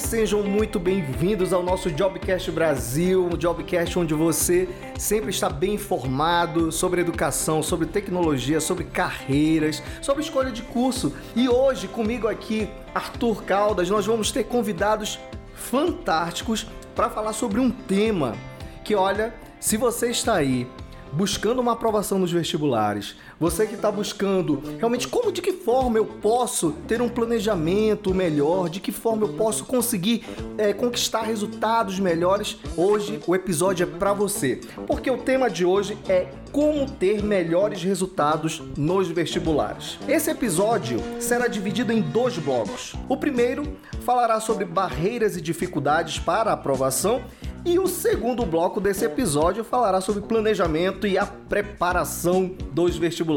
Sejam 0.00 0.42
muito 0.42 0.80
bem-vindos 0.80 1.52
ao 1.52 1.62
nosso 1.62 1.88
Jobcast 1.90 2.50
Brasil, 2.50 3.24
um 3.26 3.36
Jobcast 3.36 3.96
onde 3.96 4.12
você 4.12 4.68
sempre 4.98 5.30
está 5.30 5.48
bem 5.48 5.74
informado 5.74 6.72
sobre 6.72 7.00
educação, 7.00 7.62
sobre 7.62 7.86
tecnologia, 7.86 8.60
sobre 8.60 8.84
carreiras, 8.84 9.80
sobre 10.02 10.22
escolha 10.22 10.50
de 10.50 10.62
curso. 10.62 11.12
E 11.36 11.48
hoje 11.48 11.86
comigo 11.86 12.26
aqui, 12.26 12.68
Arthur 12.92 13.44
Caldas, 13.44 13.88
nós 13.88 14.06
vamos 14.06 14.32
ter 14.32 14.44
convidados 14.44 15.20
fantásticos 15.54 16.66
para 16.96 17.08
falar 17.08 17.34
sobre 17.34 17.60
um 17.60 17.70
tema 17.70 18.34
que, 18.82 18.96
olha, 18.96 19.32
se 19.60 19.76
você 19.76 20.10
está 20.10 20.34
aí 20.34 20.66
buscando 21.12 21.60
uma 21.60 21.72
aprovação 21.72 22.18
nos 22.18 22.32
vestibulares, 22.32 23.16
você 23.40 23.66
que 23.66 23.74
está 23.74 23.90
buscando 23.90 24.62
realmente 24.78 25.08
como, 25.08 25.32
de 25.32 25.40
que 25.40 25.54
forma 25.54 25.96
eu 25.96 26.04
posso 26.04 26.72
ter 26.86 27.00
um 27.00 27.08
planejamento 27.08 28.14
melhor, 28.14 28.68
de 28.68 28.80
que 28.80 28.92
forma 28.92 29.24
eu 29.24 29.32
posso 29.32 29.64
conseguir 29.64 30.26
é, 30.58 30.74
conquistar 30.74 31.22
resultados 31.22 31.98
melhores, 31.98 32.58
hoje 32.76 33.18
o 33.26 33.34
episódio 33.34 33.84
é 33.84 33.86
para 33.86 34.12
você, 34.12 34.60
porque 34.86 35.10
o 35.10 35.16
tema 35.16 35.48
de 35.48 35.64
hoje 35.64 35.96
é 36.06 36.28
como 36.52 36.90
ter 36.90 37.22
melhores 37.22 37.82
resultados 37.82 38.62
nos 38.76 39.08
vestibulares. 39.08 39.98
Esse 40.06 40.30
episódio 40.30 41.00
será 41.18 41.46
dividido 41.46 41.92
em 41.92 42.02
dois 42.02 42.36
blocos. 42.36 42.94
O 43.08 43.16
primeiro 43.16 43.78
falará 44.04 44.38
sobre 44.40 44.66
barreiras 44.66 45.36
e 45.36 45.40
dificuldades 45.40 46.18
para 46.18 46.50
a 46.50 46.54
aprovação 46.54 47.22
e 47.64 47.78
o 47.78 47.86
segundo 47.86 48.46
bloco 48.46 48.80
desse 48.80 49.04
episódio 49.04 49.62
falará 49.62 50.00
sobre 50.00 50.22
planejamento 50.22 51.06
e 51.06 51.18
a 51.18 51.26
preparação 51.26 52.50
dos 52.72 52.96
vestibulares. 52.96 53.29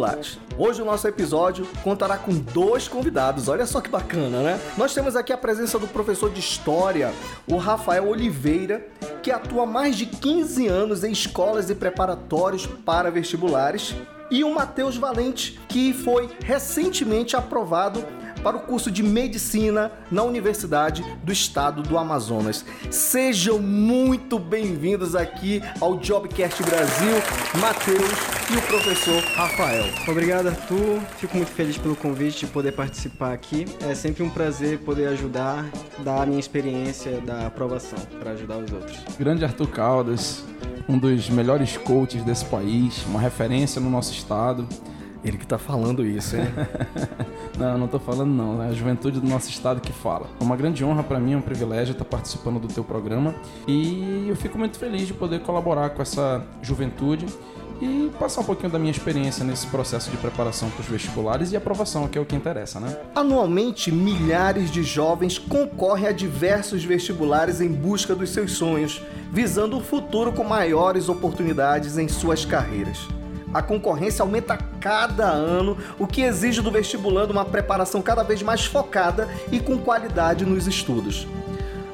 Hoje 0.58 0.82
o 0.82 0.86
nosso 0.86 1.08
episódio 1.08 1.68
contará 1.84 2.17
com 2.17 2.34
dois 2.34 2.88
convidados, 2.88 3.48
olha 3.48 3.66
só 3.66 3.81
que 3.81 3.90
bacana, 3.90 4.42
né? 4.42 4.59
Nós 4.78 4.94
temos 4.94 5.16
aqui 5.16 5.34
a 5.34 5.38
presença 5.38 5.80
do 5.80 5.88
professor 5.88 6.30
de 6.30 6.40
História, 6.40 7.14
o 7.48 7.58
Rafael 7.58 8.08
Oliveira, 8.08 8.88
que 9.22 9.32
atua 9.32 9.64
há 9.64 9.66
mais 9.66 9.95
de 9.95 10.06
15 10.06 10.67
anos 10.67 11.04
em 11.04 11.12
escolas 11.12 11.70
e 11.70 11.76
preparatórios 11.76 12.66
para 12.66 13.09
vestibulares, 13.09 13.95
e 14.30 14.44
o 14.44 14.54
Matheus 14.54 14.98
Valente, 14.98 15.59
que 15.67 15.94
foi 15.94 16.30
recentemente 16.44 17.36
aprovado 17.36 18.04
para 18.44 18.58
o 18.58 18.59
curso 18.59 18.91
de 18.91 19.02
medicina 19.02 19.91
na 20.11 20.22
Universidade 20.23 21.02
do 21.23 21.31
Estado 21.31 21.81
do 21.81 21.97
Amazonas. 21.97 22.66
Sejam 22.91 23.58
muito 23.58 24.38
bem-vindos 24.38 25.16
aqui 25.16 25.63
ao 25.80 25.97
Jobcast 25.97 26.61
Brasil, 26.61 27.16
Matheus 27.59 28.11
e 28.52 28.58
o 28.58 28.61
professor 28.64 29.23
Rafael. 29.36 29.86
Obrigado, 30.08 30.47
Arthur. 30.47 30.99
Fico 31.17 31.38
muito 31.38 31.52
feliz 31.52 31.77
pelo 31.77 31.95
convite 31.95 32.45
de 32.45 32.47
poder 32.47 32.73
participar 32.73 33.31
aqui. 33.31 33.66
É 33.89 33.95
sempre 33.95 34.21
um 34.23 34.30
prazer 34.30 34.80
poder 34.80 35.08
ajudar, 35.08 35.66
dar 35.99 36.23
a 36.23 36.25
minha 36.25 36.39
experiência 36.39 37.21
da 37.21 37.47
aprovação 37.47 37.99
para 38.19 38.31
ajudar 38.31 38.58
os 38.58 38.73
outros. 38.73 38.97
Grande 39.17 39.45
Arthur 39.45 39.67
Caldas, 39.67 40.44
um 40.89 40.97
dos 40.97 41.30
melhores 41.30 41.77
coaches 41.77 42.23
desse 42.23 42.44
país, 42.45 43.05
uma 43.05 43.21
referência 43.21 43.80
no 43.80 43.89
nosso 43.89 44.11
estado. 44.11 44.67
Ele 45.24 45.38
que 45.38 45.48
tá 45.48 45.58
falando 45.58 46.06
isso, 46.06 46.36
hein? 46.36 46.44
não, 47.58 47.78
não 47.78 47.88
tô 47.88 47.98
falando 47.98 48.30
não, 48.30 48.62
é 48.62 48.68
a 48.68 48.74
juventude 48.74 49.20
do 49.20 49.28
nosso 49.28 49.50
estado 49.50 49.80
que 49.80 49.94
fala. 49.94 50.28
É 50.40 50.44
uma 50.44 50.56
grande 50.56 50.84
honra 50.84 51.02
para 51.02 51.20
mim, 51.20 51.34
é 51.34 51.38
um 51.38 51.42
privilégio 51.42 51.94
estar 51.94 52.06
participando 52.06 52.60
do 52.60 52.68
teu 52.68 52.84
programa 52.84 53.34
e 53.68 54.26
eu 54.28 54.36
fico 54.36 54.58
muito 54.58 54.78
feliz 54.78 55.08
de 55.08 55.14
poder 55.14 55.40
colaborar 55.42 55.92
com 55.92 56.02
essa 56.02 56.44
juventude 56.62 57.26
e 57.82 58.12
passar 58.20 58.42
um 58.42 58.44
pouquinho 58.44 58.72
da 58.72 58.80
minha 58.80 58.92
experiência 58.92 59.44
nesse 59.44 59.68
processo 59.68 60.10
de 60.10 60.18
preparação 60.18 60.70
para 60.70 60.82
os 60.82 60.88
vestibulares 60.88 61.52
e 61.52 61.58
aprovação, 61.58 62.08
que 62.08 62.18
é 62.18 62.22
o 62.22 62.26
que 62.26 62.36
interessa, 62.36 62.80
né? 62.80 62.96
Anualmente, 63.16 63.92
milhares 63.92 64.70
de 64.72 64.84
jovens 64.84 65.38
concorrem 65.38 66.08
a 66.08 66.12
diversos 66.12 66.83
vestibulares 66.83 67.62
em 67.62 67.70
busca 67.70 68.16
dos 68.16 68.30
seus 68.30 68.54
sonhos, 68.54 69.02
visando 69.32 69.78
um 69.78 69.82
futuro 69.82 70.32
com 70.32 70.44
maiores 70.44 71.10
oportunidades 71.10 71.98
em 71.98 72.08
suas 72.08 72.45
carreiras. 72.45 73.08
A 73.53 73.61
concorrência 73.61 74.23
aumenta 74.23 74.58
cada 74.80 75.27
ano, 75.27 75.77
o 75.99 76.08
que 76.08 76.21
exige 76.23 76.61
do 76.61 76.71
vestibulando 76.71 77.31
uma 77.31 77.45
preparação 77.45 78.02
cada 78.02 78.23
vez 78.23 78.41
mais 78.41 78.65
focada 78.65 79.30
e 79.52 79.59
com 79.59 79.77
qualidade 79.77 80.45
nos 80.45 80.67
estudos. 80.67 81.27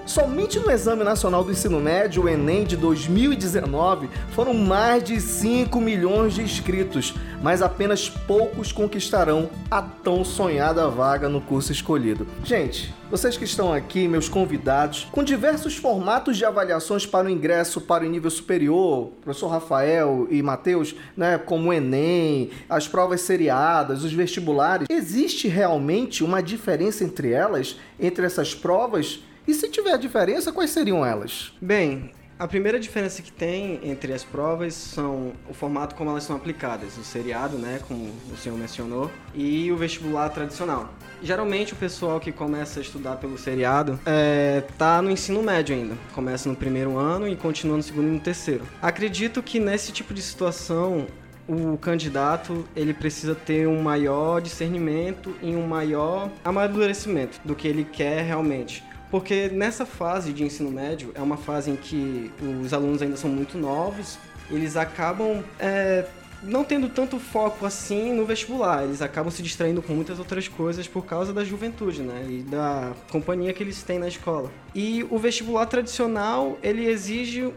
Somente 0.09 0.57
no 0.57 0.71
Exame 0.71 1.03
Nacional 1.03 1.43
do 1.43 1.51
Ensino 1.51 1.79
Médio, 1.79 2.23
o 2.23 2.27
Enem 2.27 2.63
de 2.63 2.75
2019, 2.75 4.09
foram 4.31 4.55
mais 4.55 5.03
de 5.03 5.21
5 5.21 5.79
milhões 5.79 6.33
de 6.33 6.41
inscritos, 6.41 7.13
mas 7.43 7.61
apenas 7.61 8.09
poucos 8.09 8.71
conquistarão 8.71 9.51
a 9.69 9.83
tão 9.83 10.25
sonhada 10.25 10.89
vaga 10.89 11.29
no 11.29 11.39
curso 11.39 11.71
escolhido. 11.71 12.25
Gente, 12.43 12.91
vocês 13.11 13.37
que 13.37 13.43
estão 13.43 13.71
aqui, 13.71 14.07
meus 14.07 14.27
convidados, 14.27 15.07
com 15.11 15.23
diversos 15.23 15.77
formatos 15.77 16.37
de 16.37 16.43
avaliações 16.43 17.05
para 17.05 17.27
o 17.27 17.29
ingresso 17.29 17.79
para 17.79 18.03
o 18.03 18.09
nível 18.09 18.31
superior, 18.31 19.11
professor 19.21 19.49
Rafael 19.49 20.27
e 20.31 20.41
Matheus, 20.41 20.95
né, 21.15 21.37
como 21.37 21.69
o 21.69 21.73
Enem, 21.73 22.49
as 22.67 22.87
provas 22.87 23.21
seriadas, 23.21 24.03
os 24.03 24.11
vestibulares, 24.11 24.87
existe 24.89 25.47
realmente 25.47 26.23
uma 26.23 26.41
diferença 26.41 27.03
entre 27.03 27.31
elas, 27.31 27.75
entre 27.99 28.25
essas 28.25 28.55
provas? 28.55 29.19
E 29.49 29.53
se 29.55 29.67
tiver 29.67 29.97
diferença, 29.97 30.51
quais 30.51 30.69
seriam 30.69 31.03
elas? 31.03 31.51
Bem, 31.59 32.11
a 32.37 32.47
primeira 32.47 32.79
diferença 32.79 33.19
que 33.23 33.31
tem 33.31 33.79
entre 33.81 34.13
as 34.13 34.23
provas 34.23 34.75
são 34.75 35.33
o 35.49 35.55
formato 35.55 35.95
como 35.95 36.11
elas 36.11 36.23
são 36.23 36.35
aplicadas, 36.35 36.95
o 36.99 37.03
seriado, 37.03 37.57
né, 37.57 37.79
como 37.87 38.11
o 38.31 38.37
senhor 38.37 38.55
mencionou, 38.55 39.09
e 39.33 39.71
o 39.71 39.75
vestibular 39.75 40.29
tradicional. 40.29 40.93
Geralmente 41.23 41.73
o 41.73 41.75
pessoal 41.75 42.19
que 42.19 42.31
começa 42.31 42.79
a 42.79 42.83
estudar 42.83 43.15
pelo 43.15 43.39
seriado 43.39 43.99
é, 44.05 44.65
tá 44.77 45.01
no 45.01 45.09
ensino 45.09 45.41
médio 45.41 45.75
ainda, 45.75 45.97
começa 46.13 46.47
no 46.47 46.55
primeiro 46.55 46.99
ano 46.99 47.27
e 47.27 47.35
continua 47.35 47.75
no 47.75 47.81
segundo 47.81 48.07
e 48.07 48.11
no 48.11 48.19
terceiro. 48.19 48.63
Acredito 48.79 49.41
que 49.41 49.59
nesse 49.59 49.91
tipo 49.91 50.13
de 50.13 50.21
situação 50.21 51.07
o 51.47 51.75
candidato 51.79 52.63
ele 52.75 52.93
precisa 52.93 53.33
ter 53.33 53.67
um 53.67 53.81
maior 53.81 54.39
discernimento 54.39 55.35
e 55.41 55.55
um 55.55 55.65
maior 55.65 56.29
amadurecimento 56.45 57.41
do 57.43 57.55
que 57.55 57.67
ele 57.67 57.83
quer 57.83 58.21
realmente. 58.21 58.87
Porque 59.11 59.49
nessa 59.49 59.85
fase 59.85 60.31
de 60.31 60.43
ensino 60.43 60.71
médio 60.71 61.11
é 61.15 61.21
uma 61.21 61.37
fase 61.37 61.71
em 61.71 61.75
que 61.75 62.31
os 62.63 62.73
alunos 62.73 63.01
ainda 63.01 63.17
são 63.17 63.29
muito 63.29 63.57
novos, 63.57 64.17
eles 64.51 64.75
acabam 64.75 65.43
é, 65.59 66.05
não 66.43 66.63
tendo 66.63 66.89
tanto 66.89 67.19
foco 67.19 67.65
assim 67.65 68.13
no 68.13 68.25
vestibular, 68.25 68.83
eles 68.83 69.01
acabam 69.01 69.31
se 69.31 69.41
distraindo 69.41 69.81
com 69.81 69.93
muitas 69.93 70.19
outras 70.19 70.47
coisas 70.47 70.87
por 70.87 71.05
causa 71.05 71.33
da 71.33 71.43
juventude, 71.43 72.01
né? 72.01 72.25
E 72.29 72.41
da 72.43 72.93
companhia 73.11 73.53
que 73.53 73.61
eles 73.61 73.83
têm 73.83 73.99
na 73.99 74.07
escola. 74.07 74.51
E 74.73 75.05
o 75.09 75.17
vestibular 75.17 75.65
tradicional, 75.65 76.57
ele 76.63 76.85
exige 76.85 77.51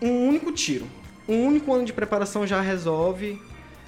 um 0.00 0.28
único 0.28 0.52
tiro. 0.52 0.86
Um 1.28 1.46
único 1.46 1.72
ano 1.72 1.84
de 1.84 1.92
preparação 1.92 2.46
já 2.46 2.60
resolve, 2.60 3.40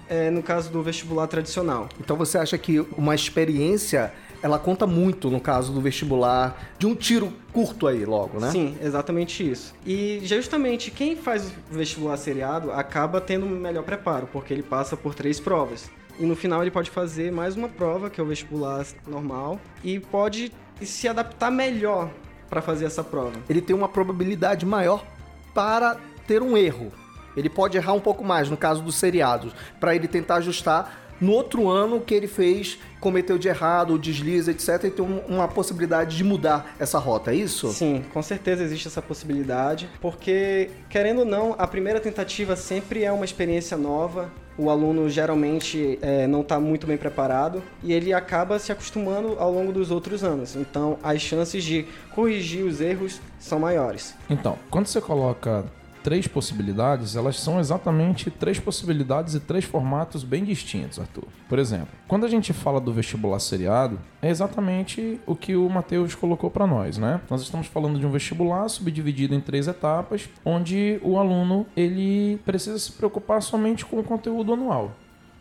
é, 0.08 0.31
no 0.31 0.42
caso 0.42 0.70
do 0.70 0.82
vestibular 0.82 1.26
tradicional. 1.26 1.88
Então 1.98 2.16
você 2.16 2.38
acha 2.38 2.56
que 2.58 2.81
uma 2.96 3.14
experiência 3.14 4.12
ela 4.44 4.59
conta 4.59 4.87
muito 4.87 5.31
no 5.31 5.41
caso 5.41 5.72
do 5.72 5.81
vestibular, 5.81 6.75
de 6.78 6.87
um 6.87 6.94
tiro 6.94 7.32
curto 7.50 7.87
aí 7.87 8.05
logo, 8.05 8.38
né? 8.38 8.50
Sim, 8.50 8.77
exatamente 8.78 9.50
isso. 9.50 9.75
E 9.87 10.21
justamente 10.22 10.91
quem 10.91 11.16
faz 11.16 11.50
o 11.71 11.75
vestibular 11.75 12.19
seriado 12.19 12.71
acaba 12.71 13.22
tendo 13.22 13.47
um 13.47 13.49
melhor 13.49 13.84
preparo, 13.84 14.28
porque 14.31 14.53
ele 14.53 14.62
passa 14.62 14.99
por 14.99 15.15
três 15.15 15.41
provas. 15.41 15.91
E 16.21 16.27
no 16.27 16.37
final 16.37 16.60
ele 16.60 16.71
pode 16.71 16.91
fazer 16.91 17.32
mais 17.32 17.56
uma 17.56 17.71
prova, 17.71 18.10
que 18.10 18.21
é 18.21 18.22
o 18.22 18.27
vestibular 18.27 18.84
normal, 19.09 19.59
e 19.82 19.99
pode 19.99 20.53
se 20.82 21.09
adaptar 21.09 21.50
melhor 21.50 22.11
para 22.50 22.61
fazer 22.61 22.84
essa 22.84 23.03
prova. 23.03 23.32
Ele 23.49 23.62
tem 23.62 23.75
uma 23.75 23.88
probabilidade 23.88 24.66
maior 24.66 25.06
para 25.55 25.97
ter 26.26 26.43
um 26.43 26.55
erro. 26.55 26.93
Ele 27.34 27.49
pode 27.49 27.78
errar 27.78 27.94
um 27.94 28.00
pouco 28.00 28.22
mais 28.22 28.50
no 28.50 28.59
caso 28.59 28.82
dos 28.82 28.97
seriados, 28.97 29.55
para 29.81 29.94
ele 29.96 30.06
tentar 30.06 30.35
ajustar 30.37 31.04
no 31.20 31.32
outro 31.32 31.69
ano 31.69 32.00
que 32.00 32.14
ele 32.14 32.26
fez, 32.26 32.78
cometeu 33.00 33.38
de 33.38 33.49
errado, 33.49 33.99
desliza, 33.99 34.50
etc., 34.50 34.84
e 34.84 34.90
tem 34.90 35.22
uma 35.28 35.46
possibilidade 35.46 36.16
de 36.16 36.25
mudar 36.25 36.75
essa 36.78 36.99
rota, 36.99 37.32
é 37.32 37.37
isso? 37.37 37.69
Sim, 37.69 38.05
com 38.12 38.22
certeza 38.22 38.62
existe 38.62 38.88
essa 38.88 39.02
possibilidade, 39.02 39.88
porque, 40.00 40.70
querendo 40.88 41.20
ou 41.20 41.25
não, 41.25 41.55
a 41.58 41.66
primeira 41.66 42.00
tentativa 42.00 42.56
sempre 42.56 43.05
é 43.05 43.12
uma 43.12 43.25
experiência 43.25 43.76
nova, 43.76 44.31
o 44.56 44.70
aluno 44.70 45.08
geralmente 45.08 45.99
é, 46.00 46.26
não 46.26 46.40
está 46.40 46.61
muito 46.61 46.87
bem 46.87 46.96
preparado 46.96 47.62
e 47.82 47.93
ele 47.93 48.12
acaba 48.12 48.58
se 48.58 48.70
acostumando 48.70 49.37
ao 49.38 49.52
longo 49.52 49.72
dos 49.72 49.90
outros 49.90 50.22
anos. 50.22 50.55
Então, 50.55 50.96
as 51.02 51.20
chances 51.20 51.64
de 51.64 51.87
corrigir 52.14 52.64
os 52.64 52.81
erros 52.81 53.20
são 53.38 53.58
maiores. 53.58 54.14
Então, 54.31 54.56
quando 54.70 54.87
você 54.87 55.00
coloca 55.00 55.64
três 56.05 56.29
possibilidades, 56.29 57.17
elas 57.17 57.41
são 57.41 57.59
exatamente 57.59 58.31
três 58.31 58.61
possibilidades 58.61 59.35
e 59.35 59.41
três 59.41 59.65
formatos 59.65 60.23
bem 60.23 60.45
distintos, 60.45 61.01
Arthur. 61.01 61.25
Por 61.49 61.59
exemplo, 61.59 61.89
quando 62.06 62.27
a 62.27 62.29
gente 62.29 62.53
fala 62.53 62.79
do 62.79 62.93
vestibular 62.93 63.39
seriado, 63.39 63.99
é 64.21 64.29
exatamente 64.29 65.19
o 65.27 65.35
que 65.35 65.56
o 65.56 65.67
Matheus 65.69 66.15
colocou 66.15 66.51
para 66.51 66.67
nós, 66.67 66.99
né? 66.99 67.23
Nós 67.31 67.41
estamos 67.41 67.67
falando 67.69 67.99
de 67.99 68.05
um 68.06 68.11
vestibular 68.11 68.69
subdividido 68.69 69.35
em 69.35 69.41
três 69.41 69.67
etapas, 69.67 70.29
onde 70.45 71.01
o 71.03 71.19
aluno 71.19 71.67
ele 71.75 72.39
precisa 72.45 72.79
se 72.79 72.93
preocupar 72.93 73.41
somente 73.41 73.87
com 73.87 73.99
o 73.99 74.05
conteúdo 74.05 74.53
anual. 74.53 74.93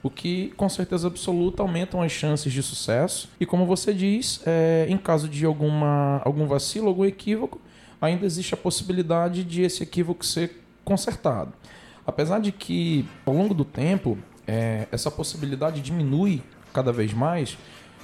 o 0.04 0.10
que 0.10 0.54
com 0.58 0.68
certeza 0.68 1.08
absoluta 1.08 1.64
aumentam 1.64 2.02
as 2.02 2.12
chances 2.12 2.52
de 2.52 2.62
sucesso. 2.62 3.30
E 3.40 3.46
como 3.46 3.66
você 3.66 3.94
diz, 3.94 4.42
é, 4.46 4.86
em 4.90 4.98
caso 4.98 5.30
de 5.30 5.46
alguma, 5.46 6.22
algum 6.26 6.46
vacilo, 6.46 6.90
algum 6.90 7.06
equívoco, 7.06 7.60
ainda 8.04 8.26
existe 8.26 8.54
a 8.54 8.58
possibilidade 8.58 9.44
de 9.44 9.62
esse 9.62 9.82
equívoco 9.84 10.26
ser 10.26 10.62
consertado. 10.84 11.54
Apesar 12.06 12.40
de 12.40 12.52
que, 12.52 13.08
ao 13.26 13.34
longo 13.34 13.54
do 13.54 13.64
tempo, 13.64 14.18
é, 14.46 14.88
essa 14.92 15.10
possibilidade 15.10 15.82
diminui 15.82 16.44
cada 16.74 16.92
vez 16.92 17.14
mais, 17.14 17.58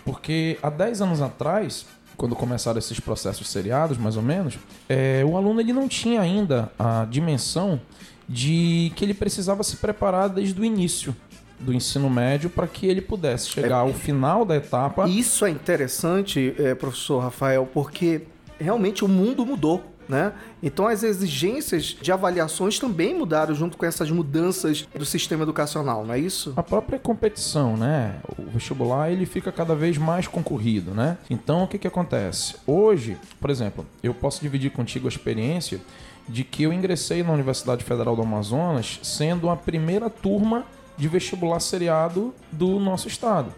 porque 0.06 0.58
há 0.64 0.70
10 0.70 1.02
anos 1.02 1.22
atrás, 1.22 1.86
quando 2.16 2.34
começaram 2.36 2.80
esses 2.80 3.00
processos 3.00 3.50
seriados, 3.50 3.98
mais 3.98 4.16
ou 4.16 4.24
menos, 4.24 4.58
é, 4.88 5.24
o 5.26 5.36
aluno 5.36 5.60
ele 5.60 5.74
não 5.74 5.88
tinha 5.88 6.22
ainda 6.22 6.72
a 6.80 7.06
dimensão 7.06 7.82
de 8.28 8.94
que 8.96 9.04
ele 9.04 9.14
precisava 9.14 9.64
se 9.64 9.76
preparar 9.78 10.30
desde 10.30 10.60
o 10.62 10.64
início 10.64 11.14
do 11.60 11.74
ensino 11.74 12.10
médio 12.10 12.50
para 12.50 12.68
que 12.68 12.86
ele 12.86 13.02
pudesse 13.02 13.50
chegar 13.50 13.78
é, 13.78 13.82
ao 13.82 13.94
final 13.94 14.46
da 14.46 14.56
etapa. 14.56 15.10
Isso 15.10 15.44
é 15.44 15.50
interessante, 15.50 16.56
é, 16.58 16.74
professor 16.74 17.20
Rafael, 17.20 17.68
porque 17.74 18.22
realmente 18.60 19.04
o 19.04 19.08
mundo 19.08 19.46
mudou. 19.46 19.84
Né? 20.08 20.34
Então 20.64 20.88
as 20.88 21.04
exigências 21.04 21.96
de 22.02 22.12
avaliações 22.12 22.80
também 22.80 23.14
mudaram 23.14 23.54
junto 23.54 23.78
com 23.78 23.86
essas 23.86 24.10
mudanças 24.10 24.88
do 24.96 25.06
sistema 25.06 25.44
educacional, 25.44 26.04
não 26.04 26.16
é 26.16 26.18
isso? 26.18 26.52
A 26.58 26.64
própria 26.64 26.98
competição, 26.98 27.78
né? 27.78 28.16
O 28.36 28.50
vestibular 28.50 29.12
ele 29.12 29.28
fica 29.28 29.52
cada 29.52 29.76
vez 29.76 30.00
mais 30.00 30.28
concorrido, 30.28 30.96
né? 30.96 31.16
Então 31.30 31.62
o 31.62 31.68
que 31.68 31.78
que 31.78 31.88
acontece? 31.88 32.56
Hoje, 32.66 33.18
por 33.40 33.52
exemplo, 33.52 33.86
eu 34.02 34.12
posso 34.12 34.42
dividir 34.42 34.72
contigo 34.72 35.08
a 35.08 35.10
experiência 35.10 35.80
de 36.28 36.44
que 36.44 36.64
eu 36.64 36.74
ingressei 36.74 37.22
na 37.22 37.32
Universidade 37.32 37.84
Federal 37.84 38.16
do 38.16 38.24
Amazonas 38.24 39.00
sendo 39.04 39.48
a 39.48 39.56
primeira 39.56 40.10
turma 40.10 40.66
de 40.98 41.08
vestibular 41.08 41.60
seriado 41.60 42.34
do 42.52 42.80
nosso 42.80 43.08
estado. 43.08 43.54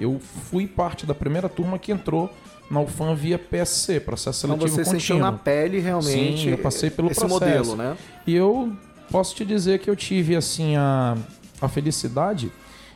Eu 0.00 0.18
fui 0.18 0.66
parte 0.66 1.04
da 1.04 1.14
primeira 1.14 1.46
turma 1.46 1.78
que 1.78 1.92
entrou 1.92 2.30
na 2.70 2.80
UFAM 2.80 3.14
via 3.14 3.38
PSC, 3.38 3.98
processo 4.00 4.40
seletivo 4.40 4.66
então 4.66 4.76
você 4.76 4.84
contínuo. 4.84 5.00
sentiu 5.00 5.18
na 5.18 5.32
pele 5.32 5.80
realmente 5.80 6.42
Sim, 6.44 6.50
eu 6.50 6.58
passei 6.58 6.88
pelo 6.90 7.10
esse 7.10 7.18
processo. 7.20 7.44
modelo, 7.44 7.76
né? 7.76 7.96
E 8.26 8.34
eu 8.34 8.72
posso 9.10 9.34
te 9.34 9.44
dizer 9.44 9.80
que 9.80 9.90
eu 9.90 9.96
tive 9.96 10.36
assim 10.36 10.76
a, 10.76 11.16
a 11.60 11.68
felicidade 11.68 12.52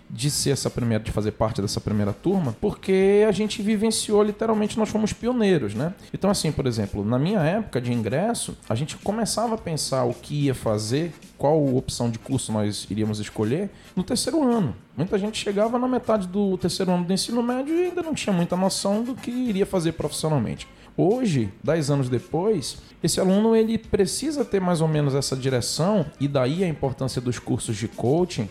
de 0.09 0.31
ser 0.31 0.51
essa 0.51 0.71
primeira, 0.71 1.03
de 1.03 1.11
fazer 1.11 1.33
parte 1.33 1.61
dessa 1.61 1.81
primeira 1.81 2.13
turma, 2.13 2.55
porque 2.61 3.25
a 3.27 3.33
gente 3.33 3.63
vivenciou 3.63 4.23
literalmente, 4.23 4.79
nós 4.79 4.89
fomos 4.89 5.13
pioneiros, 5.13 5.75
né? 5.75 5.95
Então, 6.13 6.31
assim, 6.31 6.53
por 6.53 6.67
exemplo, 6.67 7.05
na 7.05 7.19
minha 7.19 7.41
época 7.41 7.81
de 7.81 7.93
ingresso, 7.93 8.57
a 8.69 8.75
gente 8.75 8.97
começava 8.97 9.55
a 9.55 9.59
pensar 9.59 10.05
o 10.05 10.15
que 10.15 10.47
ia 10.47 10.55
fazer, 10.55 11.13
qual 11.37 11.75
opção 11.75 12.11
de 12.11 12.19
curso 12.19 12.53
nós 12.53 12.87
iríamos 12.91 13.19
escolher 13.19 13.71
no 13.97 14.03
terceiro 14.03 14.43
ano. 14.43 14.75
Muita 14.97 15.19
gente 15.19 15.43
chegava 15.43 15.79
na 15.79 15.89
metade 15.89 16.29
do 16.29 16.57
terceiro 16.59 16.93
ano 16.93 17.05
do 17.05 17.13
ensino 17.13 17.43
médio 17.43 17.75
e 17.75 17.87
ainda 17.87 18.03
não 18.03 18.15
tinha 18.15 18.33
muita 18.33 18.57
noção 18.57 19.03
do 19.03 19.15
que 19.15 19.31
iria 19.31 19.67
fazer 19.67 19.93
profissionalmente. 19.93 20.69
Hoje, 20.97 21.53
dez 21.63 21.91
anos 21.91 22.09
depois, 22.09 22.79
esse 23.03 23.19
aluno 23.19 23.57
ele 23.57 23.77
precisa 23.77 24.45
ter 24.45 24.61
mais 24.61 24.81
ou 24.81 24.87
menos 24.87 25.13
essa 25.13 25.35
direção 25.35 26.07
e 26.21 26.29
daí 26.29 26.63
a 26.63 26.69
importância 26.69 27.21
dos 27.21 27.41
cursos 27.41 27.77
de 27.77 27.89
coaching 27.89 28.49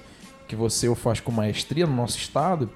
que 0.47 0.55
você 0.55 0.87
o 0.87 0.95
faz 0.95 1.19
com 1.19 1.31
maestria 1.31 1.85
no 1.85 1.95
nosso 1.95 2.17
estado, 2.17 2.69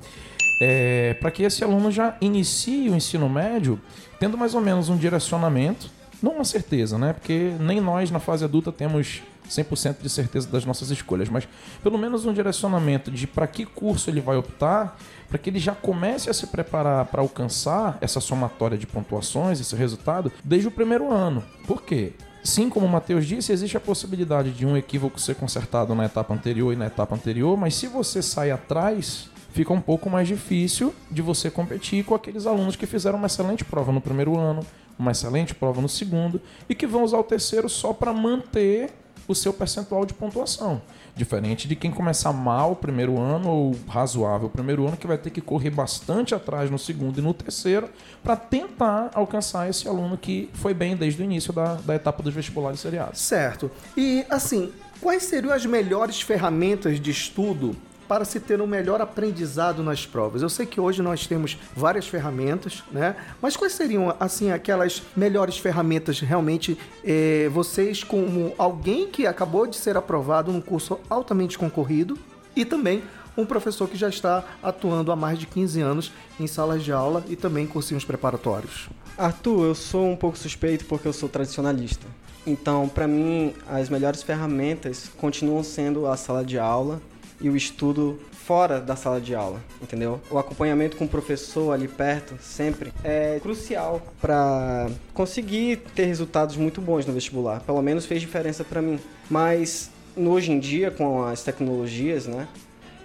é, 0.61 1.13
para 1.15 1.29
que 1.31 1.43
esse 1.43 1.63
aluno 1.63 1.91
já 1.91 2.17
inicie 2.19 2.89
o 2.89 2.95
ensino 2.95 3.29
médio 3.29 3.79
tendo 4.19 4.37
mais 4.37 4.55
ou 4.55 4.61
menos 4.61 4.89
um 4.89 4.97
direcionamento, 4.97 5.89
não 6.21 6.33
uma 6.33 6.45
certeza, 6.45 6.97
né? 6.97 7.13
Porque 7.13 7.53
nem 7.59 7.79
nós 7.79 8.09
na 8.09 8.19
fase 8.19 8.43
adulta 8.43 8.71
temos 8.71 9.21
100% 9.47 9.97
de 10.01 10.09
certeza 10.09 10.47
das 10.49 10.65
nossas 10.65 10.89
escolhas, 10.89 11.29
mas 11.29 11.47
pelo 11.81 11.97
menos 11.97 12.25
um 12.25 12.33
direcionamento 12.33 13.09
de 13.11 13.25
para 13.25 13.47
que 13.47 13.65
curso 13.65 14.09
ele 14.09 14.19
vai 14.19 14.35
optar, 14.35 14.97
para 15.29 15.37
que 15.37 15.49
ele 15.49 15.59
já 15.59 15.73
comece 15.73 16.29
a 16.29 16.33
se 16.33 16.47
preparar 16.47 17.05
para 17.05 17.21
alcançar 17.21 17.97
essa 18.01 18.19
somatória 18.19 18.77
de 18.77 18.87
pontuações, 18.87 19.59
esse 19.59 19.75
resultado, 19.75 20.31
desde 20.43 20.67
o 20.67 20.71
primeiro 20.71 21.11
ano. 21.11 21.43
Por 21.65 21.83
quê? 21.83 22.13
Sim, 22.47 22.69
como 22.69 22.85
o 22.85 22.89
Matheus 22.89 23.25
disse, 23.25 23.51
existe 23.51 23.75
a 23.75 23.79
possibilidade 23.79 24.51
de 24.51 24.65
um 24.65 24.77
equívoco 24.77 25.19
ser 25.19 25.35
consertado 25.35 25.93
na 25.93 26.05
etapa 26.05 26.33
anterior 26.33 26.71
e 26.71 26.77
na 26.77 26.87
etapa 26.87 27.13
anterior, 27.13 27.57
mas 27.57 27.75
se 27.75 27.87
você 27.87 28.21
sai 28.21 28.51
atrás, 28.51 29.29
fica 29.51 29.73
um 29.73 29.81
pouco 29.81 30.09
mais 30.09 30.29
difícil 30.29 30.95
de 31.11 31.21
você 31.21 31.51
competir 31.51 32.05
com 32.05 32.15
aqueles 32.15 32.45
alunos 32.45 32.77
que 32.77 32.85
fizeram 32.85 33.17
uma 33.17 33.27
excelente 33.27 33.65
prova 33.65 33.91
no 33.91 33.99
primeiro 33.99 34.39
ano, 34.39 34.65
uma 34.97 35.11
excelente 35.11 35.53
prova 35.53 35.81
no 35.81 35.89
segundo 35.89 36.39
e 36.69 36.73
que 36.73 36.87
vão 36.87 37.03
usar 37.03 37.17
o 37.17 37.23
terceiro 37.23 37.67
só 37.67 37.91
para 37.91 38.13
manter 38.13 38.93
o 39.27 39.35
seu 39.35 39.51
percentual 39.53 40.05
de 40.05 40.13
pontuação. 40.13 40.81
Diferente 41.15 41.67
de 41.67 41.75
quem 41.75 41.91
começar 41.91 42.31
mal 42.31 42.71
o 42.71 42.75
primeiro 42.75 43.19
ano 43.19 43.49
ou 43.49 43.75
razoável 43.87 44.47
o 44.47 44.49
primeiro 44.49 44.87
ano, 44.87 44.95
que 44.95 45.07
vai 45.07 45.17
ter 45.17 45.29
que 45.29 45.41
correr 45.41 45.69
bastante 45.69 46.33
atrás 46.33 46.69
no 46.69 46.79
segundo 46.79 47.19
e 47.19 47.21
no 47.21 47.33
terceiro 47.33 47.89
para 48.23 48.35
tentar 48.35 49.11
alcançar 49.13 49.69
esse 49.69 49.87
aluno 49.87 50.17
que 50.17 50.49
foi 50.53 50.73
bem 50.73 50.95
desde 50.95 51.21
o 51.21 51.25
início 51.25 51.51
da, 51.51 51.75
da 51.75 51.95
etapa 51.95 52.23
dos 52.23 52.33
vestibulares 52.33 52.79
seriados. 52.79 53.19
Certo. 53.19 53.69
E 53.95 54.25
assim, 54.29 54.71
quais 55.01 55.23
seriam 55.23 55.53
as 55.53 55.65
melhores 55.65 56.21
ferramentas 56.21 56.99
de 56.99 57.11
estudo 57.11 57.75
para 58.07 58.25
se 58.25 58.39
ter 58.39 58.61
um 58.61 58.67
melhor 58.67 59.01
aprendizado 59.01 59.83
nas 59.83 60.05
provas. 60.05 60.41
Eu 60.41 60.49
sei 60.49 60.65
que 60.65 60.79
hoje 60.79 61.01
nós 61.01 61.27
temos 61.27 61.57
várias 61.75 62.07
ferramentas, 62.07 62.83
né? 62.91 63.15
Mas 63.41 63.57
quais 63.57 63.73
seriam, 63.73 64.15
assim, 64.19 64.51
aquelas 64.51 65.03
melhores 65.15 65.57
ferramentas 65.57 66.19
realmente 66.19 66.77
eh, 67.03 67.49
vocês, 67.51 68.03
como 68.03 68.53
alguém 68.57 69.07
que 69.07 69.27
acabou 69.27 69.67
de 69.67 69.75
ser 69.75 69.97
aprovado 69.97 70.51
num 70.51 70.61
curso 70.61 70.99
altamente 71.09 71.57
concorrido 71.57 72.17
e 72.55 72.63
também 72.63 73.03
um 73.37 73.45
professor 73.45 73.87
que 73.87 73.95
já 73.95 74.09
está 74.09 74.43
atuando 74.63 75.11
há 75.11 75.15
mais 75.15 75.37
de 75.37 75.45
15 75.45 75.81
anos 75.81 76.11
em 76.39 76.47
salas 76.47 76.83
de 76.83 76.91
aula 76.91 77.23
e 77.27 77.35
também 77.35 77.65
em 77.65 77.67
cursinhos 77.67 78.03
preparatórios? 78.03 78.89
Arthur, 79.17 79.65
eu 79.65 79.75
sou 79.75 80.07
um 80.07 80.15
pouco 80.15 80.37
suspeito 80.37 80.85
porque 80.85 81.07
eu 81.07 81.13
sou 81.13 81.29
tradicionalista. 81.29 82.07
Então, 82.45 82.87
para 82.87 83.07
mim, 83.07 83.53
as 83.67 83.89
melhores 83.89 84.23
ferramentas 84.23 85.09
continuam 85.17 85.63
sendo 85.63 86.07
a 86.07 86.15
sala 86.15 86.45
de 86.45 86.57
aula 86.57 87.01
e 87.39 87.49
o 87.49 87.55
estudo 87.55 88.19
fora 88.31 88.79
da 88.79 88.95
sala 88.95 89.19
de 89.19 89.35
aula, 89.35 89.61
entendeu? 89.81 90.21
O 90.31 90.37
acompanhamento 90.37 90.97
com 90.97 91.05
o 91.05 91.07
professor 91.07 91.71
ali 91.73 91.87
perto, 91.87 92.35
sempre, 92.41 92.93
é 93.03 93.39
crucial 93.41 94.01
para 94.21 94.89
conseguir 95.13 95.77
ter 95.93 96.05
resultados 96.05 96.55
muito 96.55 96.81
bons 96.81 97.05
no 97.05 97.13
vestibular. 97.13 97.59
Pelo 97.61 97.81
menos 97.81 98.05
fez 98.05 98.21
diferença 98.21 98.63
para 98.63 98.81
mim. 98.81 98.99
Mas 99.29 99.91
hoje 100.15 100.51
em 100.51 100.59
dia, 100.59 100.89
com 100.89 101.23
as 101.23 101.43
tecnologias, 101.43 102.25
né, 102.25 102.47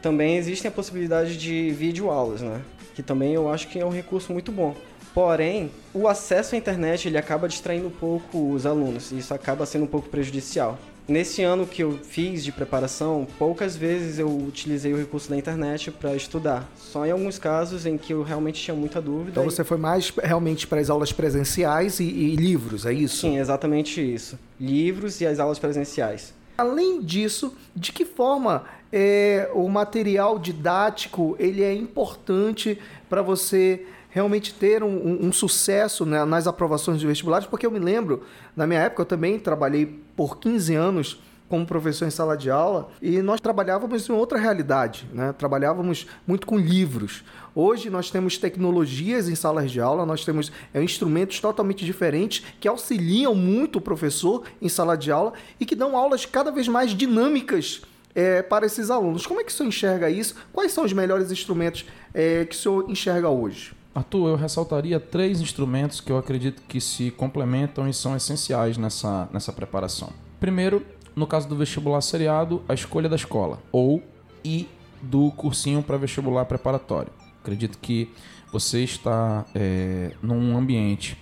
também 0.00 0.36
existem 0.36 0.68
a 0.68 0.72
possibilidade 0.72 1.36
de 1.36 1.70
videoaulas, 1.70 2.40
né? 2.40 2.62
Que 2.94 3.02
também 3.02 3.34
eu 3.34 3.50
acho 3.50 3.68
que 3.68 3.78
é 3.78 3.84
um 3.84 3.90
recurso 3.90 4.32
muito 4.32 4.52
bom. 4.52 4.74
Porém, 5.14 5.70
o 5.92 6.08
acesso 6.08 6.54
à 6.54 6.58
internet 6.58 7.06
ele 7.06 7.18
acaba 7.18 7.46
distraindo 7.46 7.88
um 7.88 7.90
pouco 7.90 8.52
os 8.52 8.64
alunos 8.64 9.12
e 9.12 9.18
isso 9.18 9.34
acaba 9.34 9.66
sendo 9.66 9.84
um 9.84 9.88
pouco 9.88 10.08
prejudicial. 10.08 10.78
Nesse 11.12 11.42
ano 11.42 11.66
que 11.66 11.82
eu 11.82 11.98
fiz 12.02 12.42
de 12.42 12.50
preparação, 12.50 13.26
poucas 13.38 13.76
vezes 13.76 14.18
eu 14.18 14.34
utilizei 14.34 14.94
o 14.94 14.96
recurso 14.96 15.28
da 15.28 15.36
internet 15.36 15.90
para 15.90 16.16
estudar. 16.16 16.66
Só 16.74 17.04
em 17.04 17.10
alguns 17.10 17.38
casos 17.38 17.84
em 17.84 17.98
que 17.98 18.14
eu 18.14 18.22
realmente 18.22 18.62
tinha 18.62 18.74
muita 18.74 18.98
dúvida. 18.98 19.32
Então 19.32 19.44
você 19.44 19.62
foi 19.62 19.76
mais 19.76 20.08
realmente 20.08 20.66
para 20.66 20.80
as 20.80 20.88
aulas 20.88 21.12
presenciais 21.12 22.00
e, 22.00 22.04
e 22.04 22.34
livros, 22.34 22.86
é 22.86 22.94
isso? 22.94 23.20
Sim, 23.20 23.36
exatamente 23.36 24.00
isso. 24.00 24.38
Livros 24.58 25.20
e 25.20 25.26
as 25.26 25.38
aulas 25.38 25.58
presenciais. 25.58 26.32
Além 26.56 27.02
disso, 27.02 27.54
de 27.76 27.92
que 27.92 28.06
forma 28.06 28.64
é, 28.90 29.50
o 29.52 29.68
material 29.68 30.38
didático 30.38 31.36
ele 31.38 31.62
é 31.62 31.74
importante 31.74 32.78
para 33.10 33.20
você 33.20 33.84
realmente 34.08 34.52
ter 34.54 34.82
um, 34.82 34.88
um, 34.88 35.26
um 35.26 35.32
sucesso 35.32 36.04
né, 36.04 36.24
nas 36.24 36.46
aprovações 36.46 37.00
de 37.00 37.06
vestibulares, 37.06 37.46
porque 37.46 37.66
eu 37.66 37.70
me 37.70 37.78
lembro, 37.78 38.22
na 38.54 38.66
minha 38.66 38.80
época, 38.80 39.02
eu 39.02 39.06
também 39.06 39.38
trabalhei 39.38 40.01
por 40.16 40.38
15 40.38 40.74
anos 40.74 41.20
como 41.52 41.66
professor 41.66 42.06
em 42.06 42.10
sala 42.10 42.34
de 42.34 42.50
aula 42.50 42.88
e 43.02 43.20
nós 43.20 43.38
trabalhávamos 43.38 44.08
em 44.08 44.12
outra 44.12 44.38
realidade, 44.38 45.06
né? 45.12 45.34
trabalhávamos 45.36 46.06
muito 46.26 46.46
com 46.46 46.56
livros. 46.56 47.22
Hoje 47.54 47.90
nós 47.90 48.10
temos 48.10 48.38
tecnologias 48.38 49.28
em 49.28 49.34
salas 49.34 49.70
de 49.70 49.78
aula, 49.78 50.06
nós 50.06 50.24
temos 50.24 50.50
é, 50.72 50.82
instrumentos 50.82 51.40
totalmente 51.40 51.84
diferentes 51.84 52.42
que 52.58 52.66
auxiliam 52.66 53.34
muito 53.34 53.76
o 53.76 53.82
professor 53.82 54.44
em 54.62 54.68
sala 54.70 54.96
de 54.96 55.12
aula 55.12 55.34
e 55.60 55.66
que 55.66 55.76
dão 55.76 55.94
aulas 55.94 56.24
cada 56.24 56.50
vez 56.50 56.66
mais 56.68 56.92
dinâmicas 56.92 57.82
é, 58.14 58.40
para 58.40 58.64
esses 58.64 58.90
alunos. 58.90 59.26
Como 59.26 59.38
é 59.38 59.44
que 59.44 59.52
o 59.52 59.54
senhor 59.54 59.68
enxerga 59.68 60.08
isso? 60.08 60.34
Quais 60.54 60.72
são 60.72 60.84
os 60.84 60.92
melhores 60.94 61.30
instrumentos 61.30 61.84
é, 62.14 62.46
que 62.46 62.54
o 62.54 62.58
senhor 62.58 62.90
enxerga 62.90 63.28
hoje? 63.28 63.74
Arthur, 63.94 64.28
eu 64.28 64.36
ressaltaria 64.36 64.98
três 64.98 65.40
instrumentos 65.40 66.00
que 66.00 66.10
eu 66.10 66.16
acredito 66.16 66.62
que 66.62 66.80
se 66.80 67.10
complementam 67.10 67.88
e 67.88 67.92
são 67.92 68.16
essenciais 68.16 68.78
nessa, 68.78 69.28
nessa 69.32 69.52
preparação. 69.52 70.10
Primeiro, 70.40 70.84
no 71.14 71.26
caso 71.26 71.48
do 71.48 71.56
vestibular 71.56 72.00
seriado, 72.00 72.62
a 72.68 72.74
escolha 72.74 73.08
da 73.08 73.16
escola 73.16 73.62
ou 73.70 74.02
e 74.44 74.68
do 75.02 75.30
cursinho 75.32 75.82
para 75.82 75.98
vestibular 75.98 76.44
preparatório. 76.46 77.12
Acredito 77.42 77.78
que 77.78 78.10
você 78.50 78.82
está 78.82 79.44
é, 79.54 80.12
num 80.22 80.56
ambiente 80.56 81.18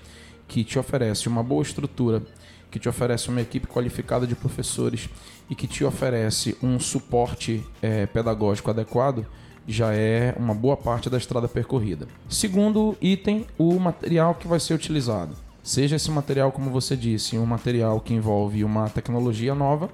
que 0.46 0.62
te 0.62 0.78
oferece 0.78 1.28
uma 1.28 1.42
boa 1.42 1.62
estrutura 1.62 2.22
que 2.70 2.78
te 2.78 2.88
oferece 2.88 3.28
uma 3.28 3.40
equipe 3.40 3.66
qualificada 3.66 4.26
de 4.26 4.34
professores 4.34 5.08
e 5.48 5.54
que 5.54 5.66
te 5.66 5.84
oferece 5.84 6.56
um 6.62 6.78
suporte 6.78 7.64
é, 7.82 8.06
pedagógico 8.06 8.70
adequado, 8.70 9.26
já 9.70 9.94
é 9.94 10.34
uma 10.38 10.54
boa 10.54 10.76
parte 10.76 11.08
da 11.08 11.18
estrada 11.18 11.48
percorrida. 11.48 12.06
Segundo 12.28 12.96
item, 13.00 13.46
o 13.58 13.78
material 13.78 14.34
que 14.34 14.48
vai 14.48 14.60
ser 14.60 14.74
utilizado. 14.74 15.36
Seja 15.62 15.96
esse 15.96 16.10
material, 16.10 16.50
como 16.52 16.70
você 16.70 16.96
disse, 16.96 17.38
um 17.38 17.46
material 17.46 18.00
que 18.00 18.14
envolve 18.14 18.64
uma 18.64 18.88
tecnologia 18.88 19.54
nova, 19.54 19.90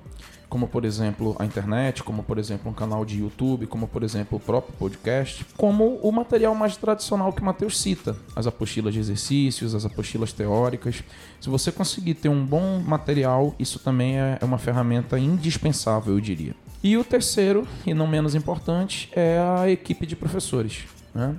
como 0.49 0.68
por 0.68 0.85
exemplo 0.85 1.35
a 1.38 1.45
internet, 1.45 2.02
como 2.02 2.23
por 2.23 2.38
exemplo 2.38 2.71
um 2.71 2.75
canal 2.75 3.04
de 3.04 3.18
YouTube, 3.18 3.66
como 3.66 3.88
por 3.88 4.02
exemplo 4.02 4.38
o 4.38 4.40
próprio 4.40 4.75
podcast, 4.78 5.45
como 5.56 5.97
o 5.97 6.12
material 6.12 6.54
mais 6.54 6.76
tradicional 6.76 7.33
que 7.33 7.42
o 7.42 7.45
Mateus 7.45 7.78
cita, 7.78 8.16
as 8.35 8.47
apostilas 8.47 8.95
de 8.95 9.00
exercícios, 9.00 9.75
as 9.75 9.85
apostilas 9.85 10.33
teóricas. 10.33 11.02
Se 11.40 11.49
você 11.49 11.73
conseguir 11.73 12.14
ter 12.14 12.28
um 12.28 12.45
bom 12.45 12.80
material, 12.80 13.54
isso 13.59 13.78
também 13.78 14.18
é 14.18 14.38
uma 14.42 14.59
ferramenta 14.59 15.18
indispensável, 15.18 16.14
eu 16.14 16.21
diria. 16.21 16.54
E 16.87 16.97
o 16.97 17.02
terceiro, 17.02 17.66
e 17.85 17.93
não 17.93 18.07
menos 18.07 18.37
importante, 18.37 19.09
é 19.11 19.40
a 19.40 19.69
equipe 19.69 20.07
de 20.07 20.14
professores. 20.14 20.85
Né? 21.12 21.35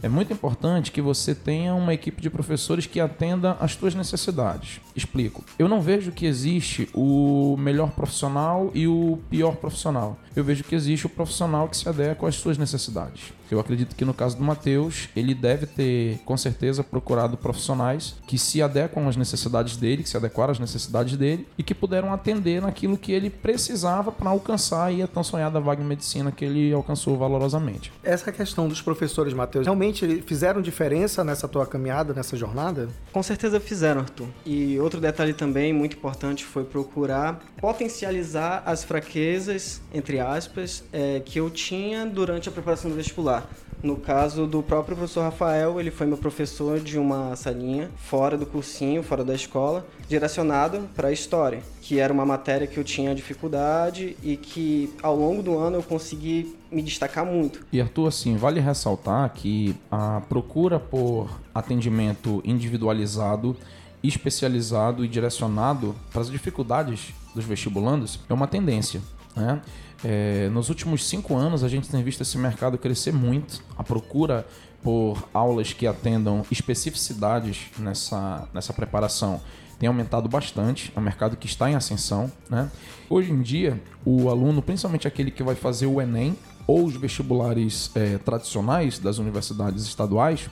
É 0.00 0.08
muito 0.08 0.32
importante 0.32 0.92
que 0.92 1.00
você 1.00 1.34
tenha 1.34 1.74
uma 1.74 1.92
equipe 1.92 2.22
de 2.22 2.30
professores 2.30 2.86
que 2.86 3.00
atenda 3.00 3.56
às 3.58 3.72
suas 3.72 3.96
necessidades. 3.96 4.80
Explico. 4.94 5.44
Eu 5.58 5.68
não 5.68 5.80
vejo 5.80 6.12
que 6.12 6.24
existe 6.24 6.88
o 6.94 7.56
melhor 7.58 7.90
profissional 7.90 8.70
e 8.74 8.86
o 8.86 9.18
pior 9.28 9.56
profissional. 9.56 10.16
Eu 10.36 10.44
vejo 10.44 10.62
que 10.62 10.76
existe 10.76 11.06
o 11.06 11.10
profissional 11.10 11.68
que 11.68 11.76
se 11.76 11.88
adequa 11.88 12.28
às 12.28 12.36
suas 12.36 12.56
necessidades. 12.56 13.32
Eu 13.52 13.60
acredito 13.60 13.94
que 13.94 14.02
no 14.02 14.14
caso 14.14 14.38
do 14.38 14.42
Matheus, 14.42 15.10
ele 15.14 15.34
deve 15.34 15.66
ter, 15.66 16.18
com 16.24 16.38
certeza, 16.38 16.82
procurado 16.82 17.36
profissionais 17.36 18.14
que 18.26 18.38
se 18.38 18.62
adequam 18.62 19.06
às 19.06 19.14
necessidades 19.14 19.76
dele, 19.76 20.02
que 20.02 20.08
se 20.08 20.16
adequaram 20.16 20.52
às 20.52 20.58
necessidades 20.58 21.18
dele 21.18 21.46
e 21.58 21.62
que 21.62 21.74
puderam 21.74 22.14
atender 22.14 22.62
naquilo 22.62 22.96
que 22.96 23.12
ele 23.12 23.28
precisava 23.28 24.10
para 24.10 24.30
alcançar 24.30 24.90
a 24.90 25.06
tão 25.06 25.22
sonhada 25.22 25.60
vaga 25.60 25.82
em 25.82 25.86
medicina 25.86 26.32
que 26.32 26.46
ele 26.46 26.72
alcançou 26.72 27.18
valorosamente. 27.18 27.92
Essa 28.02 28.32
questão 28.32 28.66
dos 28.66 28.80
professores, 28.80 29.34
Matheus, 29.34 29.66
realmente 29.66 30.22
fizeram 30.26 30.62
diferença 30.62 31.22
nessa 31.22 31.46
tua 31.46 31.66
caminhada, 31.66 32.14
nessa 32.14 32.38
jornada? 32.38 32.88
Com 33.12 33.22
certeza 33.22 33.60
fizeram, 33.60 34.00
Arthur. 34.00 34.28
E 34.46 34.80
outro 34.80 34.98
detalhe 34.98 35.34
também 35.34 35.74
muito 35.74 35.94
importante 35.94 36.42
foi 36.42 36.64
procurar 36.64 37.38
potencializar 37.60 38.62
as 38.64 38.82
fraquezas, 38.82 39.82
entre 39.92 40.18
aspas, 40.20 40.82
é, 40.90 41.20
que 41.20 41.38
eu 41.38 41.50
tinha 41.50 42.06
durante 42.06 42.48
a 42.48 42.52
preparação 42.52 42.90
do 42.90 42.96
vestibular. 42.96 43.41
No 43.82 43.96
caso 43.96 44.46
do 44.46 44.62
próprio 44.62 44.96
professor 44.96 45.22
Rafael, 45.22 45.80
ele 45.80 45.90
foi 45.90 46.06
meu 46.06 46.16
professor 46.16 46.78
de 46.78 46.96
uma 46.98 47.34
salinha 47.34 47.90
fora 47.96 48.38
do 48.38 48.46
cursinho, 48.46 49.02
fora 49.02 49.24
da 49.24 49.34
escola, 49.34 49.84
direcionado 50.08 50.88
para 50.94 51.10
história, 51.10 51.60
que 51.80 51.98
era 51.98 52.12
uma 52.12 52.24
matéria 52.24 52.68
que 52.68 52.78
eu 52.78 52.84
tinha 52.84 53.12
dificuldade 53.12 54.16
e 54.22 54.36
que 54.36 54.94
ao 55.02 55.16
longo 55.16 55.42
do 55.42 55.58
ano 55.58 55.78
eu 55.78 55.82
consegui 55.82 56.56
me 56.70 56.80
destacar 56.80 57.26
muito. 57.26 57.66
E 57.72 57.80
Arthur, 57.80 58.06
assim, 58.06 58.36
vale 58.36 58.60
ressaltar 58.60 59.28
que 59.32 59.74
a 59.90 60.22
procura 60.28 60.78
por 60.78 61.40
atendimento 61.52 62.40
individualizado, 62.44 63.56
especializado 64.00 65.04
e 65.04 65.08
direcionado 65.08 65.92
para 66.12 66.22
as 66.22 66.30
dificuldades 66.30 67.12
dos 67.34 67.44
vestibulandos 67.44 68.20
é 68.28 68.32
uma 68.34 68.46
tendência. 68.46 69.00
Né? 69.34 69.60
É, 70.04 70.48
nos 70.50 70.68
últimos 70.68 71.04
cinco 71.06 71.36
anos, 71.36 71.62
a 71.62 71.68
gente 71.68 71.88
tem 71.88 72.02
visto 72.02 72.20
esse 72.20 72.36
mercado 72.38 72.76
crescer 72.76 73.12
muito. 73.12 73.62
A 73.76 73.84
procura 73.84 74.46
por 74.82 75.28
aulas 75.32 75.72
que 75.72 75.86
atendam 75.86 76.44
especificidades 76.50 77.70
nessa, 77.78 78.48
nessa 78.52 78.72
preparação 78.72 79.40
tem 79.78 79.88
aumentado 79.88 80.28
bastante. 80.28 80.92
É 80.94 81.00
um 81.00 81.02
mercado 81.02 81.36
que 81.36 81.46
está 81.46 81.70
em 81.70 81.74
ascensão. 81.74 82.30
Né? 82.48 82.70
Hoje 83.10 83.32
em 83.32 83.42
dia, 83.42 83.80
o 84.04 84.28
aluno, 84.28 84.62
principalmente 84.62 85.08
aquele 85.08 85.30
que 85.30 85.42
vai 85.42 85.54
fazer 85.54 85.86
o 85.86 86.00
Enem 86.00 86.36
ou 86.66 86.84
os 86.84 86.94
vestibulares 86.94 87.90
é, 87.94 88.18
tradicionais 88.18 88.98
das 89.00 89.18
universidades 89.18 89.84
estaduais, 89.84 90.48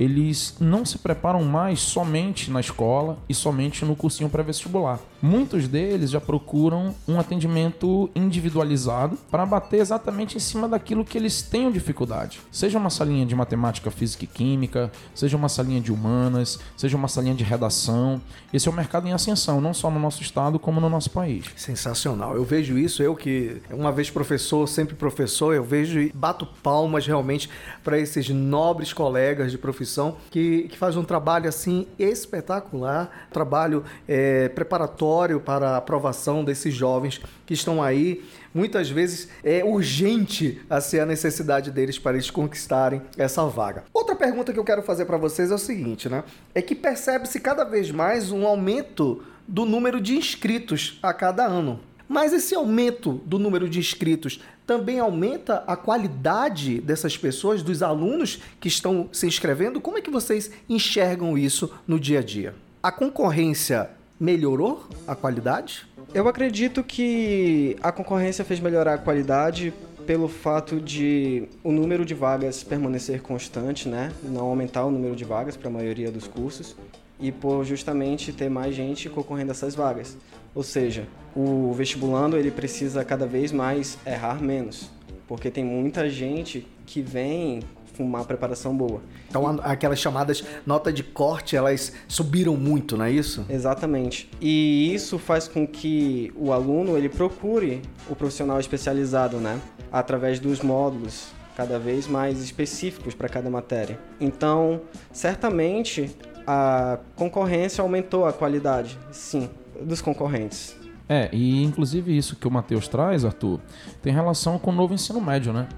eles 0.00 0.56
não 0.58 0.84
se 0.84 0.98
preparam 0.98 1.44
mais 1.44 1.80
somente 1.80 2.50
na 2.50 2.60
escola 2.60 3.18
e 3.28 3.34
somente 3.34 3.84
no 3.84 3.94
cursinho 3.94 4.30
pré-vestibular. 4.30 4.98
Muitos 5.24 5.66
deles 5.66 6.10
já 6.10 6.20
procuram 6.20 6.94
um 7.08 7.18
atendimento 7.18 8.10
individualizado 8.14 9.16
para 9.30 9.46
bater 9.46 9.80
exatamente 9.80 10.36
em 10.36 10.38
cima 10.38 10.68
daquilo 10.68 11.02
que 11.02 11.16
eles 11.16 11.40
tenham 11.40 11.72
dificuldade. 11.72 12.42
Seja 12.52 12.78
uma 12.78 12.90
salinha 12.90 13.24
de 13.24 13.34
matemática, 13.34 13.90
física 13.90 14.24
e 14.24 14.26
química, 14.26 14.92
seja 15.14 15.34
uma 15.34 15.48
salinha 15.48 15.80
de 15.80 15.90
humanas, 15.90 16.58
seja 16.76 16.94
uma 16.94 17.08
salinha 17.08 17.34
de 17.34 17.42
redação. 17.42 18.20
Esse 18.52 18.68
é 18.68 18.70
um 18.70 18.74
mercado 18.74 19.08
em 19.08 19.14
ascensão, 19.14 19.62
não 19.62 19.72
só 19.72 19.90
no 19.90 19.98
nosso 19.98 20.20
estado, 20.20 20.58
como 20.58 20.78
no 20.78 20.90
nosso 20.90 21.10
país. 21.10 21.46
Sensacional. 21.56 22.36
Eu 22.36 22.44
vejo 22.44 22.76
isso, 22.76 23.02
eu 23.02 23.16
que 23.16 23.62
uma 23.70 23.90
vez 23.90 24.10
professor, 24.10 24.68
sempre 24.68 24.94
professor, 24.94 25.54
eu 25.54 25.64
vejo 25.64 26.00
e 26.00 26.12
bato 26.14 26.44
palmas 26.62 27.06
realmente 27.06 27.48
para 27.82 27.98
esses 27.98 28.28
nobres 28.28 28.92
colegas 28.92 29.50
de 29.50 29.56
profissão 29.56 30.18
que, 30.30 30.68
que 30.68 30.76
faz 30.76 30.98
um 30.98 31.02
trabalho 31.02 31.48
assim 31.48 31.86
espetacular, 31.98 33.28
trabalho 33.32 33.84
é, 34.06 34.50
preparatório 34.50 35.13
para 35.40 35.70
a 35.70 35.76
aprovação 35.76 36.44
desses 36.44 36.74
jovens 36.74 37.20
que 37.46 37.54
estão 37.54 37.82
aí. 37.82 38.24
Muitas 38.52 38.90
vezes 38.90 39.28
é 39.42 39.64
urgente 39.64 40.60
a 40.68 40.80
ser 40.80 41.00
a 41.00 41.06
necessidade 41.06 41.70
deles 41.70 41.98
para 41.98 42.12
eles 42.12 42.30
conquistarem 42.30 43.02
essa 43.16 43.44
vaga. 43.46 43.84
Outra 43.92 44.14
pergunta 44.14 44.52
que 44.52 44.58
eu 44.58 44.64
quero 44.64 44.82
fazer 44.82 45.04
para 45.04 45.16
vocês 45.16 45.50
é 45.50 45.54
o 45.54 45.58
seguinte, 45.58 46.08
né? 46.08 46.24
É 46.54 46.62
que 46.62 46.74
percebe-se 46.74 47.40
cada 47.40 47.64
vez 47.64 47.90
mais 47.90 48.30
um 48.30 48.46
aumento 48.46 49.22
do 49.46 49.64
número 49.64 50.00
de 50.00 50.16
inscritos 50.16 50.98
a 51.02 51.12
cada 51.12 51.44
ano. 51.44 51.80
Mas 52.08 52.32
esse 52.32 52.54
aumento 52.54 53.20
do 53.24 53.38
número 53.38 53.68
de 53.68 53.78
inscritos 53.78 54.40
também 54.66 54.98
aumenta 54.98 55.64
a 55.66 55.76
qualidade 55.76 56.80
dessas 56.80 57.16
pessoas, 57.16 57.62
dos 57.62 57.82
alunos 57.82 58.40
que 58.60 58.68
estão 58.68 59.08
se 59.12 59.26
inscrevendo? 59.26 59.80
Como 59.80 59.98
é 59.98 60.00
que 60.00 60.10
vocês 60.10 60.50
enxergam 60.68 61.36
isso 61.36 61.72
no 61.86 61.98
dia 61.98 62.20
a 62.20 62.22
dia? 62.22 62.54
A 62.82 62.92
concorrência 62.92 63.90
melhorou 64.18 64.84
a 65.06 65.14
qualidade? 65.14 65.86
Eu 66.12 66.28
acredito 66.28 66.82
que 66.82 67.76
a 67.82 67.90
concorrência 67.90 68.44
fez 68.44 68.60
melhorar 68.60 68.94
a 68.94 68.98
qualidade 68.98 69.72
pelo 70.06 70.28
fato 70.28 70.80
de 70.80 71.48
o 71.62 71.72
número 71.72 72.04
de 72.04 72.14
vagas 72.14 72.62
permanecer 72.62 73.22
constante, 73.22 73.88
né? 73.88 74.12
Não 74.22 74.44
aumentar 74.44 74.84
o 74.84 74.90
número 74.90 75.16
de 75.16 75.24
vagas 75.24 75.56
para 75.56 75.68
a 75.68 75.72
maioria 75.72 76.10
dos 76.10 76.28
cursos 76.28 76.76
e 77.18 77.32
por 77.32 77.64
justamente 77.64 78.32
ter 78.32 78.50
mais 78.50 78.74
gente 78.74 79.08
concorrendo 79.08 79.50
a 79.50 79.54
essas 79.54 79.74
vagas. 79.74 80.16
Ou 80.54 80.62
seja, 80.62 81.06
o 81.34 81.72
vestibulando 81.72 82.36
ele 82.36 82.50
precisa 82.50 83.04
cada 83.04 83.26
vez 83.26 83.50
mais 83.50 83.98
errar 84.06 84.42
menos, 84.42 84.90
porque 85.26 85.50
tem 85.50 85.64
muita 85.64 86.08
gente 86.08 86.66
que 86.86 87.00
vem 87.00 87.60
uma 87.98 88.24
preparação 88.24 88.76
boa. 88.76 89.00
Então 89.28 89.60
aquelas 89.62 89.98
chamadas 89.98 90.44
nota 90.66 90.92
de 90.92 91.02
corte, 91.02 91.56
elas 91.56 91.92
subiram 92.08 92.56
muito, 92.56 92.96
não 92.96 93.04
é 93.04 93.10
isso? 93.10 93.44
Exatamente. 93.48 94.30
E 94.40 94.92
isso 94.94 95.18
faz 95.18 95.46
com 95.48 95.66
que 95.66 96.32
o 96.36 96.52
aluno 96.52 96.96
ele 96.96 97.08
procure 97.08 97.82
o 98.08 98.16
profissional 98.16 98.58
especializado, 98.58 99.38
né? 99.38 99.60
Através 99.92 100.40
dos 100.40 100.60
módulos 100.60 101.28
cada 101.56 101.78
vez 101.78 102.06
mais 102.06 102.42
específicos 102.42 103.14
para 103.14 103.28
cada 103.28 103.48
matéria. 103.48 103.98
Então, 104.20 104.80
certamente 105.12 106.10
a 106.46 106.98
concorrência 107.16 107.80
aumentou 107.82 108.26
a 108.26 108.32
qualidade, 108.32 108.98
sim, 109.10 109.48
dos 109.80 110.00
concorrentes. 110.02 110.76
É, 111.08 111.28
e 111.32 111.62
inclusive 111.62 112.16
isso 112.16 112.36
que 112.36 112.48
o 112.48 112.50
Matheus 112.50 112.88
traz, 112.88 113.24
Arthur, 113.24 113.60
tem 114.02 114.12
relação 114.12 114.58
com 114.58 114.70
o 114.70 114.74
novo 114.74 114.94
ensino 114.94 115.20
médio, 115.20 115.52
né? 115.52 115.68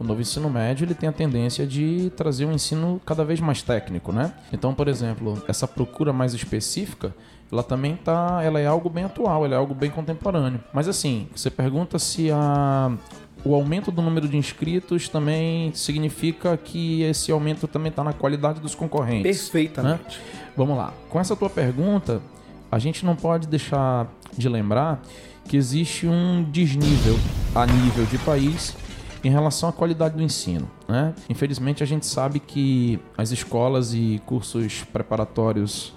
O 0.00 0.04
novo 0.04 0.22
ensino 0.22 0.48
médio 0.48 0.86
ele 0.86 0.94
tem 0.94 1.10
a 1.10 1.12
tendência 1.12 1.66
de 1.66 2.10
trazer 2.16 2.46
um 2.46 2.52
ensino 2.52 2.98
cada 3.04 3.22
vez 3.22 3.38
mais 3.38 3.60
técnico, 3.60 4.12
né? 4.12 4.32
Então, 4.50 4.74
por 4.74 4.88
exemplo, 4.88 5.42
essa 5.46 5.68
procura 5.68 6.10
mais 6.10 6.32
específica, 6.32 7.14
ela 7.52 7.62
também 7.62 7.96
tá, 7.96 8.40
ela 8.42 8.58
é 8.58 8.66
algo 8.66 8.88
bem 8.88 9.04
atual, 9.04 9.44
ela 9.44 9.54
é 9.54 9.58
algo 9.58 9.74
bem 9.74 9.90
contemporâneo. 9.90 10.58
Mas 10.72 10.88
assim, 10.88 11.28
você 11.36 11.50
pergunta 11.50 11.98
se 11.98 12.30
a 12.30 12.90
o 13.44 13.54
aumento 13.54 13.90
do 13.90 14.00
número 14.00 14.26
de 14.28 14.36
inscritos 14.36 15.08
também 15.08 15.72
significa 15.74 16.56
que 16.56 17.02
esse 17.02 17.30
aumento 17.30 17.66
também 17.66 17.90
está 17.90 18.02
na 18.02 18.12
qualidade 18.12 18.58
dos 18.60 18.74
concorrentes. 18.74 19.22
Perfeitamente. 19.22 20.18
Né? 20.18 20.24
Vamos 20.56 20.76
lá. 20.76 20.94
Com 21.10 21.20
essa 21.20 21.36
tua 21.36 21.48
pergunta, 21.50 22.22
a 22.72 22.78
gente 22.78 23.04
não 23.04 23.16
pode 23.16 23.46
deixar 23.46 24.10
de 24.36 24.48
lembrar 24.48 25.02
que 25.46 25.56
existe 25.56 26.06
um 26.06 26.42
desnível 26.50 27.18
a 27.54 27.66
nível 27.66 28.04
de 28.06 28.18
país 28.18 28.76
em 29.22 29.30
relação 29.30 29.68
à 29.68 29.72
qualidade 29.72 30.16
do 30.16 30.22
ensino. 30.22 30.70
Né? 30.88 31.14
Infelizmente, 31.28 31.82
a 31.82 31.86
gente 31.86 32.06
sabe 32.06 32.40
que 32.40 32.98
as 33.16 33.30
escolas 33.30 33.94
e 33.94 34.20
cursos 34.26 34.82
preparatórios 34.84 35.92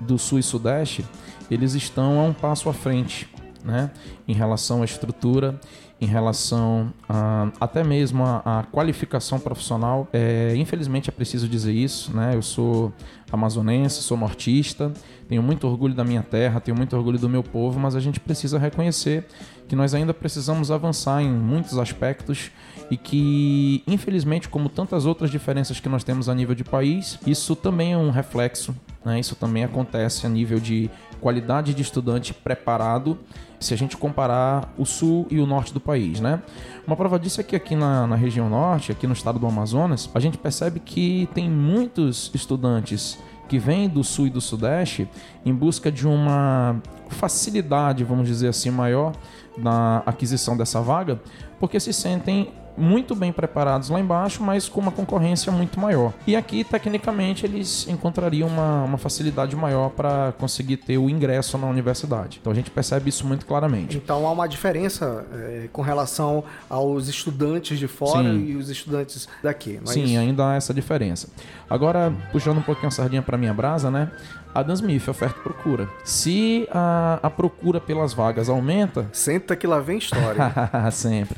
do 0.00 0.18
Sul 0.18 0.38
e 0.38 0.42
Sudeste 0.42 1.04
eles 1.50 1.74
estão 1.74 2.20
a 2.20 2.24
um 2.24 2.32
passo 2.32 2.68
à 2.68 2.72
frente 2.72 3.28
né? 3.64 3.90
em 4.26 4.34
relação 4.34 4.82
à 4.82 4.84
estrutura 4.84 5.58
em 6.00 6.06
relação 6.06 6.92
a, 7.08 7.50
até 7.58 7.82
mesmo 7.82 8.22
a 8.24 8.66
qualificação 8.70 9.38
profissional. 9.38 10.06
É, 10.12 10.54
infelizmente 10.56 11.08
é 11.08 11.12
preciso 11.12 11.48
dizer 11.48 11.72
isso, 11.72 12.14
né? 12.14 12.34
Eu 12.34 12.42
sou 12.42 12.92
amazonense, 13.32 14.02
sou 14.02 14.16
nortista, 14.16 14.92
tenho 15.28 15.42
muito 15.42 15.66
orgulho 15.66 15.94
da 15.94 16.04
minha 16.04 16.22
terra, 16.22 16.60
tenho 16.60 16.76
muito 16.76 16.94
orgulho 16.94 17.18
do 17.18 17.28
meu 17.28 17.42
povo, 17.42 17.80
mas 17.80 17.96
a 17.96 18.00
gente 18.00 18.20
precisa 18.20 18.58
reconhecer 18.58 19.26
que 19.68 19.76
nós 19.76 19.94
ainda 19.94 20.14
precisamos 20.14 20.70
avançar 20.70 21.22
em 21.22 21.30
muitos 21.30 21.78
aspectos 21.78 22.50
e 22.90 22.96
que, 22.96 23.82
infelizmente, 23.86 24.48
como 24.48 24.68
tantas 24.68 25.06
outras 25.06 25.30
diferenças 25.30 25.80
que 25.80 25.88
nós 25.88 26.04
temos 26.04 26.28
a 26.28 26.34
nível 26.34 26.54
de 26.54 26.62
país, 26.62 27.18
isso 27.26 27.56
também 27.56 27.92
é 27.92 27.96
um 27.96 28.10
reflexo, 28.10 28.74
né? 29.04 29.18
isso 29.18 29.34
também 29.34 29.64
acontece 29.64 30.24
a 30.26 30.28
nível 30.28 30.60
de 30.60 30.90
qualidade 31.20 31.74
de 31.74 31.82
estudante 31.82 32.32
preparado 32.32 33.18
se 33.58 33.72
a 33.72 33.76
gente 33.76 33.96
comparar 33.96 34.72
o 34.76 34.84
sul 34.84 35.26
e 35.30 35.40
o 35.40 35.46
norte 35.46 35.72
do 35.72 35.80
país, 35.80 36.20
né? 36.20 36.42
Uma 36.86 36.94
prova 36.94 37.18
disso 37.18 37.40
é 37.40 37.44
que 37.44 37.56
aqui 37.56 37.74
na, 37.74 38.06
na, 38.06 38.14
região 38.14 38.50
norte, 38.50 38.92
aqui 38.92 39.06
no 39.06 39.14
estado 39.14 39.38
do 39.38 39.46
Amazonas, 39.46 40.10
a 40.14 40.20
gente 40.20 40.36
percebe 40.36 40.78
que 40.78 41.26
tem 41.34 41.50
muitos 41.50 42.30
estudantes 42.34 43.18
que 43.48 43.58
vêm 43.58 43.88
do 43.88 44.02
sul 44.02 44.26
e 44.26 44.30
do 44.30 44.40
sudeste 44.40 45.08
em 45.44 45.54
busca 45.54 45.90
de 45.90 46.06
uma 46.06 46.80
facilidade, 47.08 48.04
vamos 48.04 48.26
dizer 48.26 48.48
assim, 48.48 48.70
maior 48.70 49.12
na 49.56 50.02
aquisição 50.04 50.56
dessa 50.56 50.80
vaga, 50.80 51.20
porque 51.58 51.78
se 51.80 51.92
sentem 51.92 52.52
muito 52.76 53.14
bem 53.14 53.32
preparados 53.32 53.88
lá 53.88 53.98
embaixo, 54.00 54.42
mas 54.42 54.68
com 54.68 54.80
uma 54.80 54.92
concorrência 54.92 55.50
muito 55.52 55.78
maior. 55.80 56.12
E 56.26 56.36
aqui, 56.36 56.64
tecnicamente, 56.64 57.46
eles 57.46 57.86
encontrariam 57.88 58.48
uma, 58.48 58.84
uma 58.84 58.98
facilidade 58.98 59.54
maior 59.56 59.90
para 59.90 60.32
conseguir 60.38 60.78
ter 60.78 60.98
o 60.98 61.08
ingresso 61.08 61.56
na 61.58 61.66
universidade. 61.66 62.38
Então 62.40 62.52
a 62.52 62.54
gente 62.54 62.70
percebe 62.70 63.08
isso 63.08 63.26
muito 63.26 63.46
claramente. 63.46 63.96
Então 63.96 64.26
há 64.26 64.32
uma 64.32 64.46
diferença 64.46 65.26
é, 65.32 65.68
com 65.72 65.82
relação 65.82 66.44
aos 66.68 67.08
estudantes 67.08 67.78
de 67.78 67.88
fora 67.88 68.30
Sim. 68.30 68.46
e 68.46 68.56
os 68.56 68.68
estudantes 68.68 69.28
daqui. 69.42 69.78
Mas... 69.80 69.90
Sim, 69.90 70.16
ainda 70.16 70.50
há 70.50 70.54
essa 70.54 70.72
diferença. 70.72 71.28
Agora, 71.68 72.12
puxando 72.32 72.58
um 72.58 72.62
pouquinho 72.62 72.88
a 72.88 72.90
sardinha 72.90 73.22
para 73.22 73.36
minha 73.36 73.54
brasa, 73.54 73.90
né? 73.90 74.10
Adam 74.56 74.74
Smith, 74.74 75.06
oferta 75.06 75.38
e 75.38 75.42
procura. 75.42 75.86
Se 76.02 76.66
a, 76.72 77.20
a 77.22 77.28
procura 77.28 77.78
pelas 77.78 78.14
vagas 78.14 78.48
aumenta. 78.48 79.06
Senta 79.12 79.54
que 79.54 79.66
lá 79.66 79.80
vem 79.80 79.98
história. 79.98 80.50
Sempre. 80.90 81.36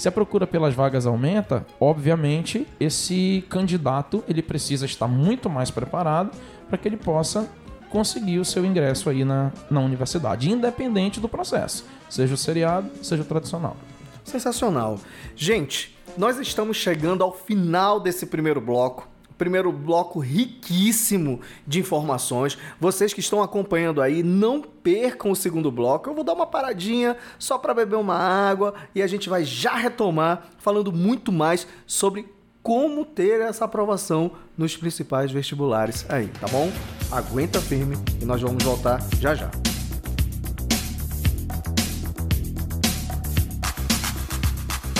Se 0.00 0.08
a 0.08 0.12
procura 0.12 0.46
pelas 0.46 0.72
vagas 0.72 1.04
aumenta, 1.04 1.66
obviamente 1.78 2.66
esse 2.80 3.44
candidato 3.50 4.24
ele 4.26 4.40
precisa 4.40 4.86
estar 4.86 5.06
muito 5.06 5.50
mais 5.50 5.70
preparado 5.70 6.30
para 6.70 6.78
que 6.78 6.88
ele 6.88 6.96
possa 6.96 7.46
conseguir 7.90 8.38
o 8.38 8.44
seu 8.46 8.64
ingresso 8.64 9.10
aí 9.10 9.26
na, 9.26 9.52
na 9.70 9.78
universidade, 9.78 10.50
independente 10.50 11.20
do 11.20 11.28
processo, 11.28 11.84
seja 12.08 12.32
o 12.32 12.36
seriado, 12.38 12.90
seja 13.02 13.20
o 13.20 13.26
tradicional. 13.26 13.76
Sensacional. 14.24 14.98
Gente, 15.36 15.94
nós 16.16 16.38
estamos 16.38 16.78
chegando 16.78 17.22
ao 17.22 17.34
final 17.34 18.00
desse 18.00 18.24
primeiro 18.24 18.58
bloco 18.58 19.06
primeiro 19.40 19.72
bloco 19.72 20.18
riquíssimo 20.18 21.40
de 21.66 21.80
informações. 21.80 22.58
Vocês 22.78 23.14
que 23.14 23.20
estão 23.20 23.42
acompanhando 23.42 24.02
aí, 24.02 24.22
não 24.22 24.60
percam 24.60 25.30
o 25.30 25.36
segundo 25.36 25.72
bloco. 25.72 26.10
Eu 26.10 26.14
vou 26.14 26.22
dar 26.22 26.34
uma 26.34 26.46
paradinha 26.46 27.16
só 27.38 27.56
para 27.56 27.72
beber 27.72 27.96
uma 27.96 28.16
água 28.16 28.74
e 28.94 29.00
a 29.00 29.06
gente 29.06 29.30
vai 29.30 29.42
já 29.42 29.74
retomar 29.76 30.46
falando 30.58 30.92
muito 30.92 31.32
mais 31.32 31.66
sobre 31.86 32.28
como 32.62 33.02
ter 33.06 33.40
essa 33.40 33.64
aprovação 33.64 34.32
nos 34.58 34.76
principais 34.76 35.32
vestibulares 35.32 36.04
aí, 36.10 36.26
tá 36.38 36.46
bom? 36.48 36.70
Aguenta 37.10 37.62
firme 37.62 37.96
e 38.20 38.26
nós 38.26 38.42
vamos 38.42 38.62
voltar 38.62 39.00
já 39.18 39.34
já. 39.34 39.50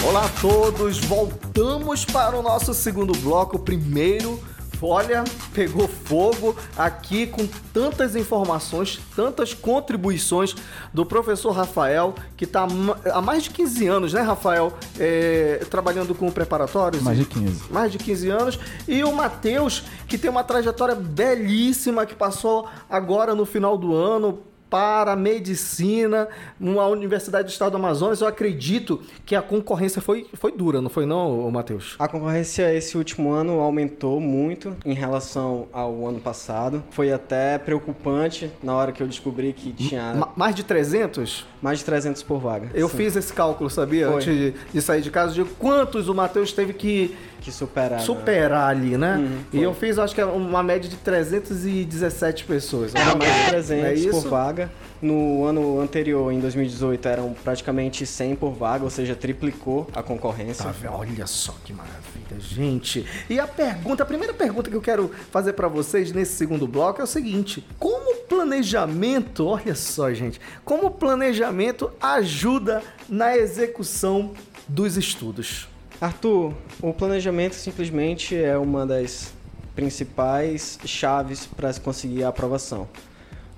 Olá 0.03 0.25
a 0.25 0.29
todos, 0.41 0.99
voltamos 0.99 2.07
para 2.07 2.37
o 2.37 2.43
nosso 2.43 2.73
segundo 2.73 3.13
bloco. 3.19 3.59
Primeiro, 3.59 4.41
olha, 4.81 5.23
pegou 5.53 5.87
fogo 5.87 6.57
aqui 6.77 7.27
com 7.27 7.47
tantas 7.73 8.17
informações, 8.17 8.99
tantas 9.15 9.53
contribuições 9.53 10.57
do 10.93 11.05
professor 11.05 11.51
Rafael, 11.51 12.15
que 12.35 12.45
está 12.45 12.67
há 13.13 13.21
mais 13.21 13.45
de 13.45 13.51
15 13.51 13.87
anos, 13.89 14.13
né, 14.15 14.23
Rafael, 14.23 14.73
é, 14.99 15.67
trabalhando 15.71 16.15
com 16.15 16.31
preparatórios? 16.31 17.03
Mais 17.03 17.19
de 17.19 17.27
15. 17.27 17.71
Mais 17.71 17.93
de 17.93 17.99
15 17.99 18.29
anos. 18.31 18.59
E 18.89 19.05
o 19.05 19.13
Matheus, 19.13 19.85
que 20.09 20.17
tem 20.17 20.31
uma 20.31 20.43
trajetória 20.43 20.95
belíssima, 20.95 22.07
que 22.07 22.15
passou 22.15 22.67
agora 22.89 23.35
no 23.35 23.45
final 23.45 23.77
do 23.77 23.95
ano 23.95 24.50
para 24.71 25.13
a 25.13 25.17
medicina 25.17 26.29
numa 26.59 26.87
universidade 26.87 27.49
do 27.49 27.51
estado 27.51 27.73
do 27.73 27.77
Amazonas. 27.77 28.21
Eu 28.21 28.29
acredito 28.29 29.03
que 29.27 29.35
a 29.35 29.43
concorrência 29.43 30.01
foi, 30.01 30.27
foi 30.35 30.53
dura, 30.53 30.81
não 30.81 30.89
foi 30.89 31.05
não, 31.05 31.51
Matheus? 31.51 31.97
A 31.99 32.07
concorrência 32.07 32.73
esse 32.73 32.97
último 32.97 33.33
ano 33.33 33.61
aumentou 33.61 34.21
muito 34.21 34.77
em 34.85 34.95
relação 34.95 35.67
ao 35.73 36.07
ano 36.07 36.21
passado. 36.21 36.83
Foi 36.91 37.13
até 37.13 37.59
preocupante 37.59 38.51
na 38.63 38.75
hora 38.75 38.93
que 38.93 39.03
eu 39.03 39.09
descobri 39.09 39.53
que 39.53 39.73
tinha... 39.73 40.15
Mais 40.37 40.55
de 40.55 40.63
300? 40.63 41.47
Mais 41.61 41.81
de 41.81 41.85
300 41.85 42.23
por 42.23 42.39
vaga. 42.39 42.71
Eu 42.73 42.89
sim. 42.89 42.97
fiz 42.97 43.17
esse 43.17 43.33
cálculo, 43.33 43.69
sabia? 43.69 44.07
Foi. 44.07 44.17
Antes 44.17 44.35
de, 44.35 44.55
de, 44.73 44.81
sair 44.81 45.03
de 45.03 45.11
casa, 45.11 45.35
de 45.35 45.45
quantos 45.45 46.09
o 46.09 46.15
Matheus 46.15 46.53
teve 46.53 46.73
que 46.73 47.17
que 47.41 47.51
superar. 47.51 47.99
Né? 47.99 48.05
Superar 48.05 48.75
né? 48.75 48.83
ali, 48.83 48.97
né? 48.97 49.17
Uhum, 49.17 49.39
e 49.53 49.63
eu 49.63 49.75
fiz, 49.75 49.99
acho 49.99 50.15
que 50.15 50.23
uma 50.23 50.63
média 50.63 50.89
de 50.89 50.97
317 50.97 52.45
pessoas. 52.45 52.95
Era 52.95 53.15
mais 53.17 53.35
de 53.35 53.51
300 53.51 54.07
é 54.07 54.11
por 54.11 54.29
vaga. 54.29 54.71
No 55.01 55.45
ano 55.47 55.81
anterior, 55.81 56.31
em 56.31 56.39
2018, 56.41 57.09
eram 57.09 57.35
praticamente 57.43 58.05
100 58.05 58.37
por 58.37 58.53
vaga, 58.53 58.85
ou 58.85 58.91
seja, 58.91 59.17
triplicou 59.17 59.89
a 59.95 60.03
concorrência. 60.03 60.67
Tá, 60.67 60.91
olha 60.91 61.27
só 61.27 61.55
que 61.65 61.73
maravilha, 61.73 62.39
gente. 62.39 63.07
E 63.29 63.41
a 63.41 63.47
pergunta, 63.47 64.03
a 64.03 64.07
primeira 64.07 64.35
pergunta 64.35 64.69
que 64.69 64.77
eu 64.77 64.83
quero 64.83 65.11
fazer 65.31 65.55
para 65.55 65.69
vocês 65.69 66.13
nesse 66.13 66.35
segundo 66.35 66.69
bloco 66.69 67.01
é 67.01 67.05
o 67.05 67.07
seguinte: 67.07 67.65
como 67.79 68.11
planejamento, 68.31 69.47
olha 69.47 69.75
só, 69.75 70.13
gente, 70.13 70.41
como 70.65 70.87
o 70.87 70.91
planejamento 70.91 71.91
ajuda 72.01 72.83
na 73.09 73.37
execução 73.37 74.33
dos 74.69 74.97
estudos? 74.97 75.70
Arthur, 76.01 76.55
o 76.81 76.95
planejamento 76.95 77.55
simplesmente 77.55 78.35
é 78.35 78.57
uma 78.57 78.87
das 78.87 79.35
principais 79.75 80.79
chaves 80.87 81.45
para 81.45 81.71
se 81.71 81.79
conseguir 81.79 82.25
a 82.25 82.29
aprovação. 82.29 82.89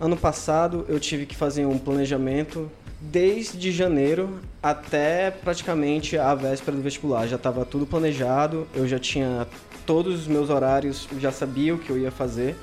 Ano 0.00 0.16
passado 0.16 0.84
eu 0.88 0.98
tive 0.98 1.24
que 1.24 1.36
fazer 1.36 1.66
um 1.66 1.78
planejamento 1.78 2.68
desde 3.00 3.70
janeiro 3.70 4.40
até 4.60 5.30
praticamente 5.30 6.18
a 6.18 6.34
véspera 6.34 6.76
do 6.76 6.82
vestibular. 6.82 7.28
Já 7.28 7.36
estava 7.36 7.64
tudo 7.64 7.86
planejado, 7.86 8.66
eu 8.74 8.88
já 8.88 8.98
tinha 8.98 9.46
todos 9.86 10.22
os 10.22 10.26
meus 10.26 10.50
horários, 10.50 11.08
já 11.20 11.30
sabia 11.30 11.72
o 11.72 11.78
que 11.78 11.90
eu 11.90 11.98
ia 11.98 12.10
fazer. 12.10 12.56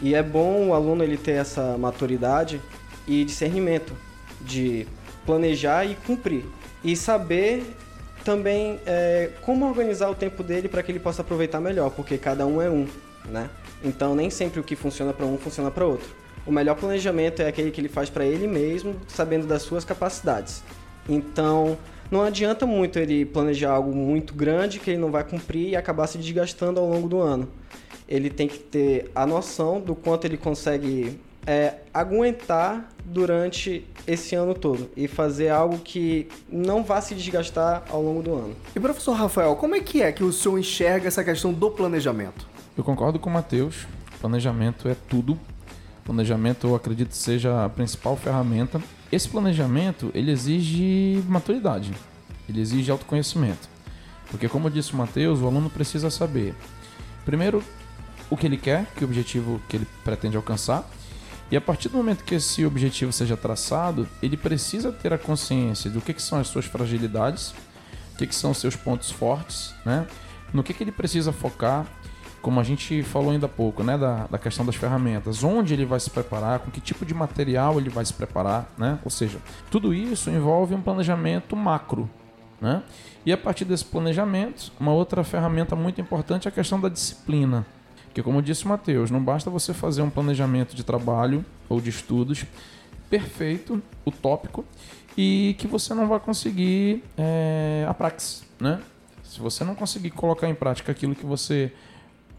E 0.00 0.14
é 0.14 0.22
bom 0.22 0.68
o 0.68 0.72
aluno 0.74 1.04
ele 1.04 1.18
ter 1.18 1.32
essa 1.32 1.76
maturidade 1.76 2.58
e 3.06 3.22
discernimento 3.22 3.92
de 4.40 4.86
planejar 5.26 5.84
e 5.84 5.94
cumprir. 5.94 6.46
E 6.82 6.96
saber 6.96 7.76
também 8.26 8.80
é, 8.84 9.30
como 9.42 9.64
organizar 9.64 10.10
o 10.10 10.14
tempo 10.14 10.42
dele 10.42 10.68
para 10.68 10.82
que 10.82 10.90
ele 10.90 10.98
possa 10.98 11.22
aproveitar 11.22 11.60
melhor, 11.60 11.90
porque 11.90 12.18
cada 12.18 12.44
um 12.44 12.60
é 12.60 12.68
um, 12.68 12.84
né? 13.26 13.48
Então 13.84 14.16
nem 14.16 14.28
sempre 14.30 14.58
o 14.58 14.64
que 14.64 14.74
funciona 14.74 15.12
para 15.12 15.24
um 15.24 15.38
funciona 15.38 15.70
para 15.70 15.86
outro. 15.86 16.08
O 16.44 16.50
melhor 16.50 16.74
planejamento 16.74 17.40
é 17.40 17.46
aquele 17.46 17.70
que 17.70 17.80
ele 17.80 17.88
faz 17.88 18.10
para 18.10 18.26
ele 18.26 18.48
mesmo, 18.48 18.96
sabendo 19.06 19.46
das 19.46 19.62
suas 19.62 19.84
capacidades. 19.84 20.64
Então, 21.08 21.78
não 22.10 22.22
adianta 22.22 22.66
muito 22.66 22.98
ele 22.98 23.24
planejar 23.24 23.70
algo 23.70 23.94
muito 23.94 24.34
grande 24.34 24.80
que 24.80 24.90
ele 24.90 24.98
não 24.98 25.12
vai 25.12 25.22
cumprir 25.22 25.70
e 25.70 25.76
acabar 25.76 26.08
se 26.08 26.18
desgastando 26.18 26.80
ao 26.80 26.88
longo 26.88 27.08
do 27.08 27.20
ano. 27.20 27.48
Ele 28.08 28.28
tem 28.28 28.48
que 28.48 28.58
ter 28.58 29.08
a 29.14 29.24
noção 29.24 29.80
do 29.80 29.94
quanto 29.94 30.24
ele 30.24 30.36
consegue 30.36 31.18
é, 31.46 31.76
aguentar 31.94 32.88
durante 33.04 33.86
esse 34.06 34.34
ano 34.34 34.52
todo 34.52 34.90
e 34.96 35.06
fazer 35.06 35.48
algo 35.48 35.78
que 35.78 36.28
não 36.50 36.82
vá 36.82 37.00
se 37.00 37.14
desgastar 37.14 37.84
ao 37.88 38.02
longo 38.02 38.22
do 38.22 38.34
ano. 38.34 38.56
E 38.74 38.80
professor 38.80 39.12
Rafael, 39.12 39.54
como 39.54 39.74
é 39.74 39.80
que 39.80 40.02
é 40.02 40.10
que 40.10 40.24
o 40.24 40.32
senhor 40.32 40.58
enxerga 40.58 41.06
essa 41.06 41.22
questão 41.22 41.52
do 41.52 41.70
planejamento? 41.70 42.46
Eu 42.76 42.82
concordo 42.82 43.18
com 43.18 43.30
o 43.30 43.32
Matheus. 43.32 43.86
Planejamento 44.20 44.88
é 44.88 44.96
tudo. 45.08 45.38
Planejamento, 46.04 46.66
eu 46.66 46.74
acredito, 46.74 47.14
seja 47.14 47.64
a 47.64 47.68
principal 47.68 48.16
ferramenta. 48.16 48.80
Esse 49.10 49.28
planejamento, 49.28 50.10
ele 50.14 50.30
exige 50.30 51.22
maturidade. 51.28 51.92
Ele 52.48 52.60
exige 52.60 52.90
autoconhecimento. 52.90 53.68
Porque, 54.30 54.48
como 54.48 54.70
disse 54.70 54.92
o 54.92 54.96
Matheus, 54.96 55.40
o 55.40 55.46
aluno 55.46 55.70
precisa 55.70 56.10
saber, 56.10 56.54
primeiro, 57.24 57.62
o 58.28 58.36
que 58.36 58.46
ele 58.46 58.56
quer, 58.56 58.86
que 58.96 59.04
objetivo 59.04 59.60
que 59.68 59.76
ele 59.76 59.86
pretende 60.04 60.36
alcançar, 60.36 60.88
e 61.50 61.56
a 61.56 61.60
partir 61.60 61.88
do 61.88 61.96
momento 61.96 62.24
que 62.24 62.34
esse 62.34 62.66
objetivo 62.66 63.12
seja 63.12 63.36
traçado, 63.36 64.08
ele 64.20 64.36
precisa 64.36 64.90
ter 64.90 65.12
a 65.12 65.18
consciência 65.18 65.88
do 65.88 66.00
que, 66.00 66.12
que 66.12 66.22
são 66.22 66.40
as 66.40 66.48
suas 66.48 66.64
fragilidades, 66.64 67.54
o 68.14 68.18
que, 68.18 68.26
que 68.26 68.34
são 68.34 68.50
os 68.50 68.58
seus 68.58 68.74
pontos 68.74 69.10
fortes, 69.10 69.72
né? 69.84 70.06
no 70.52 70.62
que, 70.62 70.74
que 70.74 70.82
ele 70.82 70.90
precisa 70.90 71.32
focar, 71.32 71.86
como 72.42 72.58
a 72.58 72.64
gente 72.64 73.02
falou 73.02 73.30
ainda 73.30 73.46
há 73.46 73.48
pouco, 73.48 73.84
né? 73.84 73.96
da, 73.96 74.26
da 74.26 74.38
questão 74.38 74.66
das 74.66 74.74
ferramentas, 74.74 75.44
onde 75.44 75.72
ele 75.72 75.84
vai 75.84 76.00
se 76.00 76.10
preparar, 76.10 76.58
com 76.60 76.70
que 76.70 76.80
tipo 76.80 77.06
de 77.06 77.14
material 77.14 77.78
ele 77.78 77.90
vai 77.90 78.04
se 78.04 78.12
preparar, 78.12 78.68
né? 78.76 78.98
ou 79.04 79.10
seja, 79.10 79.38
tudo 79.70 79.94
isso 79.94 80.30
envolve 80.30 80.74
um 80.74 80.80
planejamento 80.80 81.54
macro, 81.54 82.10
Né? 82.60 82.82
E 83.24 83.32
a 83.32 83.36
partir 83.36 83.64
desse 83.64 83.84
planejamento, 83.84 84.72
uma 84.80 84.92
outra 84.92 85.22
ferramenta 85.22 85.76
muito 85.76 86.00
importante 86.00 86.46
é 86.46 86.48
a 86.48 86.52
questão 86.52 86.80
da 86.80 86.88
disciplina. 86.88 87.66
Que, 88.16 88.22
como 88.22 88.40
disse 88.40 88.64
o 88.64 88.68
Matheus, 88.68 89.10
não 89.10 89.22
basta 89.22 89.50
você 89.50 89.74
fazer 89.74 90.00
um 90.00 90.08
planejamento 90.08 90.74
de 90.74 90.82
trabalho 90.82 91.44
ou 91.68 91.82
de 91.82 91.90
estudos 91.90 92.46
perfeito, 93.10 93.82
utópico, 94.06 94.64
e 95.18 95.54
que 95.58 95.66
você 95.66 95.92
não 95.92 96.08
vai 96.08 96.18
conseguir 96.18 97.04
é, 97.14 97.84
a 97.86 97.92
praxis, 97.92 98.42
né? 98.58 98.80
Se 99.22 99.38
você 99.38 99.64
não 99.64 99.74
conseguir 99.74 100.12
colocar 100.12 100.48
em 100.48 100.54
prática 100.54 100.92
aquilo 100.92 101.14
que 101.14 101.26
você 101.26 101.70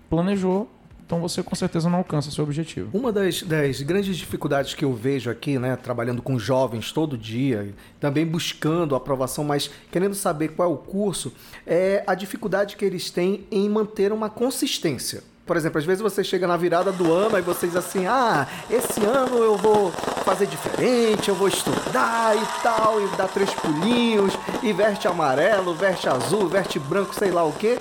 planejou, 0.10 0.68
então 1.06 1.22
você 1.22 1.44
com 1.44 1.54
certeza 1.54 1.88
não 1.92 2.00
alcança 2.00 2.32
seu 2.32 2.44
objetivo. 2.44 2.90
Uma 2.98 3.12
das, 3.12 3.44
das, 3.44 3.80
grandes 3.84 4.18
dificuldades 4.18 4.74
que 4.74 4.84
eu 4.84 4.96
vejo 4.96 5.30
aqui, 5.30 5.60
né, 5.60 5.76
trabalhando 5.76 6.24
com 6.24 6.40
jovens 6.40 6.92
todo 6.92 7.16
dia, 7.16 7.72
também 8.00 8.26
buscando 8.26 8.96
aprovação, 8.96 9.44
mas 9.44 9.70
querendo 9.92 10.16
saber 10.16 10.56
qual 10.56 10.72
é 10.72 10.74
o 10.74 10.78
curso, 10.78 11.32
é 11.68 12.04
a 12.08 12.16
dificuldade 12.16 12.76
que 12.76 12.84
eles 12.84 13.12
têm 13.12 13.46
em 13.52 13.70
manter 13.70 14.12
uma 14.12 14.28
consistência. 14.28 15.22
Por 15.48 15.56
exemplo, 15.56 15.80
às 15.80 15.86
vezes 15.86 16.02
você 16.02 16.24
chega 16.24 16.46
na 16.46 16.58
virada 16.58 16.92
do 16.92 17.12
ano 17.12 17.38
e 17.38 17.42
você 17.42 17.66
diz 17.66 17.78
assim: 17.78 18.06
ah, 18.06 18.46
esse 18.70 19.04
ano 19.04 19.38
eu 19.38 19.56
vou 19.56 19.92
fazer 20.24 20.46
diferente, 20.46 21.30
eu 21.30 21.36
vou 21.36 21.48
estudar 21.48 22.36
e 22.36 22.62
tal, 22.62 23.02
e 23.02 23.08
dar 23.16 23.30
três 23.30 23.50
pulinhos, 23.54 24.34
e 24.62 24.74
veste 24.74 25.08
amarelo, 25.08 25.74
veste 25.74 26.10
azul, 26.10 26.48
veste 26.48 26.78
branco, 26.78 27.16
sei 27.16 27.32
lá 27.32 27.46
o 27.46 27.54
quê. 27.54 27.80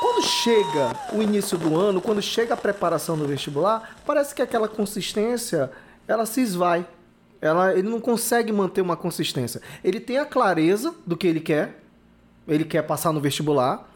Quando 0.00 0.24
chega 0.24 0.92
o 1.12 1.22
início 1.22 1.58
do 1.58 1.78
ano, 1.78 2.00
quando 2.00 2.22
chega 2.22 2.54
a 2.54 2.56
preparação 2.56 3.16
do 3.18 3.26
vestibular, 3.26 3.96
parece 4.06 4.34
que 4.34 4.40
aquela 4.40 4.68
consistência 4.68 5.70
ela 6.06 6.26
se 6.26 6.40
esvai. 6.40 6.86
Ela, 7.40 7.72
ele 7.72 7.88
não 7.88 8.00
consegue 8.00 8.52
manter 8.52 8.80
uma 8.80 8.96
consistência. 8.96 9.60
Ele 9.82 9.98
tem 9.98 10.18
a 10.18 10.24
clareza 10.24 10.94
do 11.04 11.16
que 11.16 11.26
ele 11.26 11.40
quer, 11.40 11.82
ele 12.46 12.64
quer 12.64 12.82
passar 12.82 13.12
no 13.12 13.20
vestibular, 13.20 13.88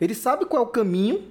ele 0.00 0.14
sabe 0.14 0.46
qual 0.46 0.62
é 0.62 0.66
o 0.66 0.68
caminho, 0.68 1.22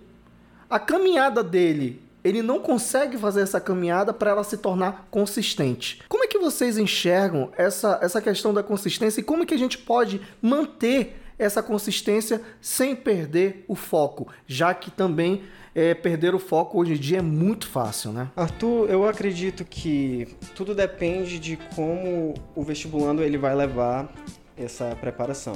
a 0.73 0.79
caminhada 0.79 1.43
dele, 1.43 2.01
ele 2.23 2.41
não 2.41 2.59
consegue 2.59 3.15
fazer 3.15 3.41
essa 3.41 3.61
caminhada 3.61 4.11
para 4.11 4.31
ela 4.31 4.43
se 4.43 4.57
tornar 4.57 5.07
consistente. 5.11 6.01
Como 6.09 6.23
é 6.23 6.27
que 6.27 6.39
vocês 6.39 6.79
enxergam 6.79 7.51
essa, 7.55 7.99
essa 8.01 8.19
questão 8.19 8.51
da 8.51 8.63
consistência 8.63 9.21
e 9.21 9.23
como 9.23 9.43
é 9.43 9.45
que 9.45 9.53
a 9.53 9.57
gente 9.57 9.77
pode 9.77 10.19
manter 10.41 11.21
essa 11.37 11.61
consistência 11.61 12.41
sem 12.59 12.95
perder 12.95 13.63
o 13.67 13.75
foco, 13.75 14.29
já 14.47 14.73
que 14.73 14.89
também 14.89 15.43
é, 15.75 15.93
perder 15.93 16.33
o 16.33 16.39
foco 16.39 16.79
hoje 16.79 16.93
em 16.93 16.97
dia 16.97 17.19
é 17.19 17.21
muito 17.21 17.67
fácil, 17.67 18.11
né? 18.11 18.31
Arthur, 18.35 18.89
eu 18.89 19.07
acredito 19.07 19.63
que 19.63 20.27
tudo 20.55 20.73
depende 20.73 21.37
de 21.37 21.55
como 21.75 22.33
o 22.55 22.63
vestibulando 22.63 23.21
ele 23.21 23.37
vai 23.37 23.53
levar 23.53 24.11
essa 24.57 24.95
preparação. 24.99 25.53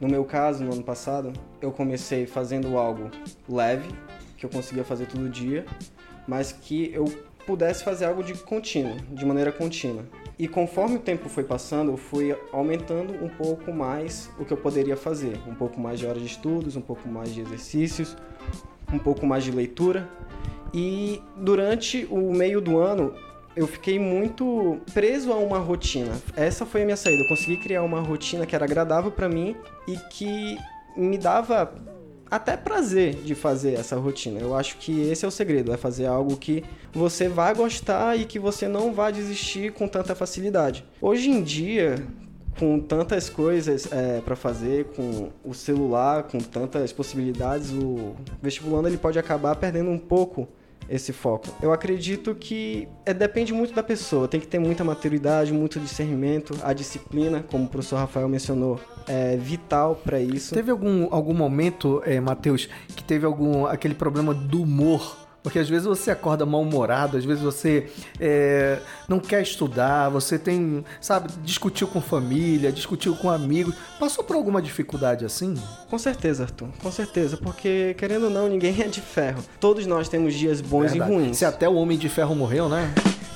No 0.00 0.08
meu 0.08 0.24
caso, 0.24 0.64
no 0.64 0.72
ano 0.72 0.82
passado, 0.82 1.34
eu 1.60 1.70
comecei 1.70 2.26
fazendo 2.26 2.78
algo 2.78 3.10
leve, 3.46 3.88
que 4.44 4.54
eu 4.54 4.60
conseguia 4.60 4.84
fazer 4.84 5.06
todo 5.06 5.28
dia, 5.28 5.64
mas 6.28 6.52
que 6.52 6.90
eu 6.92 7.06
pudesse 7.46 7.84
fazer 7.84 8.06
algo 8.06 8.22
de 8.22 8.34
contínuo, 8.34 8.96
de 9.10 9.24
maneira 9.24 9.52
contínua. 9.52 10.04
E 10.38 10.48
conforme 10.48 10.96
o 10.96 10.98
tempo 10.98 11.28
foi 11.28 11.44
passando, 11.44 11.92
eu 11.92 11.96
fui 11.96 12.36
aumentando 12.52 13.14
um 13.24 13.28
pouco 13.28 13.72
mais 13.72 14.30
o 14.38 14.44
que 14.44 14.52
eu 14.52 14.56
poderia 14.56 14.96
fazer, 14.96 15.38
um 15.46 15.54
pouco 15.54 15.80
mais 15.80 15.98
de 15.98 16.06
horas 16.06 16.22
de 16.22 16.28
estudos, 16.28 16.76
um 16.76 16.80
pouco 16.80 17.08
mais 17.08 17.32
de 17.32 17.40
exercícios, 17.40 18.16
um 18.92 18.98
pouco 18.98 19.26
mais 19.26 19.44
de 19.44 19.50
leitura. 19.50 20.08
E 20.72 21.22
durante 21.36 22.06
o 22.10 22.32
meio 22.32 22.60
do 22.60 22.78
ano, 22.78 23.14
eu 23.54 23.66
fiquei 23.66 23.98
muito 23.98 24.80
preso 24.92 25.32
a 25.32 25.36
uma 25.36 25.58
rotina. 25.58 26.12
Essa 26.34 26.66
foi 26.66 26.82
a 26.82 26.84
minha 26.84 26.96
saída. 26.96 27.22
Eu 27.22 27.28
consegui 27.28 27.56
criar 27.58 27.82
uma 27.82 28.00
rotina 28.00 28.44
que 28.44 28.54
era 28.56 28.64
agradável 28.64 29.10
para 29.10 29.28
mim 29.28 29.54
e 29.86 29.96
que 30.10 30.58
me 30.96 31.16
dava 31.16 31.72
até 32.34 32.56
prazer 32.56 33.14
de 33.14 33.32
fazer 33.34 33.74
essa 33.74 33.96
rotina. 33.96 34.40
Eu 34.40 34.56
acho 34.56 34.76
que 34.78 35.02
esse 35.08 35.24
é 35.24 35.28
o 35.28 35.30
segredo, 35.30 35.72
é 35.72 35.76
fazer 35.76 36.06
algo 36.06 36.36
que 36.36 36.64
você 36.92 37.28
vai 37.28 37.54
gostar 37.54 38.18
e 38.18 38.24
que 38.24 38.40
você 38.40 38.66
não 38.66 38.92
vai 38.92 39.12
desistir 39.12 39.72
com 39.72 39.86
tanta 39.86 40.16
facilidade. 40.16 40.84
Hoje 41.00 41.30
em 41.30 41.42
dia, 41.42 42.04
com 42.58 42.80
tantas 42.80 43.30
coisas 43.30 43.90
é, 43.92 44.20
para 44.20 44.34
fazer, 44.34 44.86
com 44.96 45.30
o 45.44 45.54
celular, 45.54 46.24
com 46.24 46.38
tantas 46.38 46.92
possibilidades, 46.92 47.70
o 47.70 48.16
vestibulando 48.42 48.88
ele 48.88 48.98
pode 48.98 49.16
acabar 49.16 49.54
perdendo 49.54 49.90
um 49.90 49.98
pouco 49.98 50.48
esse 50.88 51.12
foco. 51.12 51.48
Eu 51.62 51.72
acredito 51.72 52.34
que 52.34 52.88
é, 53.04 53.14
depende 53.14 53.52
muito 53.52 53.74
da 53.74 53.82
pessoa, 53.82 54.28
tem 54.28 54.40
que 54.40 54.46
ter 54.46 54.58
muita 54.58 54.84
maturidade, 54.84 55.52
muito 55.52 55.80
discernimento, 55.80 56.56
a 56.62 56.72
disciplina, 56.72 57.44
como 57.50 57.64
o 57.64 57.68
professor 57.68 57.96
Rafael 57.96 58.28
mencionou, 58.28 58.80
é 59.06 59.36
vital 59.36 59.96
para 59.96 60.20
isso. 60.20 60.54
Teve 60.54 60.70
algum, 60.70 61.08
algum 61.10 61.34
momento, 61.34 62.02
é, 62.04 62.20
Matheus, 62.20 62.68
que 62.94 63.04
teve 63.04 63.26
algum 63.26 63.66
aquele 63.66 63.94
problema 63.94 64.34
do 64.34 64.62
humor 64.62 65.23
porque 65.44 65.58
às 65.58 65.68
vezes 65.68 65.86
você 65.86 66.10
acorda 66.10 66.46
mal-humorado, 66.46 67.18
às 67.18 67.24
vezes 67.26 67.42
você 67.42 67.86
é, 68.18 68.78
não 69.06 69.20
quer 69.20 69.42
estudar, 69.42 70.08
você 70.08 70.38
tem, 70.38 70.82
sabe, 71.02 71.28
discutiu 71.44 71.86
com 71.86 72.00
família, 72.00 72.72
discutiu 72.72 73.14
com 73.14 73.28
amigos. 73.28 73.74
Passou 74.00 74.24
por 74.24 74.36
alguma 74.36 74.62
dificuldade 74.62 75.22
assim? 75.22 75.54
Com 75.90 75.98
certeza, 75.98 76.44
Arthur, 76.44 76.68
com 76.82 76.90
certeza. 76.90 77.36
Porque, 77.36 77.94
querendo 77.98 78.24
ou 78.24 78.30
não, 78.30 78.48
ninguém 78.48 78.80
é 78.80 78.88
de 78.88 79.02
ferro. 79.02 79.44
Todos 79.60 79.84
nós 79.84 80.08
temos 80.08 80.32
dias 80.32 80.62
bons 80.62 80.92
Verdade. 80.92 81.12
e 81.12 81.14
ruins. 81.14 81.36
Se 81.36 81.44
até 81.44 81.68
o 81.68 81.74
Homem 81.74 81.98
de 81.98 82.08
Ferro 82.08 82.34
morreu, 82.34 82.66
né? 82.66 82.90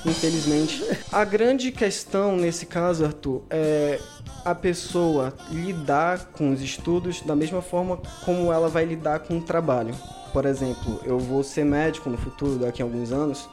Infelizmente. 0.07 0.83
A 1.13 1.27
grande 1.27 1.71
questão 1.71 2.39
nesse 2.39 2.65
caso, 2.65 3.05
Arthur, 3.05 3.43
é 3.51 4.01
a 4.47 4.55
pessoa 4.55 5.35
lidar 5.51 6.31
com 6.33 6.53
os 6.53 6.63
estudos 6.63 7.21
da 7.21 7.37
mesma 7.37 7.61
forma 7.61 7.99
como 8.25 8.51
ela 8.51 8.69
vai 8.69 8.87
lidar 8.87 9.19
com 9.19 9.37
o 9.37 9.43
trabalho 9.43 9.95
por 10.33 10.45
exemplo, 10.45 11.01
eu 11.05 11.19
vou 11.19 11.43
ser 11.43 11.65
médico 11.65 12.09
no 12.11 12.17
futuro, 12.17 12.59
daqui 12.59 12.83
a 12.83 12.85
alguns 12.85 13.13
anos, 13.13 13.49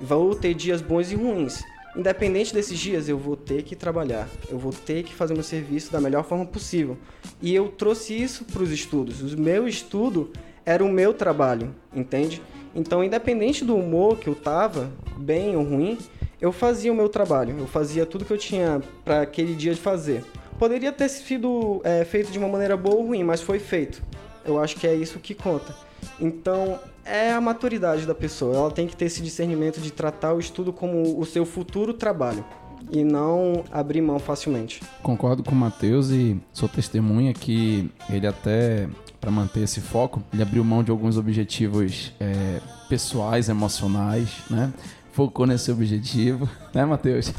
vou 0.00 0.34
ter 0.34 0.54
dias 0.54 0.80
bons 0.80 1.10
e 1.10 1.14
ruins. 1.14 1.62
Independente 1.96 2.54
desses 2.54 2.78
dias, 2.78 3.08
eu 3.08 3.18
vou 3.18 3.36
ter 3.36 3.64
que 3.64 3.74
trabalhar, 3.74 4.28
eu 4.48 4.58
vou 4.58 4.72
ter 4.72 5.02
que 5.02 5.12
fazer 5.12 5.34
meu 5.34 5.42
serviço 5.42 5.90
da 5.90 6.00
melhor 6.00 6.24
forma 6.24 6.46
possível. 6.46 6.96
E 7.42 7.52
eu 7.54 7.68
trouxe 7.68 8.14
isso 8.14 8.44
para 8.44 8.62
os 8.62 8.70
estudos. 8.70 9.34
O 9.34 9.40
meu 9.40 9.66
estudo 9.66 10.30
era 10.64 10.84
o 10.84 10.88
meu 10.88 11.12
trabalho, 11.12 11.74
entende? 11.92 12.40
Então, 12.74 13.02
independente 13.02 13.64
do 13.64 13.74
humor 13.74 14.18
que 14.18 14.28
eu 14.28 14.36
tava, 14.36 14.92
bem 15.16 15.56
ou 15.56 15.64
ruim, 15.64 15.98
eu 16.40 16.52
fazia 16.52 16.92
o 16.92 16.94
meu 16.94 17.08
trabalho, 17.08 17.56
eu 17.58 17.66
fazia 17.66 18.06
tudo 18.06 18.24
que 18.24 18.32
eu 18.32 18.38
tinha 18.38 18.80
para 19.04 19.22
aquele 19.22 19.54
dia 19.54 19.74
de 19.74 19.80
fazer. 19.80 20.24
Poderia 20.58 20.92
ter 20.92 21.08
sido 21.08 21.80
é, 21.82 22.04
feito 22.04 22.30
de 22.30 22.38
uma 22.38 22.48
maneira 22.48 22.76
boa 22.76 22.96
ou 22.96 23.06
ruim, 23.06 23.24
mas 23.24 23.42
foi 23.42 23.58
feito. 23.58 24.02
Eu 24.44 24.60
acho 24.60 24.76
que 24.76 24.86
é 24.86 24.94
isso 24.94 25.18
que 25.18 25.34
conta. 25.34 25.74
Então, 26.20 26.78
é 27.04 27.32
a 27.32 27.40
maturidade 27.40 28.06
da 28.06 28.14
pessoa. 28.14 28.54
Ela 28.54 28.70
tem 28.70 28.86
que 28.86 28.96
ter 28.96 29.06
esse 29.06 29.22
discernimento 29.22 29.80
de 29.80 29.90
tratar 29.90 30.34
o 30.34 30.40
estudo 30.40 30.72
como 30.72 31.18
o 31.18 31.24
seu 31.24 31.46
futuro 31.46 31.94
trabalho 31.94 32.44
e 32.90 33.04
não 33.04 33.64
abrir 33.70 34.00
mão 34.00 34.18
facilmente. 34.18 34.82
Concordo 35.02 35.42
com 35.42 35.52
o 35.52 35.56
Matheus 35.56 36.10
e 36.10 36.40
sou 36.52 36.68
testemunha 36.68 37.32
que 37.32 37.90
ele 38.08 38.26
até 38.26 38.88
para 39.20 39.30
manter 39.30 39.60
esse 39.60 39.80
foco, 39.80 40.22
ele 40.32 40.42
abriu 40.42 40.64
mão 40.64 40.82
de 40.82 40.90
alguns 40.90 41.18
objetivos 41.18 42.12
é, 42.18 42.58
pessoais, 42.88 43.48
emocionais, 43.48 44.30
né? 44.48 44.72
Focou 45.12 45.46
nesse 45.46 45.70
objetivo, 45.70 46.48
né, 46.72 46.84
Matheus? 46.86 47.30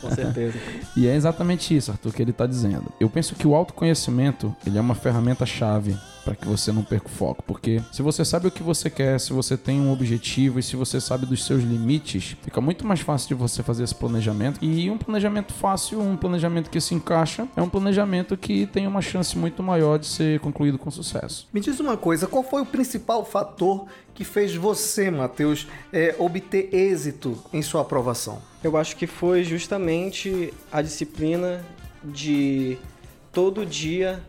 Com 0.00 0.10
certeza. 0.10 0.58
e 0.96 1.06
é 1.06 1.14
exatamente 1.14 1.76
isso, 1.76 1.92
Arthur, 1.92 2.12
que 2.12 2.22
ele 2.22 2.32
está 2.32 2.46
dizendo. 2.46 2.92
Eu 2.98 3.08
penso 3.08 3.36
que 3.36 3.46
o 3.46 3.54
autoconhecimento 3.54 4.54
ele 4.66 4.78
é 4.78 4.80
uma 4.80 4.94
ferramenta 4.94 5.46
chave 5.46 5.96
para 6.28 6.36
que 6.36 6.46
você 6.46 6.70
não 6.70 6.82
perca 6.82 7.06
o 7.06 7.10
foco. 7.10 7.42
Porque 7.46 7.80
se 7.90 8.02
você 8.02 8.22
sabe 8.22 8.48
o 8.48 8.50
que 8.50 8.62
você 8.62 8.90
quer, 8.90 9.18
se 9.18 9.32
você 9.32 9.56
tem 9.56 9.80
um 9.80 9.90
objetivo 9.90 10.58
e 10.58 10.62
se 10.62 10.76
você 10.76 11.00
sabe 11.00 11.24
dos 11.24 11.44
seus 11.46 11.62
limites, 11.62 12.36
fica 12.42 12.60
muito 12.60 12.86
mais 12.86 13.00
fácil 13.00 13.28
de 13.28 13.34
você 13.34 13.62
fazer 13.62 13.84
esse 13.84 13.94
planejamento. 13.94 14.62
E 14.62 14.90
um 14.90 14.98
planejamento 14.98 15.54
fácil, 15.54 16.00
um 16.00 16.16
planejamento 16.16 16.68
que 16.68 16.80
se 16.80 16.94
encaixa, 16.94 17.48
é 17.56 17.62
um 17.62 17.68
planejamento 17.68 18.36
que 18.36 18.66
tem 18.66 18.86
uma 18.86 19.00
chance 19.00 19.38
muito 19.38 19.62
maior 19.62 19.98
de 19.98 20.06
ser 20.06 20.38
concluído 20.40 20.78
com 20.78 20.90
sucesso. 20.90 21.48
Me 21.50 21.60
diz 21.60 21.80
uma 21.80 21.96
coisa, 21.96 22.26
qual 22.26 22.42
foi 22.42 22.60
o 22.60 22.66
principal 22.66 23.24
fator 23.24 23.86
que 24.12 24.22
fez 24.22 24.54
você, 24.54 25.10
Matheus, 25.10 25.66
é, 25.90 26.14
obter 26.18 26.68
êxito 26.74 27.42
em 27.54 27.62
sua 27.62 27.80
aprovação? 27.80 28.42
Eu 28.62 28.76
acho 28.76 28.96
que 28.96 29.06
foi 29.06 29.44
justamente 29.44 30.52
a 30.70 30.82
disciplina 30.82 31.64
de 32.04 32.76
todo 33.32 33.64
dia 33.64 34.22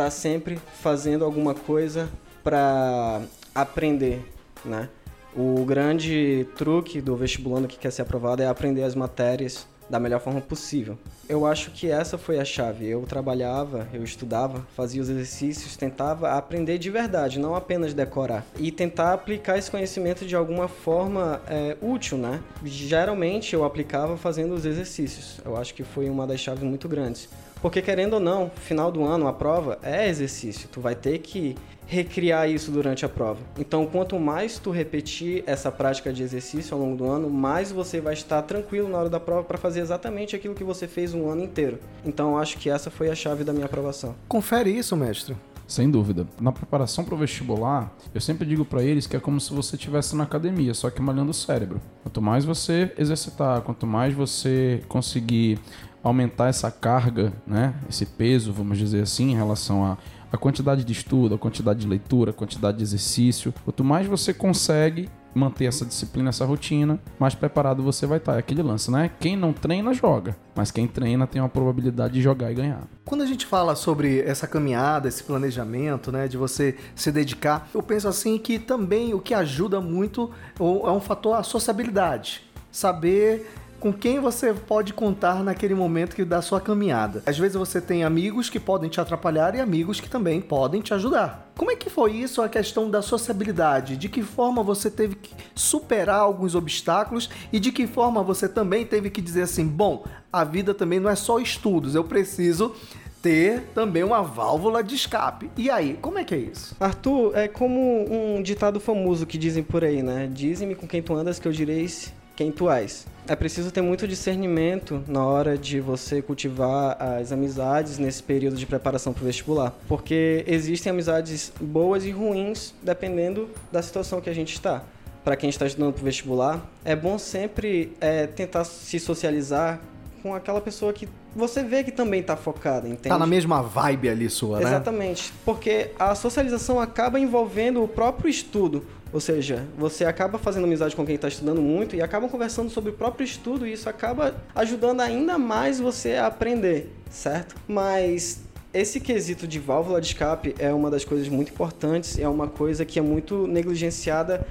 tá 0.00 0.10
sempre 0.10 0.58
fazendo 0.80 1.26
alguma 1.26 1.52
coisa 1.52 2.08
para 2.42 3.20
aprender, 3.54 4.24
né? 4.64 4.88
O 5.36 5.62
grande 5.66 6.46
truque 6.56 7.02
do 7.02 7.14
vestibulando 7.14 7.68
que 7.68 7.78
quer 7.78 7.92
ser 7.92 8.00
aprovado 8.00 8.42
é 8.42 8.46
aprender 8.46 8.82
as 8.82 8.94
matérias 8.94 9.66
da 9.90 9.98
melhor 9.98 10.20
forma 10.20 10.40
possível. 10.40 10.96
Eu 11.28 11.44
acho 11.44 11.72
que 11.72 11.90
essa 11.90 12.16
foi 12.16 12.38
a 12.38 12.44
chave. 12.44 12.86
Eu 12.86 13.02
trabalhava, 13.02 13.88
eu 13.92 14.04
estudava, 14.04 14.64
fazia 14.76 15.02
os 15.02 15.08
exercícios, 15.08 15.76
tentava 15.76 16.30
aprender 16.30 16.78
de 16.78 16.90
verdade, 16.90 17.38
não 17.40 17.56
apenas 17.56 17.92
decorar. 17.92 18.46
E 18.56 18.70
tentar 18.70 19.12
aplicar 19.12 19.58
esse 19.58 19.70
conhecimento 19.70 20.24
de 20.24 20.36
alguma 20.36 20.68
forma 20.68 21.42
é, 21.48 21.76
útil, 21.82 22.16
né? 22.16 22.40
Geralmente 22.64 23.52
eu 23.54 23.64
aplicava 23.64 24.16
fazendo 24.16 24.54
os 24.54 24.64
exercícios. 24.64 25.40
Eu 25.44 25.56
acho 25.56 25.74
que 25.74 25.82
foi 25.82 26.08
uma 26.08 26.26
das 26.26 26.38
chaves 26.38 26.62
muito 26.62 26.88
grandes 26.88 27.28
Porque 27.60 27.82
querendo 27.82 28.14
ou 28.14 28.20
não, 28.20 28.50
final 28.50 28.92
do 28.92 29.04
ano, 29.04 29.26
a 29.26 29.32
prova 29.32 29.78
é 29.82 30.08
exercício. 30.08 30.68
Tu 30.70 30.80
vai 30.80 30.94
ter 30.94 31.18
que 31.18 31.56
recriar 31.90 32.48
isso 32.48 32.70
durante 32.70 33.04
a 33.04 33.08
prova. 33.08 33.40
Então, 33.58 33.84
quanto 33.84 34.16
mais 34.16 34.60
tu 34.60 34.70
repetir 34.70 35.42
essa 35.44 35.72
prática 35.72 36.12
de 36.12 36.22
exercício 36.22 36.72
ao 36.72 36.80
longo 36.80 36.96
do 36.96 37.04
ano, 37.04 37.28
mais 37.28 37.72
você 37.72 38.00
vai 38.00 38.14
estar 38.14 38.40
tranquilo 38.42 38.88
na 38.88 38.96
hora 38.96 39.10
da 39.10 39.18
prova 39.18 39.42
para 39.42 39.58
fazer 39.58 39.80
exatamente 39.80 40.36
aquilo 40.36 40.54
que 40.54 40.62
você 40.62 40.86
fez 40.86 41.12
um 41.12 41.28
ano 41.28 41.42
inteiro. 41.42 41.80
Então, 42.04 42.38
acho 42.38 42.58
que 42.58 42.70
essa 42.70 42.92
foi 42.92 43.10
a 43.10 43.14
chave 43.16 43.42
da 43.42 43.52
minha 43.52 43.66
aprovação. 43.66 44.14
Confere 44.28 44.70
isso, 44.70 44.96
mestre. 44.96 45.36
Sem 45.66 45.90
dúvida. 45.90 46.28
Na 46.40 46.52
preparação 46.52 47.04
para 47.04 47.14
o 47.14 47.18
vestibular, 47.18 47.92
eu 48.14 48.20
sempre 48.20 48.46
digo 48.46 48.64
para 48.64 48.84
eles 48.84 49.08
que 49.08 49.16
é 49.16 49.20
como 49.20 49.40
se 49.40 49.52
você 49.52 49.74
estivesse 49.74 50.14
na 50.14 50.22
academia, 50.22 50.72
só 50.74 50.90
que 50.90 51.02
malhando 51.02 51.32
o 51.32 51.34
cérebro. 51.34 51.80
Quanto 52.04 52.22
mais 52.22 52.44
você 52.44 52.92
exercitar, 52.96 53.62
quanto 53.62 53.84
mais 53.84 54.14
você 54.14 54.80
conseguir 54.88 55.58
aumentar 56.02 56.48
essa 56.48 56.70
carga, 56.70 57.32
né, 57.46 57.74
esse 57.88 58.06
peso, 58.06 58.52
vamos 58.52 58.78
dizer 58.78 59.02
assim, 59.02 59.32
em 59.32 59.36
relação 59.36 59.84
a 59.84 59.98
a 60.32 60.36
quantidade 60.36 60.84
de 60.84 60.92
estudo, 60.92 61.34
a 61.34 61.38
quantidade 61.38 61.80
de 61.80 61.86
leitura, 61.86 62.30
a 62.30 62.34
quantidade 62.34 62.78
de 62.78 62.84
exercício. 62.84 63.52
Quanto 63.64 63.84
mais 63.84 64.06
você 64.06 64.32
consegue 64.32 65.08
manter 65.34 65.66
essa 65.66 65.84
disciplina, 65.84 66.30
essa 66.30 66.44
rotina, 66.44 66.98
mais 67.18 67.34
preparado 67.34 67.82
você 67.82 68.06
vai 68.06 68.18
estar. 68.18 68.34
É 68.34 68.38
aquele 68.38 68.62
lance, 68.62 68.90
né? 68.90 69.10
Quem 69.20 69.36
não 69.36 69.52
treina, 69.52 69.94
joga. 69.94 70.36
Mas 70.54 70.70
quem 70.70 70.86
treina 70.86 71.26
tem 71.26 71.40
uma 71.40 71.48
probabilidade 71.48 72.14
de 72.14 72.20
jogar 72.20 72.50
e 72.50 72.54
ganhar. 72.54 72.82
Quando 73.04 73.22
a 73.22 73.26
gente 73.26 73.46
fala 73.46 73.74
sobre 73.74 74.20
essa 74.20 74.46
caminhada, 74.46 75.08
esse 75.08 75.22
planejamento, 75.22 76.10
né, 76.10 76.26
de 76.28 76.36
você 76.36 76.76
se 76.94 77.10
dedicar, 77.12 77.68
eu 77.74 77.82
penso 77.82 78.08
assim 78.08 78.38
que 78.38 78.58
também 78.58 79.14
o 79.14 79.20
que 79.20 79.34
ajuda 79.34 79.80
muito 79.80 80.30
é 80.58 80.90
um 80.90 81.00
fator 81.00 81.36
a 81.36 81.42
sociabilidade. 81.42 82.42
Saber 82.70 83.50
com 83.80 83.92
quem 83.92 84.20
você 84.20 84.52
pode 84.52 84.92
contar 84.92 85.42
naquele 85.42 85.74
momento 85.74 86.14
que 86.14 86.24
da 86.24 86.42
sua 86.42 86.60
caminhada. 86.60 87.22
Às 87.24 87.38
vezes 87.38 87.56
você 87.56 87.80
tem 87.80 88.04
amigos 88.04 88.50
que 88.50 88.60
podem 88.60 88.90
te 88.90 89.00
atrapalhar 89.00 89.54
e 89.54 89.60
amigos 89.60 89.98
que 89.98 90.08
também 90.08 90.38
podem 90.40 90.82
te 90.82 90.92
ajudar. 90.92 91.50
Como 91.56 91.70
é 91.70 91.76
que 91.76 91.88
foi 91.88 92.12
isso 92.12 92.42
a 92.42 92.48
questão 92.48 92.90
da 92.90 93.00
sociabilidade? 93.00 93.96
De 93.96 94.08
que 94.10 94.22
forma 94.22 94.62
você 94.62 94.90
teve 94.90 95.14
que 95.14 95.34
superar 95.54 96.20
alguns 96.20 96.54
obstáculos 96.54 97.30
e 97.50 97.58
de 97.58 97.72
que 97.72 97.86
forma 97.86 98.22
você 98.22 98.46
também 98.48 98.84
teve 98.84 99.08
que 99.08 99.22
dizer 99.22 99.42
assim: 99.42 99.66
bom, 99.66 100.04
a 100.30 100.44
vida 100.44 100.74
também 100.74 101.00
não 101.00 101.08
é 101.08 101.16
só 101.16 101.38
estudos, 101.38 101.94
eu 101.94 102.04
preciso 102.04 102.74
ter 103.22 103.62
também 103.74 104.02
uma 104.02 104.22
válvula 104.22 104.82
de 104.82 104.94
escape. 104.94 105.50
E 105.56 105.70
aí, 105.70 105.98
como 106.00 106.18
é 106.18 106.24
que 106.24 106.34
é 106.34 106.38
isso? 106.38 106.76
Arthur, 106.78 107.36
é 107.36 107.48
como 107.48 108.06
um 108.10 108.42
ditado 108.42 108.80
famoso 108.80 109.26
que 109.26 109.36
dizem 109.38 109.62
por 109.62 109.84
aí, 109.84 110.02
né? 110.02 110.28
Dize-me 110.32 110.74
com 110.74 110.86
quem 110.86 111.02
tu 111.02 111.14
andas 111.14 111.38
que 111.38 111.46
eu 111.46 111.52
direis 111.52 112.12
quem 112.40 112.50
tu 112.50 112.70
és. 112.70 113.06
É 113.28 113.36
preciso 113.36 113.70
ter 113.70 113.82
muito 113.82 114.08
discernimento 114.08 115.04
na 115.06 115.22
hora 115.22 115.58
de 115.58 115.78
você 115.78 116.22
cultivar 116.22 116.96
as 116.98 117.32
amizades 117.32 117.98
nesse 117.98 118.22
período 118.22 118.56
de 118.56 118.64
preparação 118.64 119.12
para 119.12 119.20
o 119.20 119.26
vestibular, 119.26 119.74
porque 119.86 120.42
existem 120.46 120.88
amizades 120.90 121.52
boas 121.60 122.02
e 122.06 122.10
ruins 122.10 122.74
dependendo 122.82 123.50
da 123.70 123.82
situação 123.82 124.22
que 124.22 124.30
a 124.30 124.32
gente 124.32 124.54
está. 124.54 124.82
Para 125.22 125.36
quem 125.36 125.50
está 125.50 125.66
estudando 125.66 125.92
para 125.92 126.00
o 126.00 126.04
vestibular, 126.06 126.66
é 126.82 126.96
bom 126.96 127.18
sempre 127.18 127.92
é, 128.00 128.26
tentar 128.26 128.64
se 128.64 128.98
socializar 128.98 129.78
com 130.22 130.34
aquela 130.34 130.62
pessoa 130.62 130.94
que 130.94 131.06
você 131.36 131.62
vê 131.62 131.84
que 131.84 131.92
também 131.92 132.20
está 132.20 132.36
focada, 132.36 132.88
entende? 132.88 133.08
Tá 133.08 133.18
na 133.18 133.26
mesma 133.26 133.62
vibe 133.62 134.08
ali 134.08 134.28
sua, 134.28 134.60
né? 134.60 134.64
Exatamente, 134.64 135.32
porque 135.44 135.90
a 135.98 136.14
socialização 136.14 136.80
acaba 136.80 137.20
envolvendo 137.20 137.82
o 137.82 137.88
próprio 137.88 138.28
estudo. 138.28 138.84
Ou 139.12 139.18
seja, 139.18 139.66
você 139.76 140.04
acaba 140.04 140.38
fazendo 140.38 140.64
amizade 140.64 140.94
com 140.94 141.04
quem 141.04 141.16
está 141.16 141.26
estudando 141.26 141.60
muito 141.60 141.96
e 141.96 142.02
acabam 142.02 142.30
conversando 142.30 142.70
sobre 142.70 142.90
o 142.90 142.92
próprio 142.92 143.24
estudo 143.24 143.66
e 143.66 143.72
isso 143.72 143.88
acaba 143.88 144.36
ajudando 144.54 145.00
ainda 145.00 145.36
mais 145.36 145.80
você 145.80 146.14
a 146.14 146.26
aprender, 146.26 146.92
certo? 147.10 147.56
Mas 147.66 148.40
esse 148.72 149.00
quesito 149.00 149.48
de 149.48 149.58
válvula 149.58 150.00
de 150.00 150.08
escape 150.08 150.54
é 150.58 150.72
uma 150.72 150.90
das 150.90 151.04
coisas 151.04 151.28
muito 151.28 151.50
importantes, 151.50 152.18
é 152.18 152.28
uma 152.28 152.46
coisa 152.46 152.84
que 152.84 153.00
é 153.00 153.02
muito 153.02 153.48
negligenciada 153.48 154.46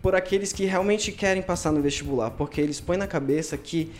por 0.00 0.14
aqueles 0.14 0.52
que 0.54 0.64
realmente 0.64 1.12
querem 1.12 1.42
passar 1.42 1.70
no 1.70 1.82
vestibular, 1.82 2.30
porque 2.30 2.60
eles 2.62 2.80
põem 2.80 2.96
na 2.96 3.06
cabeça 3.06 3.58
que 3.58 3.92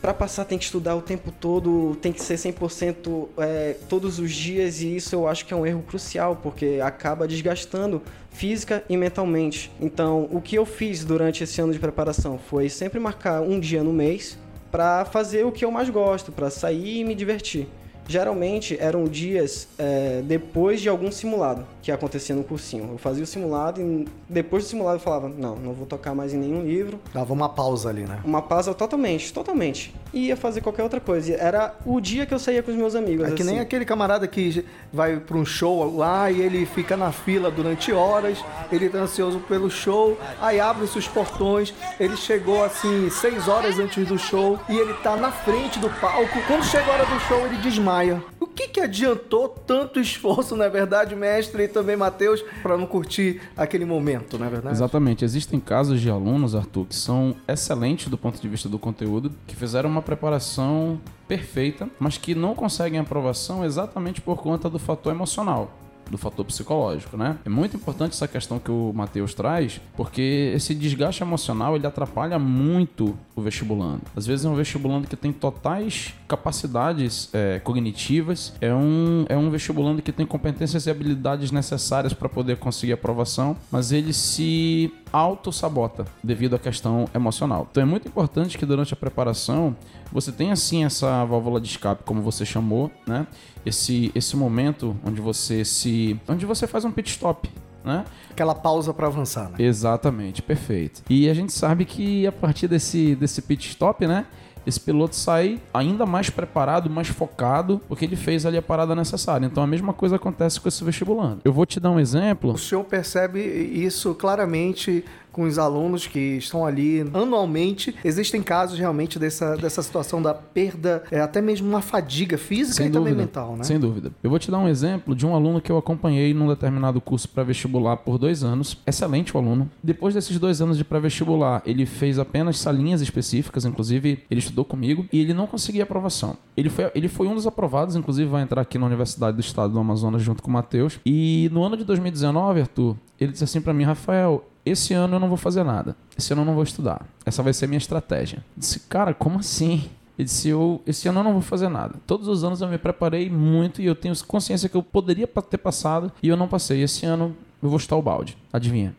para 0.00 0.14
passar 0.14 0.44
tem 0.44 0.56
que 0.56 0.64
estudar 0.64 0.96
o 0.96 1.02
tempo 1.02 1.30
todo, 1.30 1.96
tem 2.00 2.12
que 2.12 2.22
ser 2.22 2.36
100% 2.36 3.28
é, 3.38 3.76
todos 3.88 4.18
os 4.18 4.32
dias 4.32 4.80
e 4.80 4.96
isso 4.96 5.14
eu 5.14 5.28
acho 5.28 5.44
que 5.44 5.52
é 5.52 5.56
um 5.56 5.66
erro 5.66 5.82
crucial, 5.82 6.36
porque 6.42 6.80
acaba 6.82 7.28
desgastando 7.28 8.02
física 8.30 8.82
e 8.88 8.96
mentalmente. 8.96 9.70
Então, 9.80 10.28
o 10.32 10.40
que 10.40 10.56
eu 10.56 10.64
fiz 10.64 11.04
durante 11.04 11.44
esse 11.44 11.60
ano 11.60 11.72
de 11.72 11.78
preparação 11.78 12.38
foi 12.38 12.68
sempre 12.68 12.98
marcar 12.98 13.42
um 13.42 13.60
dia 13.60 13.82
no 13.82 13.92
mês 13.92 14.38
para 14.70 15.04
fazer 15.04 15.44
o 15.44 15.52
que 15.52 15.64
eu 15.64 15.70
mais 15.70 15.90
gosto, 15.90 16.32
para 16.32 16.48
sair 16.48 17.00
e 17.00 17.04
me 17.04 17.14
divertir 17.14 17.68
geralmente 18.10 18.76
eram 18.80 19.04
dias 19.04 19.68
é, 19.78 20.20
depois 20.24 20.80
de 20.80 20.88
algum 20.88 21.12
simulado 21.12 21.64
que 21.80 21.92
acontecia 21.92 22.34
no 22.34 22.42
cursinho. 22.42 22.90
Eu 22.92 22.98
fazia 22.98 23.22
o 23.22 23.26
simulado 23.26 23.80
e 23.80 24.06
depois 24.28 24.64
do 24.64 24.68
simulado 24.68 24.96
eu 24.96 25.00
falava, 25.00 25.28
não, 25.28 25.54
não 25.54 25.72
vou 25.72 25.86
tocar 25.86 26.12
mais 26.12 26.34
em 26.34 26.38
nenhum 26.38 26.64
livro. 26.64 26.98
Dava 27.14 27.32
uma 27.32 27.48
pausa 27.48 27.88
ali, 27.88 28.02
né? 28.02 28.18
Uma 28.24 28.42
pausa 28.42 28.74
totalmente, 28.74 29.32
totalmente. 29.32 29.94
E 30.12 30.26
ia 30.26 30.36
fazer 30.36 30.60
qualquer 30.60 30.82
outra 30.82 30.98
coisa. 30.98 31.34
Era 31.34 31.74
o 31.86 32.00
dia 32.00 32.26
que 32.26 32.34
eu 32.34 32.38
saía 32.38 32.64
com 32.64 32.72
os 32.72 32.76
meus 32.76 32.96
amigos. 32.96 33.28
É 33.28 33.30
que 33.30 33.42
assim. 33.42 33.52
nem 33.52 33.60
aquele 33.60 33.84
camarada 33.84 34.26
que 34.26 34.64
vai 34.92 35.18
para 35.18 35.36
um 35.36 35.44
show 35.44 35.96
lá 35.96 36.30
e 36.30 36.40
ele 36.40 36.66
fica 36.66 36.96
na 36.96 37.12
fila 37.12 37.48
durante 37.48 37.92
horas, 37.92 38.44
ele 38.72 38.88
tá 38.88 38.98
ansioso 38.98 39.38
pelo 39.40 39.70
show, 39.70 40.18
aí 40.40 40.58
abre-se 40.58 40.98
os 40.98 41.06
portões, 41.06 41.72
ele 41.98 42.16
chegou 42.16 42.64
assim 42.64 43.08
seis 43.08 43.46
horas 43.46 43.78
antes 43.78 44.06
do 44.08 44.18
show 44.18 44.58
e 44.68 44.76
ele 44.76 44.94
tá 44.94 45.16
na 45.16 45.30
frente 45.30 45.78
do 45.78 45.88
palco. 45.88 46.40
Quando 46.48 46.64
chega 46.64 46.90
a 46.90 46.94
hora 46.94 47.06
do 47.06 47.20
show, 47.20 47.46
ele 47.46 47.56
desmaia 47.58 47.99
o 48.38 48.46
que, 48.46 48.68
que 48.68 48.80
adiantou 48.80 49.48
tanto 49.48 50.00
esforço, 50.00 50.56
na 50.56 50.64
é 50.64 50.70
verdade, 50.70 51.14
mestre, 51.16 51.64
e 51.64 51.68
também 51.68 51.96
Matheus, 51.96 52.42
para 52.62 52.76
não 52.76 52.86
curtir 52.86 53.40
aquele 53.56 53.84
momento, 53.84 54.38
não 54.38 54.46
é 54.46 54.50
verdade? 54.50 54.74
Exatamente. 54.74 55.24
Existem 55.24 55.58
casos 55.58 56.00
de 56.00 56.08
alunos, 56.10 56.54
Arthur, 56.54 56.86
que 56.86 56.94
são 56.94 57.34
excelentes 57.46 58.08
do 58.08 58.16
ponto 58.16 58.40
de 58.40 58.48
vista 58.48 58.68
do 58.68 58.78
conteúdo, 58.78 59.32
que 59.46 59.56
fizeram 59.56 59.90
uma 59.90 60.02
preparação 60.02 61.00
perfeita, 61.26 61.88
mas 61.98 62.16
que 62.16 62.34
não 62.34 62.54
conseguem 62.54 62.98
aprovação 62.98 63.64
exatamente 63.64 64.20
por 64.20 64.36
conta 64.36 64.68
do 64.68 64.78
fator 64.78 65.12
emocional 65.12 65.79
do 66.10 66.18
fator 66.18 66.44
psicológico, 66.44 67.16
né? 67.16 67.38
É 67.44 67.48
muito 67.48 67.76
importante 67.76 68.12
essa 68.12 68.28
questão 68.28 68.58
que 68.58 68.70
o 68.70 68.92
Matheus 68.94 69.34
traz, 69.34 69.80
porque 69.96 70.52
esse 70.54 70.74
desgaste 70.74 71.22
emocional 71.22 71.76
ele 71.76 71.86
atrapalha 71.86 72.38
muito 72.38 73.16
o 73.34 73.40
vestibulando. 73.40 74.02
Às 74.16 74.26
vezes 74.26 74.44
é 74.44 74.48
um 74.48 74.54
vestibulando 74.54 75.06
que 75.06 75.16
tem 75.16 75.32
totais 75.32 76.14
capacidades 76.26 77.30
é, 77.32 77.58
cognitivas, 77.60 78.52
é 78.60 78.74
um, 78.74 79.24
é 79.28 79.36
um 79.36 79.50
vestibulando 79.50 80.02
que 80.02 80.12
tem 80.12 80.26
competências 80.26 80.86
e 80.86 80.90
habilidades 80.90 81.50
necessárias 81.50 82.12
para 82.12 82.28
poder 82.28 82.56
conseguir 82.58 82.92
aprovação, 82.92 83.56
mas 83.70 83.92
ele 83.92 84.12
se 84.12 84.92
auto-sabota 85.12 86.04
devido 86.22 86.54
à 86.56 86.58
questão 86.58 87.08
emocional. 87.14 87.66
Então 87.70 87.82
é 87.82 87.86
muito 87.86 88.08
importante 88.08 88.56
que 88.56 88.66
durante 88.66 88.94
a 88.94 88.96
preparação 88.96 89.76
você 90.12 90.32
tenha 90.32 90.52
assim 90.52 90.84
essa 90.84 91.24
válvula 91.24 91.60
de 91.60 91.68
escape, 91.68 92.02
como 92.04 92.20
você 92.22 92.44
chamou, 92.44 92.90
né? 93.06 93.26
Esse, 93.64 94.10
esse 94.14 94.36
momento 94.36 94.96
onde 95.04 95.20
você 95.20 95.64
se. 95.64 96.18
onde 96.28 96.46
você 96.46 96.66
faz 96.66 96.84
um 96.84 96.90
pit 96.90 97.10
stop. 97.10 97.50
Né? 97.82 98.04
Aquela 98.30 98.54
pausa 98.54 98.92
para 98.92 99.06
avançar, 99.06 99.48
né? 99.48 99.56
Exatamente, 99.58 100.42
perfeito. 100.42 101.02
E 101.08 101.30
a 101.30 101.34
gente 101.34 101.52
sabe 101.52 101.86
que 101.86 102.26
a 102.26 102.32
partir 102.32 102.68
desse, 102.68 103.14
desse 103.14 103.40
pit 103.40 103.68
stop, 103.68 104.06
né? 104.06 104.26
Esse 104.66 104.80
piloto 104.80 105.16
sai 105.16 105.60
ainda 105.72 106.06
mais 106.06 106.30
preparado, 106.30 106.90
mais 106.90 107.08
focado, 107.08 107.80
porque 107.88 108.04
ele 108.04 108.16
fez 108.16 108.44
ali 108.44 108.56
a 108.56 108.62
parada 108.62 108.94
necessária. 108.94 109.46
Então 109.46 109.62
a 109.62 109.66
mesma 109.66 109.92
coisa 109.92 110.16
acontece 110.16 110.60
com 110.60 110.68
esse 110.68 110.82
vestibulando. 110.84 111.40
Eu 111.44 111.52
vou 111.52 111.66
te 111.66 111.80
dar 111.80 111.90
um 111.90 111.98
exemplo. 111.98 112.52
O 112.52 112.58
senhor 112.58 112.84
percebe 112.84 113.40
isso 113.40 114.14
claramente 114.14 115.04
com 115.40 115.44
os 115.46 115.58
alunos 115.58 116.06
que 116.06 116.36
estão 116.36 116.66
ali 116.66 117.00
anualmente. 117.14 117.94
Existem 118.04 118.42
casos 118.42 118.78
realmente 118.78 119.18
dessa, 119.18 119.56
dessa 119.56 119.82
situação 119.82 120.20
da 120.20 120.34
perda, 120.34 121.02
é, 121.10 121.18
até 121.18 121.40
mesmo 121.40 121.66
uma 121.66 121.80
fadiga 121.80 122.36
física 122.36 122.74
Sem 122.74 122.88
e 122.88 122.90
dúvida. 122.90 123.10
também 123.10 123.24
mental, 123.24 123.56
né? 123.56 123.64
Sem 123.64 123.80
dúvida. 123.80 124.12
Eu 124.22 124.28
vou 124.28 124.38
te 124.38 124.50
dar 124.50 124.58
um 124.58 124.68
exemplo 124.68 125.14
de 125.14 125.26
um 125.26 125.34
aluno 125.34 125.58
que 125.58 125.72
eu 125.72 125.78
acompanhei 125.78 126.34
num 126.34 126.46
determinado 126.46 127.00
curso 127.00 127.26
pré-vestibular 127.26 127.96
por 127.96 128.18
dois 128.18 128.44
anos. 128.44 128.76
Excelente 128.86 129.34
o 129.34 129.40
aluno. 129.40 129.70
Depois 129.82 130.12
desses 130.12 130.38
dois 130.38 130.60
anos 130.60 130.76
de 130.76 130.84
pré-vestibular, 130.84 131.62
ele 131.64 131.86
fez 131.86 132.18
apenas 132.18 132.58
salinhas 132.58 133.00
específicas, 133.00 133.64
inclusive 133.64 134.22
ele 134.30 134.40
estudou 134.40 134.66
comigo, 134.66 135.06
e 135.10 135.20
ele 135.20 135.32
não 135.32 135.46
conseguia 135.46 135.84
aprovação. 135.84 136.36
Ele 136.54 136.68
foi, 136.68 136.90
ele 136.94 137.08
foi 137.08 137.26
um 137.28 137.34
dos 137.34 137.46
aprovados, 137.46 137.96
inclusive 137.96 138.28
vai 138.28 138.42
entrar 138.42 138.60
aqui 138.60 138.76
na 138.76 138.84
Universidade 138.84 139.38
do 139.38 139.40
Estado 139.40 139.72
do 139.72 139.78
Amazonas 139.78 140.20
junto 140.20 140.42
com 140.42 140.50
o 140.50 140.52
Matheus. 140.52 141.00
E 141.06 141.48
no 141.50 141.64
ano 141.64 141.78
de 141.78 141.84
2019, 141.84 142.60
Arthur, 142.60 142.96
ele 143.18 143.32
disse 143.32 143.44
assim 143.44 143.60
para 143.60 143.72
mim, 143.72 143.84
Rafael, 143.84 144.44
esse 144.64 144.92
ano 144.94 145.16
eu 145.16 145.20
não 145.20 145.28
vou 145.28 145.36
fazer 145.36 145.64
nada. 145.64 145.96
Esse 146.16 146.32
ano 146.32 146.42
eu 146.42 146.46
não 146.46 146.54
vou 146.54 146.62
estudar. 146.62 147.06
Essa 147.24 147.42
vai 147.42 147.52
ser 147.52 147.64
a 147.64 147.68
minha 147.68 147.78
estratégia. 147.78 148.38
Eu 148.38 148.60
disse, 148.60 148.80
cara, 148.80 149.14
como 149.14 149.38
assim? 149.38 149.90
Ele 150.18 150.26
disse, 150.26 150.48
eu, 150.48 150.82
esse 150.86 151.08
ano 151.08 151.20
eu 151.20 151.24
não 151.24 151.32
vou 151.32 151.40
fazer 151.40 151.68
nada. 151.68 151.94
Todos 152.06 152.28
os 152.28 152.44
anos 152.44 152.60
eu 152.60 152.68
me 152.68 152.76
preparei 152.76 153.30
muito 153.30 153.80
e 153.80 153.86
eu 153.86 153.94
tenho 153.94 154.14
consciência 154.26 154.68
que 154.68 154.76
eu 154.76 154.82
poderia 154.82 155.26
ter 155.26 155.58
passado 155.58 156.12
e 156.22 156.28
eu 156.28 156.36
não 156.36 156.46
passei. 156.46 156.82
Esse 156.82 157.06
ano 157.06 157.34
eu 157.62 157.68
vou 157.68 157.78
estar 157.78 157.96
o 157.96 158.02
balde. 158.02 158.36
Adivinha? 158.52 158.94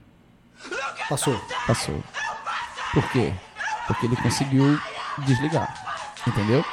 Passou. 1.07 1.39
Passou. 1.67 2.01
Por 2.93 3.07
quê? 3.11 3.33
Porque 3.87 4.05
ele 4.07 4.15
conseguiu 4.15 4.79
desligar. 5.25 5.73
Entendeu? 6.27 6.63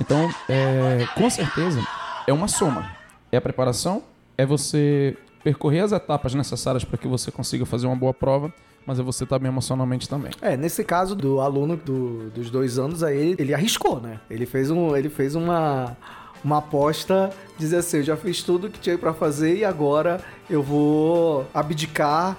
Então, 0.00 0.28
é, 0.48 1.06
com 1.14 1.28
certeza, 1.30 1.84
é 2.26 2.32
uma 2.32 2.48
soma. 2.48 2.90
É 3.32 3.38
a 3.38 3.40
preparação, 3.40 4.02
é 4.36 4.44
você 4.46 5.16
percorrer 5.46 5.78
as 5.84 5.92
etapas 5.92 6.34
necessárias 6.34 6.84
para 6.84 6.98
que 6.98 7.06
você 7.06 7.30
consiga 7.30 7.64
fazer 7.64 7.86
uma 7.86 7.94
boa 7.94 8.12
prova, 8.12 8.52
mas 8.84 8.98
é 8.98 9.02
você 9.02 9.22
estar 9.22 9.38
bem 9.38 9.46
emocionalmente 9.48 10.08
também. 10.08 10.32
É, 10.42 10.56
nesse 10.56 10.82
caso 10.82 11.14
do 11.14 11.40
aluno 11.40 11.76
do- 11.76 12.30
dos 12.30 12.50
dois 12.50 12.80
anos, 12.80 13.04
aí 13.04 13.36
ele, 13.38 13.54
arriscou, 13.54 14.00
né? 14.00 14.18
Ele 14.28 14.44
fez, 14.44 14.72
um, 14.72 14.96
ele 14.96 15.08
fez 15.08 15.36
uma, 15.36 15.96
uma 16.42 16.58
aposta, 16.58 17.30
dizer 17.56 17.76
assim, 17.76 17.98
eu 17.98 18.02
já 18.02 18.16
fiz 18.16 18.42
tudo 18.42 18.68
que 18.68 18.80
tinha 18.80 18.98
pra 18.98 19.14
fazer 19.14 19.56
e 19.56 19.64
agora 19.64 20.20
eu 20.50 20.64
vou 20.64 21.46
abdicar 21.54 22.36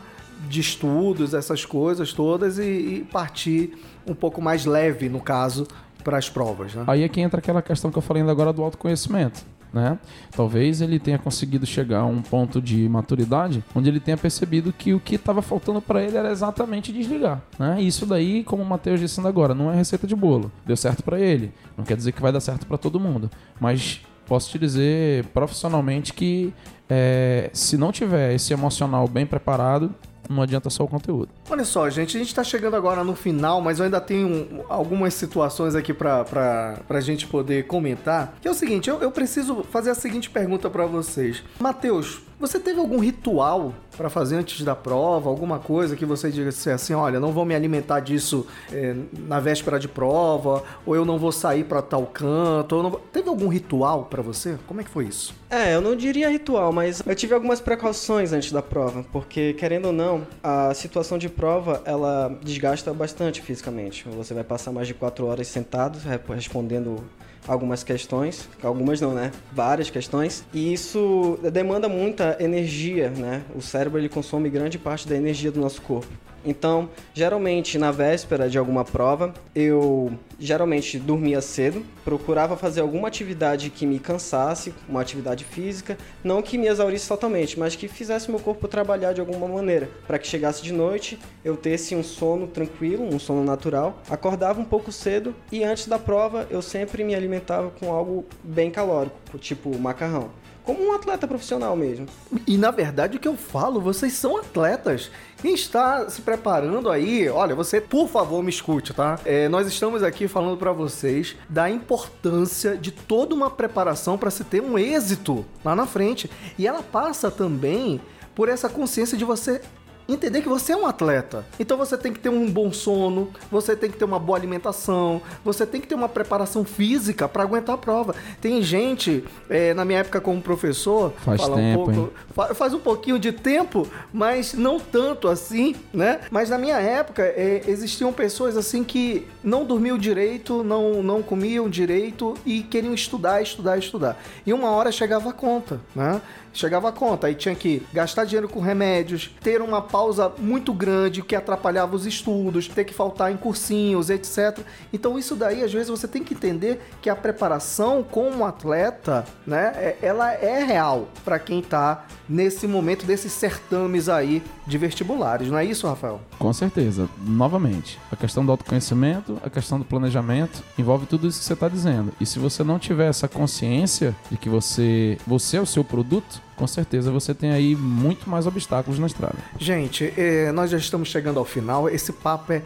de 0.49 0.59
estudos, 0.59 1.33
essas 1.33 1.63
coisas 1.63 2.11
todas 2.11 2.59
e, 2.59 2.63
e 2.63 3.07
partir 3.09 3.71
um 4.05 4.13
pouco 4.13 4.41
mais 4.41 4.65
leve, 4.65 5.07
no 5.07 5.21
caso, 5.21 5.65
para 6.03 6.17
as 6.17 6.29
provas, 6.29 6.73
né? 6.73 6.83
Aí 6.87 7.03
é 7.03 7.07
que 7.07 7.21
entra 7.21 7.39
aquela 7.39 7.61
questão 7.61 7.89
que 7.89 7.97
eu 7.97 8.01
falei 8.01 8.19
ainda 8.21 8.33
agora 8.33 8.51
do 8.51 8.61
autoconhecimento. 8.63 9.45
Né? 9.73 9.97
Talvez 10.31 10.81
ele 10.81 10.99
tenha 10.99 11.17
conseguido 11.17 11.65
chegar 11.65 11.99
a 11.99 12.05
um 12.05 12.21
ponto 12.21 12.61
de 12.61 12.87
maturidade 12.87 13.63
onde 13.75 13.89
ele 13.89 13.99
tenha 13.99 14.17
percebido 14.17 14.71
que 14.71 14.93
o 14.93 14.99
que 14.99 15.15
estava 15.15 15.41
faltando 15.41 15.81
para 15.81 16.01
ele 16.01 16.17
era 16.17 16.31
exatamente 16.31 16.91
desligar. 16.91 17.41
Né? 17.59 17.81
Isso 17.81 18.05
daí, 18.05 18.43
como 18.43 18.63
o 18.63 18.65
Matheus 18.65 18.99
disse 18.99 19.19
ainda 19.19 19.29
agora, 19.29 19.53
não 19.53 19.71
é 19.71 19.75
receita 19.75 20.07
de 20.07 20.15
bolo. 20.15 20.51
Deu 20.65 20.77
certo 20.77 21.03
para 21.03 21.19
ele, 21.19 21.51
não 21.77 21.83
quer 21.83 21.97
dizer 21.97 22.11
que 22.11 22.21
vai 22.21 22.31
dar 22.31 22.39
certo 22.39 22.65
para 22.65 22.77
todo 22.77 22.99
mundo. 22.99 23.29
Mas 23.59 24.01
posso 24.25 24.49
te 24.49 24.59
dizer 24.59 25.25
profissionalmente 25.27 26.13
que 26.13 26.53
é, 26.89 27.49
se 27.53 27.77
não 27.77 27.91
tiver 27.91 28.33
esse 28.33 28.53
emocional 28.53 29.07
bem 29.07 29.25
preparado, 29.25 29.93
não 30.29 30.41
adianta 30.43 30.69
só 30.69 30.83
o 30.83 30.87
conteúdo. 30.87 31.29
Olha 31.49 31.63
só, 31.65 31.89
gente, 31.89 32.15
a 32.17 32.19
gente 32.19 32.33
tá 32.35 32.43
chegando 32.43 32.75
agora 32.75 33.03
no 33.03 33.15
final, 33.15 33.61
mas 33.61 33.79
eu 33.79 33.85
ainda 33.85 33.99
tenho 34.01 34.27
um- 34.27 34.63
algumas 34.69 35.13
situações 35.13 35.75
aqui 35.75 35.93
pra, 35.93 36.23
pra 36.25 37.01
gente 37.01 37.27
poder 37.27 37.65
comentar. 37.67 38.35
Que 38.41 38.47
é 38.47 38.51
o 38.51 38.53
seguinte, 38.53 38.89
eu, 38.89 38.99
eu 39.01 39.11
preciso 39.11 39.63
fazer 39.71 39.89
a 39.91 39.95
seguinte 39.95 40.29
pergunta 40.29 40.69
pra 40.69 40.85
vocês. 40.85 41.43
Matheus, 41.59 42.21
você 42.39 42.59
teve 42.59 42.79
algum 42.79 42.99
ritual 42.99 43.73
pra 43.95 44.09
fazer 44.09 44.35
antes 44.35 44.63
da 44.63 44.75
prova? 44.75 45.29
Alguma 45.29 45.57
coisa 45.59 45.95
que 45.95 46.05
você 46.05 46.29
disse 46.31 46.69
assim, 46.69 46.93
olha, 46.93 47.19
não 47.19 47.31
vou 47.31 47.43
me 47.45 47.55
alimentar 47.55 47.99
disso 47.99 48.45
eh, 48.71 48.95
na 49.27 49.39
véspera 49.39 49.79
de 49.79 49.87
prova, 49.87 50.63
ou 50.85 50.95
eu 50.95 51.03
não 51.03 51.17
vou 51.17 51.31
sair 51.31 51.63
pra 51.63 51.81
tal 51.81 52.05
canto, 52.05 52.81
não. 52.83 52.91
Teve 53.11 53.27
algum 53.29 53.47
ritual 53.47 54.05
pra 54.05 54.21
você? 54.21 54.57
Como 54.67 54.79
é 54.81 54.83
que 54.83 54.89
foi 54.89 55.05
isso? 55.05 55.33
É, 55.49 55.73
eu 55.73 55.81
não 55.81 55.95
diria 55.95 56.29
ritual, 56.29 56.71
mas 56.71 57.01
eu 57.05 57.15
tive 57.15 57.33
algumas 57.33 57.59
precauções 57.59 58.31
antes 58.33 58.51
da 58.51 58.61
prova, 58.61 59.03
porque 59.11 59.53
querendo 59.53 59.85
ou 59.87 59.93
não, 59.93 60.27
a 60.43 60.73
situação 60.73 61.17
de 61.17 61.29
prova 61.29 61.81
ela 61.85 62.37
desgasta 62.43 62.93
bastante 62.93 63.41
fisicamente. 63.41 64.05
Você 64.09 64.33
vai 64.33 64.43
passar 64.43 64.71
mais 64.71 64.87
de 64.87 64.93
quatro 64.93 65.25
horas 65.25 65.47
sentado 65.47 65.97
re- 65.99 66.19
respondendo 66.35 67.03
algumas 67.47 67.83
questões, 67.83 68.47
algumas 68.61 68.99
não, 68.99 69.13
né? 69.13 69.31
Várias 69.51 69.89
questões. 69.89 70.43
E 70.53 70.73
isso 70.73 71.39
demanda 71.51 71.87
muita 71.87 72.37
energia, 72.39 73.09
né? 73.09 73.43
O 73.55 73.61
cérebro 73.61 73.99
ele 73.99 74.09
consome 74.09 74.49
grande 74.49 74.77
parte 74.77 75.07
da 75.07 75.15
energia 75.15 75.51
do 75.51 75.59
nosso 75.59 75.81
corpo. 75.81 76.11
Então, 76.47 76.89
geralmente 77.13 77.77
na 77.77 77.91
véspera 77.91 78.49
de 78.49 78.57
alguma 78.57 78.85
prova, 78.85 79.33
eu 79.53 80.17
geralmente 80.39 80.97
dormia 80.97 81.41
cedo, 81.41 81.85
procurava 82.05 82.55
fazer 82.55 82.79
alguma 82.79 83.09
atividade 83.09 83.69
que 83.69 83.85
me 83.85 83.99
cansasse, 83.99 84.73
uma 84.87 85.01
atividade 85.01 85.43
física, 85.43 85.97
não 86.23 86.41
que 86.41 86.57
me 86.57 86.67
exaurisse 86.67 87.05
totalmente, 87.05 87.59
mas 87.59 87.75
que 87.75 87.89
fizesse 87.89 88.31
meu 88.31 88.39
corpo 88.39 88.65
trabalhar 88.65 89.11
de 89.11 89.19
alguma 89.19 89.45
maneira, 89.45 89.89
para 90.07 90.17
que 90.17 90.25
chegasse 90.25 90.63
de 90.63 90.71
noite, 90.71 91.19
eu 91.43 91.57
tesse 91.57 91.93
um 91.93 92.03
sono 92.03 92.47
tranquilo, 92.47 93.03
um 93.03 93.19
sono 93.19 93.43
natural, 93.43 94.01
acordava 94.09 94.61
um 94.61 94.65
pouco 94.65 94.89
cedo 94.89 95.35
e 95.51 95.65
antes 95.65 95.85
da 95.85 95.99
prova 95.99 96.47
eu 96.49 96.61
sempre 96.61 97.03
me 97.03 97.13
alimentava 97.13 97.71
com 97.71 97.91
algo 97.91 98.25
bem 98.41 98.71
calórico, 98.71 99.37
tipo 99.37 99.77
macarrão. 99.77 100.29
Como 100.67 100.85
um 100.85 100.91
atleta 100.91 101.25
profissional 101.25 101.77
mesmo. 101.77 102.07
E 102.45 102.57
na 102.57 102.71
verdade 102.71 103.15
o 103.15 103.19
que 103.21 103.27
eu 103.27 103.37
falo, 103.37 103.79
vocês 103.79 104.11
são 104.11 104.35
atletas. 104.35 105.09
Quem 105.41 105.53
está 105.53 106.09
se 106.09 106.21
preparando 106.21 106.89
aí, 106.89 107.29
olha, 107.29 107.55
você, 107.55 107.79
por 107.79 108.09
favor, 108.09 108.43
me 108.43 108.49
escute, 108.49 108.93
tá? 108.93 109.17
É, 109.23 109.47
nós 109.47 109.65
estamos 109.65 110.03
aqui 110.03 110.27
falando 110.27 110.57
para 110.57 110.73
vocês 110.73 111.37
da 111.47 111.69
importância 111.69 112.75
de 112.75 112.91
toda 112.91 113.33
uma 113.33 113.49
preparação 113.49 114.17
para 114.17 114.29
se 114.29 114.43
ter 114.43 114.61
um 114.61 114.77
êxito 114.77 115.45
lá 115.63 115.73
na 115.73 115.85
frente. 115.85 116.29
E 116.57 116.67
ela 116.67 116.83
passa 116.83 117.31
também 117.31 118.01
por 118.35 118.49
essa 118.49 118.67
consciência 118.67 119.17
de 119.17 119.23
você 119.23 119.61
entender 120.07 120.41
que 120.41 120.47
você 120.49 120.73
é 120.73 120.77
um 120.77 120.85
atleta. 120.85 121.45
Então 121.59 121.77
você 121.77 121.97
tem 121.97 122.13
que 122.13 122.19
ter 122.19 122.29
um 122.29 122.49
bom 122.49 122.71
sono, 122.71 123.29
você 123.51 123.75
tem 123.75 123.89
que 123.91 123.97
ter 123.97 124.05
uma 124.05 124.19
boa 124.19 124.37
alimentação, 124.37 125.21
você 125.43 125.65
tem 125.65 125.81
que 125.81 125.87
ter 125.87 125.95
uma 125.95 126.09
preparação 126.09 126.63
física 126.63 127.27
para 127.27 127.43
aguentar 127.43 127.75
a 127.75 127.77
prova. 127.77 128.15
Tem 128.41 128.61
gente, 128.61 129.23
é, 129.49 129.73
na 129.73 129.83
minha 129.85 129.99
época 129.99 130.21
como 130.21 130.41
professor, 130.41 131.11
Faz 131.23 131.41
fala 131.41 131.55
tempo, 131.57 131.81
um 131.81 131.85
pouco, 131.93 132.13
fa- 132.33 132.55
faz 132.55 132.73
um 132.73 132.79
pouquinho 132.79 133.19
de 133.19 133.31
tempo, 133.31 133.87
mas 134.13 134.53
não 134.53 134.79
tanto 134.79 135.27
assim, 135.27 135.75
né? 135.93 136.21
Mas 136.31 136.49
na 136.49 136.57
minha 136.57 136.77
época 136.79 137.21
é, 137.23 137.61
existiam 137.67 138.13
pessoas 138.13 138.55
assim 138.57 138.83
que 138.83 139.27
não 139.43 139.65
dormiam 139.65 139.97
direito, 139.97 140.63
não, 140.63 141.01
não 141.03 141.21
comiam 141.21 141.69
direito 141.69 142.33
e 142.45 142.63
queriam 142.63 142.93
estudar, 142.93 143.41
estudar, 143.41 143.77
estudar. 143.77 144.17
E 144.45 144.53
uma 144.53 144.69
hora 144.71 144.91
chegava 144.91 145.29
a 145.29 145.33
conta, 145.33 145.79
né? 145.95 146.21
Chegava 146.57 146.89
a 146.89 146.91
conta, 146.91 147.27
aí 147.27 147.35
tinha 147.35 147.53
que 147.53 147.85
gastar 147.93 148.25
dinheiro 148.25 148.49
com 148.49 148.59
remédios, 148.59 149.29
ter 149.43 149.61
uma 149.61 149.79
pausa 149.79 150.31
muito 150.39 150.73
grande 150.73 151.21
que 151.21 151.35
atrapalhava 151.35 151.95
os 151.95 152.07
estudos, 152.07 152.67
ter 152.67 152.83
que 152.83 152.95
faltar 152.95 153.31
em 153.31 153.37
cursinhos, 153.37 154.09
etc. 154.09 154.57
Então 154.91 155.19
isso 155.19 155.35
daí, 155.35 155.63
às 155.63 155.71
vezes, 155.71 155.87
você 155.87 156.07
tem 156.07 156.23
que 156.23 156.33
entender 156.33 156.81
que 156.99 157.11
a 157.11 157.15
preparação 157.15 158.01
como 158.01 158.43
atleta, 158.43 159.23
né, 159.45 159.71
é- 159.75 159.97
ela 160.01 160.33
é 160.33 160.63
real 160.63 161.09
para 161.23 161.37
quem 161.37 161.61
tá 161.61 162.05
nesse 162.27 162.67
momento 162.67 163.05
desses 163.05 163.31
certames 163.31 164.09
aí 164.09 164.43
de 164.65 164.77
vestibulares, 164.77 165.49
não 165.49 165.57
é 165.57 165.65
isso, 165.65 165.87
Rafael? 165.87 166.21
Com 166.37 166.51
certeza. 166.53 167.09
Novamente, 167.25 167.99
a 168.11 168.15
questão 168.15 168.45
do 168.45 168.51
autoconhecimento, 168.51 169.37
a 169.43 169.49
questão 169.49 169.79
do 169.79 169.85
planejamento, 169.85 170.63
envolve 170.77 171.05
tudo 171.05 171.27
isso 171.27 171.39
que 171.39 171.45
você 171.45 171.53
está 171.53 171.67
dizendo. 171.67 172.11
E 172.19 172.25
se 172.25 172.39
você 172.39 172.63
não 172.63 172.79
tiver 172.79 173.09
essa 173.09 173.27
consciência 173.27 174.15
de 174.29 174.37
que 174.37 174.49
você, 174.49 175.17
você 175.25 175.57
é 175.57 175.61
o 175.61 175.65
seu 175.65 175.83
produto, 175.83 176.41
com 176.55 176.67
certeza 176.67 177.11
você 177.11 177.33
tem 177.33 177.51
aí 177.51 177.75
muito 177.75 178.29
mais 178.29 178.47
obstáculos 178.47 178.99
na 178.99 179.07
estrada. 179.07 179.35
Gente, 179.59 180.11
eh, 180.17 180.51
nós 180.51 180.71
já 180.71 180.77
estamos 180.77 181.07
chegando 181.07 181.37
ao 181.37 181.45
final. 181.45 181.87
Esse 181.87 182.11
papo 182.11 182.51
é 182.51 182.63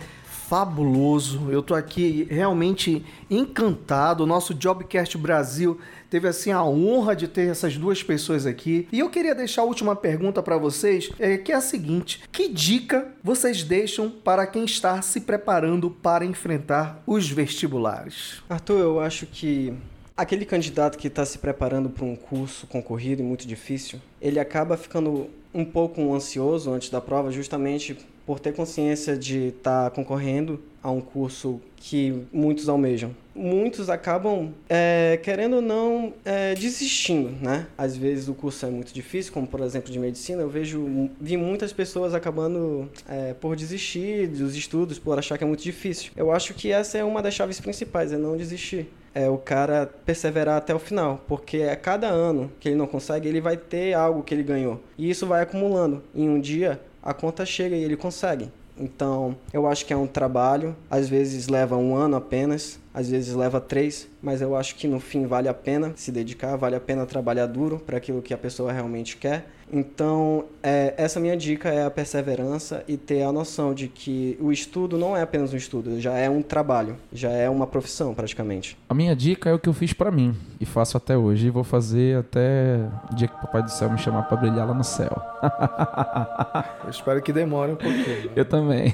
fabuloso. 0.52 1.50
Eu 1.50 1.64
tô 1.64 1.74
aqui 1.74 2.28
realmente 2.30 3.06
encantado. 3.30 4.26
O 4.26 4.28
nosso 4.28 4.54
Jobcast 4.54 5.18
Brasil 5.18 5.80
teve 6.10 6.28
assim 6.28 6.52
a 6.52 6.62
honra 6.62 7.16
de 7.16 7.26
ter 7.26 7.50
essas 7.50 7.78
duas 7.78 8.04
pessoas 8.04 8.46
aqui. 8.46 8.86
E 8.92 9.00
eu 9.00 9.10
queria 9.10 9.34
deixar 9.34 9.62
a 9.62 9.66
última 9.66 9.96
pergunta 9.96 10.44
para 10.44 10.58
vocês, 10.58 11.10
eh, 11.18 11.38
que 11.38 11.54
é 11.54 11.56
a 11.56 11.62
seguinte: 11.62 12.24
que 12.34 12.50
dica 12.50 13.08
vocês 13.24 13.64
deixam 13.64 14.10
para 14.10 14.46
quem 14.46 14.66
está 14.66 15.02
se 15.02 15.22
preparando 15.22 15.90
para 15.90 16.26
enfrentar 16.26 17.02
os 17.08 17.30
vestibulares? 17.30 18.44
Arthur, 18.50 18.80
eu 18.80 19.00
acho 19.00 19.26
que 19.28 19.74
aquele 20.18 20.44
candidato 20.44 20.98
que 20.98 21.08
está 21.08 21.24
se 21.24 21.38
preparando 21.38 21.90
para 21.90 22.04
um 22.04 22.18
curso 22.18 22.68
concorrido 22.68 23.22
e 23.22 23.26
muito 23.26 23.48
difícil, 23.48 24.02
ele 24.22 24.38
acaba 24.38 24.76
ficando 24.76 25.30
um 25.54 25.64
pouco 25.64 26.14
ansioso 26.14 26.72
antes 26.72 26.90
da 26.90 27.00
prova, 27.00 27.32
justamente 27.32 27.98
por 28.26 28.40
ter 28.40 28.54
consciência 28.54 29.18
de 29.18 29.48
estar 29.48 29.92
concorrendo 29.92 30.60
a 30.84 30.90
um 30.90 31.02
curso 31.02 31.62
que 31.76 32.24
muitos 32.32 32.68
almejam. 32.68 33.16
Muitos 33.34 33.90
acabam, 33.90 34.52
é, 34.70 35.20
querendo 35.24 35.58
ou 35.58 35.62
não, 35.62 36.14
é, 36.26 36.54
desistindo, 36.54 37.30
né? 37.42 37.68
Às 37.78 37.96
vezes 37.96 38.28
o 38.28 38.34
curso 38.34 38.66
é 38.66 38.70
muito 38.70 38.94
difícil, 38.94 39.32
como 39.32 39.48
por 39.48 39.62
exemplo 39.62 39.92
de 39.92 40.00
medicina, 40.00 40.42
eu 40.42 40.50
vejo, 40.50 41.10
vi 41.20 41.38
muitas 41.38 41.72
pessoas 41.72 42.14
acabando 42.14 42.90
é, 43.08 43.34
por 43.34 43.56
desistir 43.56 44.28
dos 44.28 44.56
estudos, 44.56 45.00
por 45.00 45.18
achar 45.18 45.38
que 45.38 45.44
é 45.44 45.48
muito 45.48 45.64
difícil. 45.64 46.12
Eu 46.16 46.32
acho 46.32 46.54
que 46.54 46.72
essa 46.72 46.98
é 46.98 47.04
uma 47.04 47.22
das 47.22 47.34
chaves 47.34 47.60
principais, 47.60 48.12
é 48.12 48.18
não 48.18 48.36
desistir 48.36 48.88
é 49.14 49.30
o 49.30 49.38
cara 49.38 49.90
perseverar 50.06 50.58
até 50.58 50.74
o 50.74 50.80
final, 50.80 51.24
porque 51.28 51.64
a 51.64 51.76
cada 51.76 52.08
ano 52.08 52.52
que 52.60 52.70
ele 52.70 52.76
não 52.76 52.88
consegue, 52.88 53.28
ele 53.28 53.42
vai 53.42 53.58
ter 53.58 53.94
algo 53.94 54.24
que 54.24 54.34
ele 54.34 54.44
ganhou. 54.44 54.82
E 54.98 55.10
isso 55.10 55.28
vai 55.28 55.42
acumulando. 55.42 56.02
Em 56.16 56.30
um 56.30 56.40
dia, 56.40 56.80
a 57.02 57.14
conta 57.14 57.46
chega 57.46 57.76
e 57.76 57.84
ele 57.84 57.98
consegue. 57.98 58.52
Então, 58.78 59.36
eu 59.54 59.68
acho 59.68 59.86
que 59.86 59.94
é 59.94 59.98
um 59.98 60.08
trabalho, 60.08 60.76
às 60.90 61.08
vezes 61.08 61.48
leva 61.48 61.78
um 61.78 61.96
ano 61.96 62.16
apenas, 62.16 62.80
às 62.94 63.10
vezes 63.10 63.36
leva 63.36 63.62
três, 63.62 64.08
mas 64.22 64.42
eu 64.42 64.56
acho 64.56 64.76
que 64.76 64.88
no 64.88 65.00
fim 65.00 65.28
vale 65.28 65.48
a 65.48 65.54
pena 65.54 65.94
se 65.96 66.12
dedicar, 66.12 66.56
vale 66.56 66.76
a 66.76 66.80
pena 66.80 67.06
trabalhar 67.06 67.46
duro 67.46 67.80
para 67.80 67.98
aquilo 67.98 68.22
que 68.22 68.34
a 68.34 68.38
pessoa 68.38 68.72
realmente 68.72 69.18
quer. 69.18 69.46
Então, 69.72 70.46
é, 70.62 70.94
essa 70.98 71.20
minha 71.20 71.38
dica 71.38 71.70
é 71.70 71.86
a 71.86 71.90
perseverança 71.90 72.84
e 72.88 72.98
ter 72.98 73.24
a 73.24 73.32
noção 73.32 73.74
de 73.74 73.88
que 73.88 74.38
o 74.42 74.52
estudo 74.52 74.98
não 74.98 75.16
é 75.16 75.22
apenas 75.22 75.54
um 75.54 75.58
estudo, 75.58 76.00
já 76.00 76.14
é 76.14 76.30
um 76.30 76.42
trabalho, 76.42 76.98
já 77.14 77.30
é 77.30 77.50
uma 77.50 77.66
profissão 77.66 78.14
praticamente. 78.14 78.78
A 78.90 78.94
minha 78.94 79.16
dica 79.16 79.50
é 79.50 79.54
o 79.54 79.60
que 79.60 79.70
eu 79.70 79.74
fiz 79.74 79.94
pra 79.94 80.12
mim 80.12 80.36
e 80.60 80.66
faço 80.66 80.98
até 80.98 81.18
hoje 81.18 81.48
e 81.48 81.50
vou 81.50 81.64
fazer 81.64 82.18
até 82.18 82.86
o 83.10 83.16
dia 83.16 83.30
que 83.30 83.34
o 83.34 83.40
Papai 83.40 83.64
do 83.64 83.72
Céu 83.72 83.90
me 83.90 83.98
chamar 83.98 84.24
pra 84.24 84.36
brilhar 84.36 84.68
lá 84.68 84.74
no 84.74 84.84
céu. 84.84 85.22
Eu 86.84 86.90
espero 86.90 87.22
que 87.22 87.32
demore 87.32 87.72
um 87.72 87.78
pouquinho. 87.78 88.32
Eu 88.36 88.44
também. 88.44 88.94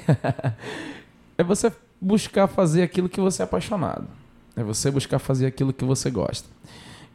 é 1.36 1.42
você 1.42 1.72
buscar 2.00 2.46
fazer 2.46 2.82
aquilo 2.82 3.08
que 3.08 3.20
você 3.20 3.42
é 3.42 3.44
apaixonado. 3.44 4.06
É 4.56 4.62
você 4.62 4.90
buscar 4.90 5.18
fazer 5.18 5.46
aquilo 5.46 5.72
que 5.72 5.84
você 5.84 6.08
gosta. 6.10 6.48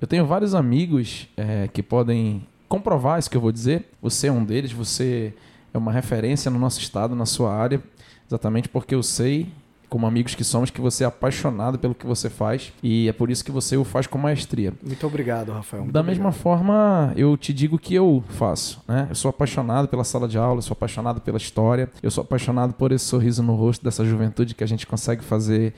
Eu 0.01 0.07
tenho 0.07 0.25
vários 0.25 0.53
amigos 0.53 1.29
é, 1.37 1.69
que 1.69 1.81
podem 1.81 2.45
comprovar 2.73 3.19
isso 3.19 3.29
que 3.29 3.37
eu 3.37 3.41
vou 3.41 3.51
dizer. 3.51 3.87
Você 4.01 4.25
é 4.25 4.31
um 4.31 4.43
deles, 4.43 4.71
você 4.71 5.31
é 5.71 5.77
uma 5.77 5.91
referência 5.91 6.49
no 6.49 6.57
nosso 6.57 6.79
estado, 6.79 7.15
na 7.15 7.27
sua 7.27 7.53
área, 7.53 7.79
exatamente 8.27 8.67
porque 8.67 8.95
eu 8.95 9.03
sei 9.03 9.47
como 9.87 10.07
amigos 10.07 10.33
que 10.33 10.43
somos, 10.43 10.71
que 10.71 10.81
você 10.81 11.03
é 11.03 11.07
apaixonado 11.07 11.77
pelo 11.77 11.93
que 11.93 12.03
você 12.03 12.31
faz 12.31 12.73
e 12.81 13.07
é 13.07 13.13
por 13.13 13.29
isso 13.29 13.45
que 13.45 13.51
você 13.51 13.77
o 13.77 13.83
faz 13.83 14.07
com 14.07 14.17
maestria. 14.17 14.73
Muito 14.81 15.05
obrigado, 15.05 15.51
Rafael. 15.51 15.83
Muito 15.83 15.93
da 15.93 15.99
obrigado. 15.99 16.17
mesma 16.17 16.31
forma, 16.31 17.13
eu 17.15 17.37
te 17.37 17.53
digo 17.53 17.77
que 17.77 17.93
eu 17.93 18.23
faço, 18.29 18.81
né? 18.87 19.05
Eu 19.07 19.13
sou 19.13 19.29
apaixonado 19.29 19.87
pela 19.87 20.03
sala 20.03 20.27
de 20.27 20.39
aula, 20.39 20.57
eu 20.57 20.63
sou 20.63 20.73
apaixonado 20.73 21.21
pela 21.21 21.37
história, 21.37 21.91
eu 22.01 22.09
sou 22.09 22.23
apaixonado 22.23 22.73
por 22.73 22.91
esse 22.91 23.05
sorriso 23.05 23.43
no 23.43 23.53
rosto 23.53 23.85
dessa 23.85 24.03
juventude 24.03 24.55
que 24.55 24.63
a 24.63 24.67
gente 24.67 24.87
consegue 24.87 25.23
fazer 25.23 25.75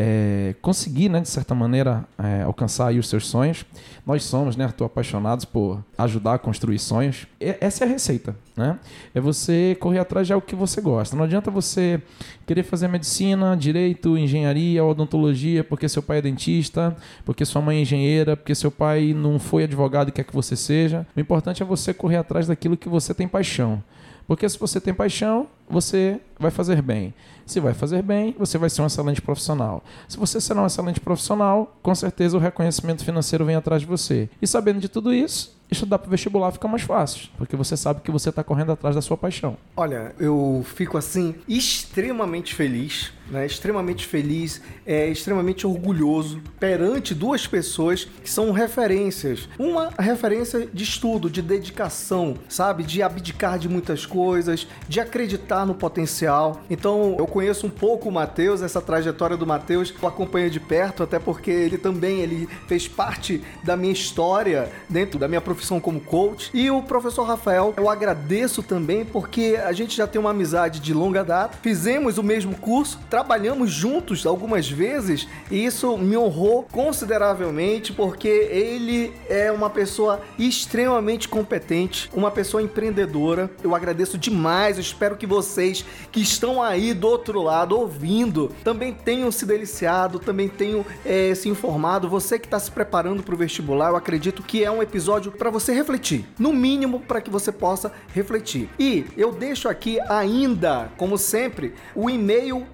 é, 0.00 0.54
conseguir, 0.62 1.08
né, 1.08 1.20
de 1.20 1.28
certa 1.28 1.56
maneira, 1.56 2.04
é, 2.16 2.42
alcançar 2.42 2.94
os 2.94 3.08
seus 3.08 3.26
sonhos. 3.26 3.66
Nós 4.06 4.22
somos, 4.22 4.54
né, 4.54 4.64
Arthur, 4.64 4.84
apaixonados 4.84 5.44
por 5.44 5.82
ajudar 5.98 6.34
a 6.34 6.38
construir 6.38 6.78
sonhos. 6.78 7.26
E 7.40 7.56
essa 7.60 7.84
é 7.84 7.88
a 7.88 7.90
receita, 7.90 8.36
né? 8.56 8.78
É 9.12 9.20
você 9.20 9.76
correr 9.80 9.98
atrás 9.98 10.28
de 10.28 10.32
algo 10.32 10.46
que 10.46 10.54
você 10.54 10.80
gosta. 10.80 11.16
Não 11.16 11.24
adianta 11.24 11.50
você 11.50 12.00
querer 12.46 12.62
fazer 12.62 12.86
medicina, 12.86 13.56
direito, 13.56 14.16
engenharia, 14.16 14.84
odontologia, 14.84 15.64
porque 15.64 15.88
seu 15.88 16.00
pai 16.00 16.18
é 16.18 16.22
dentista, 16.22 16.96
porque 17.24 17.44
sua 17.44 17.60
mãe 17.60 17.78
é 17.78 17.82
engenheira, 17.82 18.36
porque 18.36 18.54
seu 18.54 18.70
pai 18.70 19.12
não 19.12 19.40
foi 19.40 19.64
advogado 19.64 20.10
e 20.10 20.12
quer 20.12 20.22
que 20.22 20.32
você 20.32 20.54
seja. 20.54 21.04
O 21.16 21.18
importante 21.18 21.60
é 21.60 21.66
você 21.66 21.92
correr 21.92 22.18
atrás 22.18 22.46
daquilo 22.46 22.76
que 22.76 22.88
você 22.88 23.12
tem 23.12 23.26
paixão. 23.26 23.82
Porque 24.28 24.46
se 24.46 24.58
você 24.58 24.78
tem 24.78 24.92
paixão, 24.92 25.48
você 25.70 26.20
vai 26.38 26.50
fazer 26.50 26.82
bem. 26.82 27.14
Se 27.46 27.60
vai 27.60 27.72
fazer 27.72 28.02
bem, 28.02 28.36
você 28.38 28.58
vai 28.58 28.68
ser 28.68 28.82
um 28.82 28.86
excelente 28.86 29.22
profissional. 29.22 29.82
Se 30.06 30.18
você 30.18 30.38
será 30.38 30.62
um 30.62 30.66
excelente 30.66 31.00
profissional, 31.00 31.74
com 31.82 31.94
certeza 31.94 32.36
o 32.36 32.40
reconhecimento 32.40 33.02
financeiro 33.02 33.46
vem 33.46 33.56
atrás 33.56 33.80
de 33.80 33.88
você. 33.88 34.28
E 34.42 34.46
sabendo 34.46 34.80
de 34.80 34.88
tudo 34.88 35.14
isso, 35.14 35.58
estudar 35.70 35.98
para 35.98 36.08
o 36.08 36.10
vestibular 36.10 36.52
fica 36.52 36.68
mais 36.68 36.82
fácil, 36.82 37.30
porque 37.38 37.56
você 37.56 37.74
sabe 37.74 38.02
que 38.02 38.10
você 38.10 38.28
está 38.28 38.44
correndo 38.44 38.72
atrás 38.72 38.94
da 38.94 39.00
sua 39.00 39.16
paixão. 39.16 39.56
Olha, 39.74 40.14
eu 40.20 40.62
fico 40.74 40.98
assim 40.98 41.34
extremamente 41.48 42.54
feliz, 42.54 43.10
né? 43.30 43.46
Extremamente 43.46 44.06
feliz, 44.06 44.60
é, 44.86 45.08
extremamente 45.08 45.66
orgulhoso 45.66 46.40
perante 46.58 47.14
duas 47.14 47.46
pessoas 47.46 48.04
que 48.04 48.30
são 48.30 48.52
referências. 48.52 49.48
Uma 49.58 49.90
referência 49.98 50.68
de 50.72 50.84
estudo, 50.84 51.30
de 51.30 51.42
dedicação, 51.42 52.36
sabe, 52.48 52.82
de 52.82 53.02
abdicar 53.02 53.58
de 53.58 53.68
muitas 53.68 54.06
coisas, 54.06 54.66
de 54.88 55.00
acreditar 55.00 55.66
no 55.66 55.74
potencial. 55.74 56.62
Então, 56.70 57.16
eu 57.18 57.26
conheço 57.26 57.66
um 57.66 57.70
pouco 57.70 58.08
o 58.08 58.12
Matheus, 58.12 58.62
essa 58.62 58.80
trajetória 58.80 59.36
do 59.36 59.46
Matheus, 59.46 59.92
eu 60.00 60.08
acompanho 60.08 60.50
de 60.50 60.60
perto, 60.60 61.02
até 61.02 61.18
porque 61.18 61.50
ele 61.50 61.78
também 61.78 62.20
ele 62.20 62.48
fez 62.66 62.88
parte 62.88 63.42
da 63.62 63.76
minha 63.76 63.92
história 63.92 64.70
dentro 64.88 65.18
da 65.18 65.28
minha 65.28 65.40
profissão 65.40 65.80
como 65.80 66.00
coach. 66.00 66.50
E 66.52 66.70
o 66.70 66.82
professor 66.82 67.24
Rafael, 67.24 67.74
eu 67.76 67.88
agradeço 67.88 68.62
também 68.62 69.04
porque 69.04 69.58
a 69.64 69.72
gente 69.72 69.96
já 69.96 70.06
tem 70.06 70.20
uma 70.20 70.30
amizade 70.30 70.80
de 70.80 70.92
longa 70.94 71.24
data, 71.24 71.58
fizemos 71.62 72.18
o 72.18 72.22
mesmo 72.22 72.54
curso, 72.54 72.98
trabalhamos 73.18 73.72
juntos 73.72 74.24
algumas 74.24 74.70
vezes 74.70 75.26
e 75.50 75.64
isso 75.64 75.98
me 75.98 76.16
honrou 76.16 76.62
consideravelmente 76.70 77.92
porque 77.92 78.28
ele 78.28 79.12
é 79.28 79.50
uma 79.50 79.68
pessoa 79.68 80.20
extremamente 80.38 81.28
competente, 81.28 82.08
uma 82.14 82.30
pessoa 82.30 82.62
empreendedora. 82.62 83.50
Eu 83.60 83.74
agradeço 83.74 84.16
demais, 84.16 84.76
eu 84.76 84.82
espero 84.82 85.16
que 85.16 85.26
vocês 85.26 85.84
que 86.12 86.20
estão 86.20 86.62
aí 86.62 86.94
do 86.94 87.08
outro 87.08 87.42
lado 87.42 87.76
ouvindo 87.76 88.52
também 88.62 88.94
tenham 88.94 89.32
se 89.32 89.44
deliciado, 89.44 90.20
também 90.20 90.48
tenham 90.48 90.86
é, 91.04 91.34
se 91.34 91.48
informado. 91.48 92.08
Você 92.08 92.38
que 92.38 92.46
está 92.46 92.60
se 92.60 92.70
preparando 92.70 93.24
para 93.24 93.34
o 93.34 93.38
vestibular, 93.38 93.88
eu 93.88 93.96
acredito 93.96 94.44
que 94.44 94.62
é 94.62 94.70
um 94.70 94.80
episódio 94.80 95.32
para 95.32 95.50
você 95.50 95.74
refletir, 95.74 96.24
no 96.38 96.52
mínimo 96.52 97.00
para 97.00 97.20
que 97.20 97.30
você 97.30 97.50
possa 97.50 97.90
refletir. 98.14 98.68
E 98.78 99.06
eu 99.16 99.32
deixo 99.32 99.68
aqui 99.68 99.98
ainda, 100.08 100.88
como 100.96 101.18
sempre, 101.18 101.74
o 101.96 102.08
e-mail 102.08 102.64